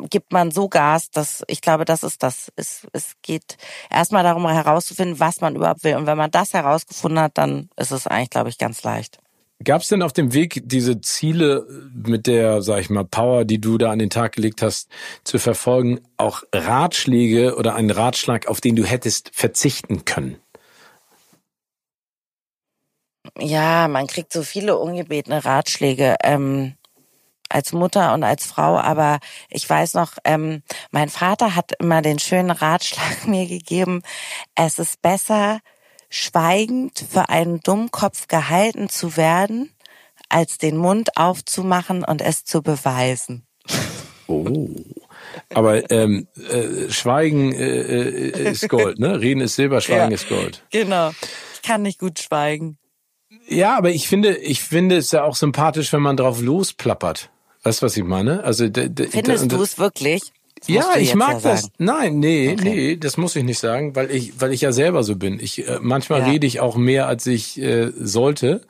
[0.09, 2.51] gibt man so Gas, dass ich glaube, das ist das.
[2.55, 3.57] Es, es geht
[3.89, 7.91] erstmal darum herauszufinden, was man überhaupt will und wenn man das herausgefunden hat, dann ist
[7.91, 9.19] es eigentlich, glaube ich, ganz leicht.
[9.63, 13.77] Gab's denn auf dem Weg diese Ziele mit der, sag ich mal, Power, die du
[13.77, 14.89] da an den Tag gelegt hast,
[15.25, 20.37] zu verfolgen, auch Ratschläge oder einen Ratschlag, auf den du hättest verzichten können?
[23.37, 26.75] Ja, man kriegt so viele ungebetene Ratschläge ähm,
[27.49, 29.19] als Mutter und als Frau, aber
[29.49, 34.03] ich weiß noch, ähm, mein Vater hat immer den schönen Ratschlag mir gegeben,
[34.55, 35.59] es ist besser,
[36.09, 39.71] schweigend für einen Dummkopf gehalten zu werden,
[40.29, 43.45] als den Mund aufzumachen und es zu beweisen.
[44.27, 44.45] Oh.
[45.53, 49.19] Aber ähm, äh, Schweigen äh, äh, ist Gold, ne?
[49.19, 50.15] Reden ist Silber, Schweigen Ja.
[50.15, 50.63] ist Gold.
[50.71, 51.11] Genau.
[51.55, 52.77] Ich kann nicht gut schweigen.
[53.47, 57.29] Ja, aber ich finde, ich finde es ja auch sympathisch, wenn man drauf losplappert.
[57.63, 58.43] Weißt du, was ich meine?
[58.43, 60.31] Also Findest du es wirklich?
[60.67, 61.61] Ja, du ich mag ja das.
[61.61, 61.73] sagen.
[61.77, 62.63] Nein, nee, Okay.
[62.63, 65.39] nee, das muss ich nicht sagen, weil ich, weil ich ja selber so bin.
[65.39, 66.27] Ich äh, manchmal Ja.
[66.27, 68.61] rede ich auch mehr, als ich äh, sollte.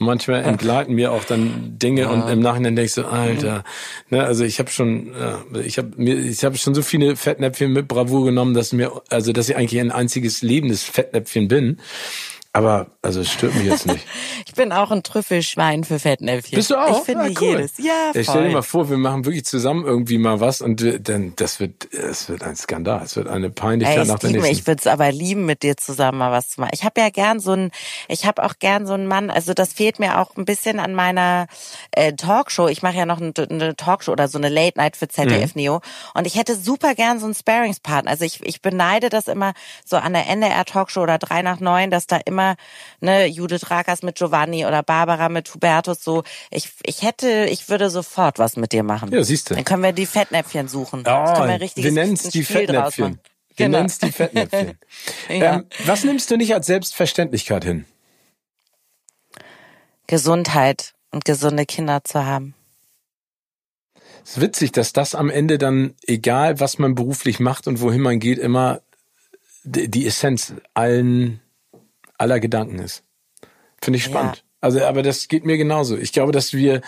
[0.00, 3.64] Und manchmal entgleiten mir auch dann Dinge und im Nachhinein denke ich so, Alter,
[4.10, 7.72] ne, also ich habe schon, ja, ich habe mir, ich habe schon so viele Fettnäpfchen
[7.72, 11.78] mit Bravour genommen, dass mir, also dass ich eigentlich ein einziges lebendes Fettnäpfchen bin.
[12.58, 14.04] Aber also es stört mich jetzt nicht.
[14.46, 16.56] Ich bin auch ein Trüffelschwein für Fettnäpfchen.
[16.56, 16.98] Bist du auch?
[17.00, 17.48] Ich finde Ah, cool.
[17.58, 17.78] jedes.
[17.78, 18.20] Ja, voll.
[18.20, 21.60] Ich stell dir mal vor, wir machen wirklich zusammen irgendwie mal was und dann das
[21.60, 24.50] wird es wird ein Skandal, es wird eine Peinlichkeit Ey, nach der nächsten.
[24.52, 26.70] ich würde es aber lieben, mit dir zusammen mal was zu machen.
[26.72, 27.70] Ich habe ja gern so einen,
[28.08, 30.94] ich habe auch gern so einen Mann, also das fehlt mir auch ein bisschen an
[30.94, 31.46] meiner
[31.92, 32.66] äh, Talkshow.
[32.68, 35.60] Ich mache ja noch eine, eine Talkshow oder so eine Late Night für ZDF Mhm.
[35.60, 35.80] Neo
[36.14, 38.10] und ich hätte super gern so einen Sparingspartner.
[38.10, 39.52] Also ich, ich beneide das immer
[39.84, 42.47] so an der NDR Talkshow oder drei nach neun, dass da immer
[43.00, 46.22] ne Judith Rakers mit Giovanni oder Barbara mit Hubertus so.
[46.50, 49.12] Ich, ich hätte, ich würde sofort was mit dir machen.
[49.12, 49.54] Ja, siehst du.
[49.54, 51.00] Dann können wir die Fettnäpfchen suchen.
[51.00, 53.20] Oh, das können wir ein richtiges wir nennen es ein die Spiel Fettnäpfchen.
[53.56, 53.78] Wir Genau.
[53.78, 54.78] nennen es die Fettnäpfchen.
[55.28, 55.56] Ja.
[55.56, 57.84] ähm, was nimmst du nicht als Selbstverständlichkeit hin?
[60.06, 62.54] Gesundheit und gesunde Kinder zu haben.
[64.24, 68.00] Es ist witzig, dass das am Ende dann, egal was man beruflich macht und wohin
[68.00, 68.80] man geht, immer
[69.64, 71.40] die Essenz allen,
[72.18, 73.04] aller Gedanken ist.
[73.80, 74.36] Finde ich spannend.
[74.36, 74.42] Ja.
[74.60, 75.96] Also, aber das geht mir genauso.
[75.96, 76.82] Ich glaube, dass wir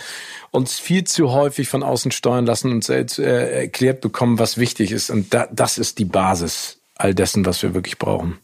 [0.51, 4.91] uns viel zu häufig von außen steuern lassen und selbst äh, erklärt bekommen, was wichtig
[4.91, 5.09] ist.
[5.09, 8.39] Und da, das ist die Basis all dessen, was wir wirklich brauchen.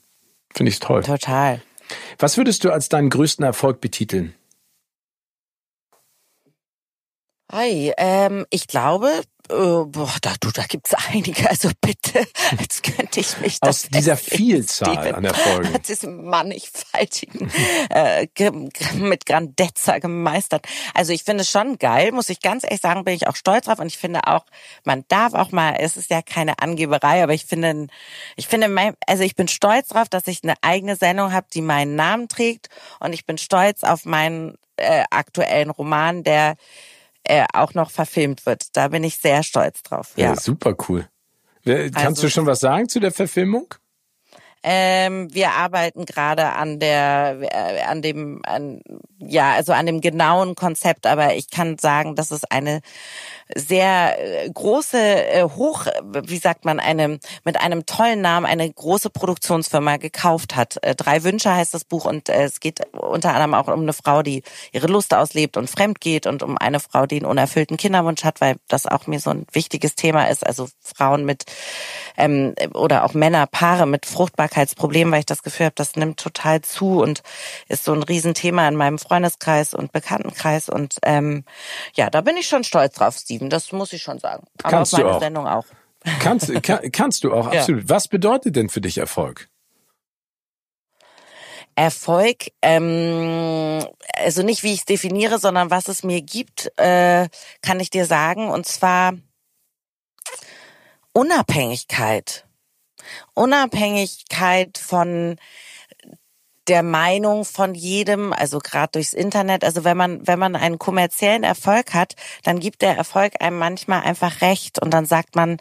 [0.54, 1.02] Finde ich toll.
[1.02, 1.60] Total.
[2.18, 4.34] Was würdest du als deinen größten Erfolg betiteln?
[7.50, 9.10] Hi, ähm, ich glaube,
[9.50, 11.48] äh, boah, da, du, da gibt's einige.
[11.48, 12.26] Also bitte,
[12.58, 15.72] als könnte ich mich Aus dieser Vielzahl an Erfolgen.
[15.72, 17.50] Hat diesem mannigfaltigen
[17.90, 18.26] äh,
[18.94, 20.66] mit Grandezza gemeistert.
[20.94, 23.66] Also ich finde es schon geil, muss ich ganz ehrlich sagen, bin ich auch stolz
[23.66, 24.44] drauf und ich finde auch,
[24.84, 27.86] man darf auch mal, es ist ja keine Angeberei, aber ich finde,
[28.36, 31.62] ich finde, mein, also ich bin stolz drauf, dass ich eine eigene Sendung habe, die
[31.62, 32.68] meinen Namen trägt
[33.00, 36.56] und ich bin stolz auf meinen äh, aktuellen Roman, der
[37.28, 38.76] äh, auch noch verfilmt wird.
[38.76, 40.12] Da bin ich sehr stolz drauf.
[40.16, 41.08] Ja, ja super cool.
[41.64, 43.74] Kannst also, du schon was sagen zu der Verfilmung?
[44.68, 48.80] Ähm, wir arbeiten gerade an der, äh, an dem, an,
[49.20, 52.80] ja, also an dem genauen Konzept, aber ich kann sagen, dass es eine
[53.54, 55.86] sehr äh, große, äh, hoch,
[56.24, 60.82] wie sagt man, eine, mit einem tollen Namen eine große Produktionsfirma gekauft hat.
[60.82, 64.22] Äh, Drei Wünsche heißt das Buch und es geht unter anderem auch um eine Frau,
[64.22, 68.24] die ihre Lust auslebt und fremd geht und um eine Frau, die einen unerfüllten Kinderwunsch
[68.24, 70.44] hat, weil das auch mir so ein wichtiges Thema ist.
[70.44, 71.44] Also Frauen mit
[72.16, 74.06] ähm, oder auch Männer, Paare mit
[74.56, 77.22] Fruchtbarkeitsproblemen, weil ich das Gefühl habe, das nimmt total zu und
[77.68, 80.68] ist so ein Riesenthema in meinem Freundeskreis und Bekanntenkreis.
[80.68, 81.44] Und ähm,
[81.94, 83.26] ja, da bin ich schon stolz drauf, Steve.
[83.26, 84.46] Steven, das muss ich schon sagen.
[84.62, 85.20] Aber kannst meine du auch.
[85.20, 85.66] Sendung auch.
[86.20, 87.82] Kannst, kann, kannst du auch, absolut.
[87.82, 87.88] Ja.
[87.88, 89.48] Was bedeutet denn für dich Erfolg?
[91.74, 93.84] Erfolg, ähm,
[94.14, 97.28] also nicht wie ich es definiere, sondern was es mir gibt, äh,
[97.60, 98.48] kann ich dir sagen.
[98.48, 99.12] Und zwar
[101.12, 102.45] Unabhängigkeit.
[103.34, 105.36] Unabhängigkeit von
[106.68, 109.64] der Meinung von jedem, also gerade durchs Internet.
[109.64, 114.02] Also wenn man, wenn man einen kommerziellen Erfolg hat, dann gibt der Erfolg einem manchmal
[114.02, 115.58] einfach recht und dann sagt man,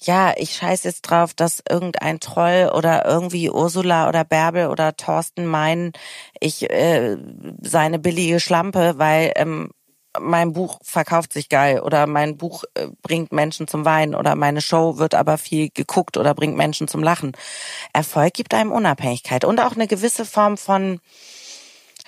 [0.00, 5.46] ja, ich scheiß jetzt drauf, dass irgendein Troll oder irgendwie Ursula oder Bärbel oder Thorsten
[5.46, 5.92] meinen,
[6.40, 7.16] ich äh,
[7.60, 9.70] seine billige Schlampe, weil ähm,
[10.20, 14.60] mein Buch verkauft sich geil oder mein Buch äh, bringt Menschen zum Weinen oder meine
[14.60, 17.32] Show wird aber viel geguckt oder bringt Menschen zum Lachen.
[17.92, 21.00] Erfolg gibt einem Unabhängigkeit und auch eine gewisse Form von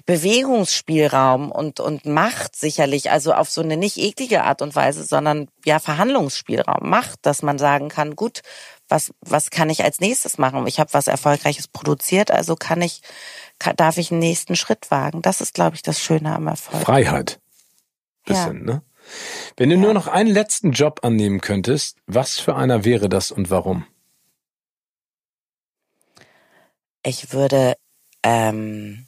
[0.06, 5.48] Bewegungsspielraum und, und Macht sicherlich, also auf so eine nicht eklige Art und Weise, sondern
[5.64, 8.42] ja Verhandlungsspielraum, Macht, dass man sagen kann, gut,
[8.88, 10.66] was, was kann ich als nächstes machen?
[10.66, 13.00] Ich habe was Erfolgreiches produziert, also kann ich,
[13.58, 15.22] kann, darf ich einen nächsten Schritt wagen.
[15.22, 16.82] Das ist, glaube ich, das Schöne am Erfolg.
[16.82, 17.40] Freiheit
[18.24, 18.74] bisschen, ja.
[18.74, 18.82] ne?
[19.56, 19.82] Wenn du ja.
[19.82, 23.86] nur noch einen letzten Job annehmen könntest, was für einer wäre das und warum?
[27.02, 27.76] Ich würde
[28.22, 29.06] ähm,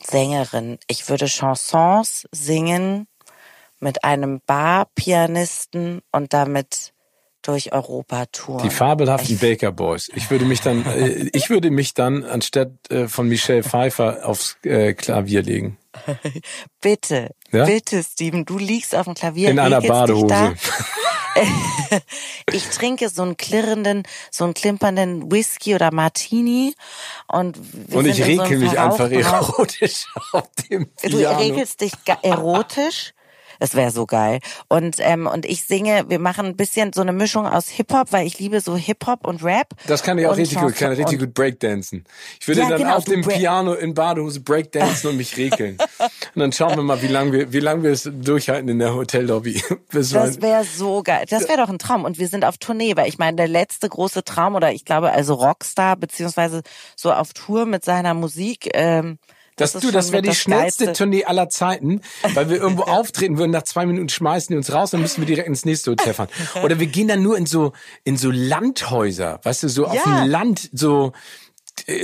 [0.00, 3.08] Sängerin, ich würde Chansons singen
[3.80, 6.92] mit einem Barpianisten und damit
[7.42, 8.62] durch Europa touren.
[8.68, 10.10] Die fabelhaften ich Baker Boys.
[10.14, 14.58] Ich würde mich dann, äh, ich würde mich dann anstatt äh, von Michelle Pfeiffer aufs
[14.64, 15.78] äh, Klavier legen.
[16.80, 17.64] bitte, ja?
[17.64, 19.50] bitte, Steven, du liegst auf dem Klavier.
[19.50, 20.54] In einer Badehose.
[22.52, 26.74] ich trinke so einen klirrenden, so einen klimpernden Whisky oder Martini
[27.28, 27.58] und
[27.92, 31.18] und ich rekel so mich einfach erotisch auf dem Piano.
[31.18, 31.92] Du regelst dich
[32.22, 33.12] erotisch?
[33.58, 34.40] Das wäre so geil.
[34.68, 38.12] Und ähm, und ich singe, wir machen ein bisschen so eine Mischung aus Hip Hop,
[38.12, 39.68] weil ich liebe so Hip Hop und Rap.
[39.86, 42.04] Das kann ich auch richtig gut, kann ich richtig gut Breakdancen.
[42.40, 45.78] Ich würde ja, dann genau, auf dem Piano in Badehose Breakdancen und mich regeln.
[46.34, 48.94] und dann schauen wir mal, wie lange wir wie lange wir es durchhalten in der
[48.94, 49.62] Hotellobby.
[49.92, 51.24] das wäre so geil.
[51.28, 53.88] Das wäre doch ein Traum und wir sind auf Tournee, weil ich meine, der letzte
[53.88, 56.62] große Traum oder ich glaube also Rockstar beziehungsweise
[56.96, 59.18] so auf Tour mit seiner Musik ähm,
[59.58, 61.04] das, das du, das wäre die das schnellste Geilste.
[61.04, 62.00] Tournee aller Zeiten,
[62.34, 65.26] weil wir irgendwo auftreten würden, nach zwei Minuten schmeißen die uns raus, dann müssen wir
[65.26, 66.28] direkt ins nächste Hotel fahren.
[66.62, 67.72] Oder wir gehen dann nur in so,
[68.04, 69.90] in so Landhäuser, weißt du, so ja.
[69.90, 71.12] auf dem Land, so,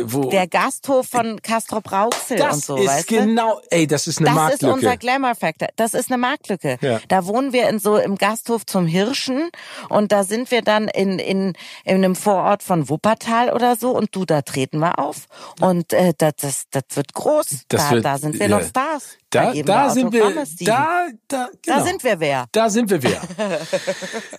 [0.05, 4.18] wo der Gasthof von Castro Brauxel das und so, ist weißt genau, ey, das ist
[4.18, 4.66] eine das Marktlücke.
[4.66, 5.68] Das ist unser Glamour Factor.
[5.76, 6.78] Das ist eine Marktlücke.
[6.80, 7.01] Ja.
[7.09, 9.51] Da wohnen wir in so im Gasthof zum Hirschen
[9.88, 14.14] und da sind wir dann in in in einem Vorort von Wuppertal oder so und
[14.14, 15.26] du da treten wir auf
[15.60, 17.64] und äh, das das das wird groß.
[17.68, 18.59] Das da, wird, da sind wir ja.
[18.59, 19.18] noch Stars.
[19.35, 20.31] Da, da, sind wir,
[20.61, 21.78] da, da, genau.
[21.78, 22.47] da sind wir wer.
[22.52, 23.20] Da sind wir wer.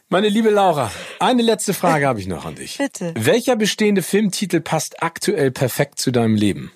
[0.08, 0.90] Meine liebe Laura,
[1.20, 2.78] eine letzte Frage habe ich noch an dich.
[2.78, 3.14] Bitte.
[3.18, 6.72] Welcher bestehende Filmtitel passt aktuell perfekt zu deinem Leben?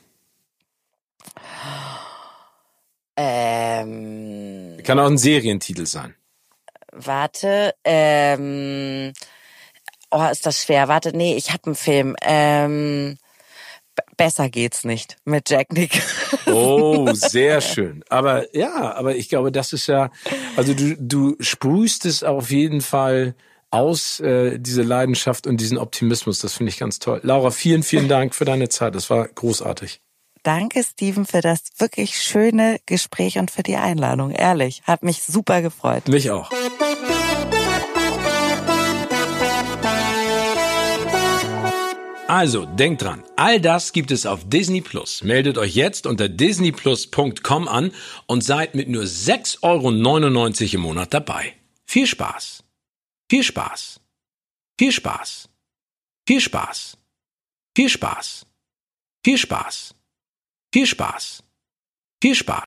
[3.15, 6.13] Ähm, Kann auch ein Serientitel sein.
[6.91, 9.13] Warte, ähm,
[10.11, 10.89] oh, ist das schwer.
[10.89, 12.17] Warte, nee, ich habe einen Film.
[12.21, 13.17] Ähm,
[14.17, 16.01] besser geht's nicht mit Jack Nick.
[16.51, 18.03] Oh, sehr schön.
[18.09, 20.09] Aber ja, aber ich glaube, das ist ja,
[20.55, 23.35] also du, du sprühst es auf jeden Fall
[23.69, 26.39] aus, äh, diese Leidenschaft und diesen Optimismus.
[26.39, 27.19] Das finde ich ganz toll.
[27.23, 28.95] Laura, vielen, vielen Dank für deine Zeit.
[28.95, 30.01] Das war großartig.
[30.43, 34.31] Danke, Steven, für das wirklich schöne Gespräch und für die Einladung.
[34.31, 36.07] Ehrlich, hat mich super gefreut.
[36.07, 36.49] Mich auch.
[42.29, 45.23] Also, denkt dran, all das gibt es auf Disney Plus.
[45.23, 47.91] Meldet euch jetzt unter disneyplus.com an
[48.27, 51.55] und seid mit nur 6,99 Euro im Monat dabei.
[51.85, 52.63] Viel Spaß!
[53.31, 53.99] Viel Spaß!
[54.77, 55.49] Viel Spaß!
[56.27, 56.97] Viel Spaß!
[57.75, 58.45] Viel Spaß!
[59.25, 59.95] Viel Spaß!
[60.71, 61.43] Viel Spaß!
[62.21, 62.63] Viel Spaß!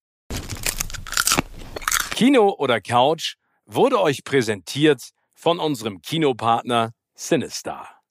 [2.17, 8.02] Kino oder Couch wurde euch präsentiert von unserem Kinopartner Sinistar.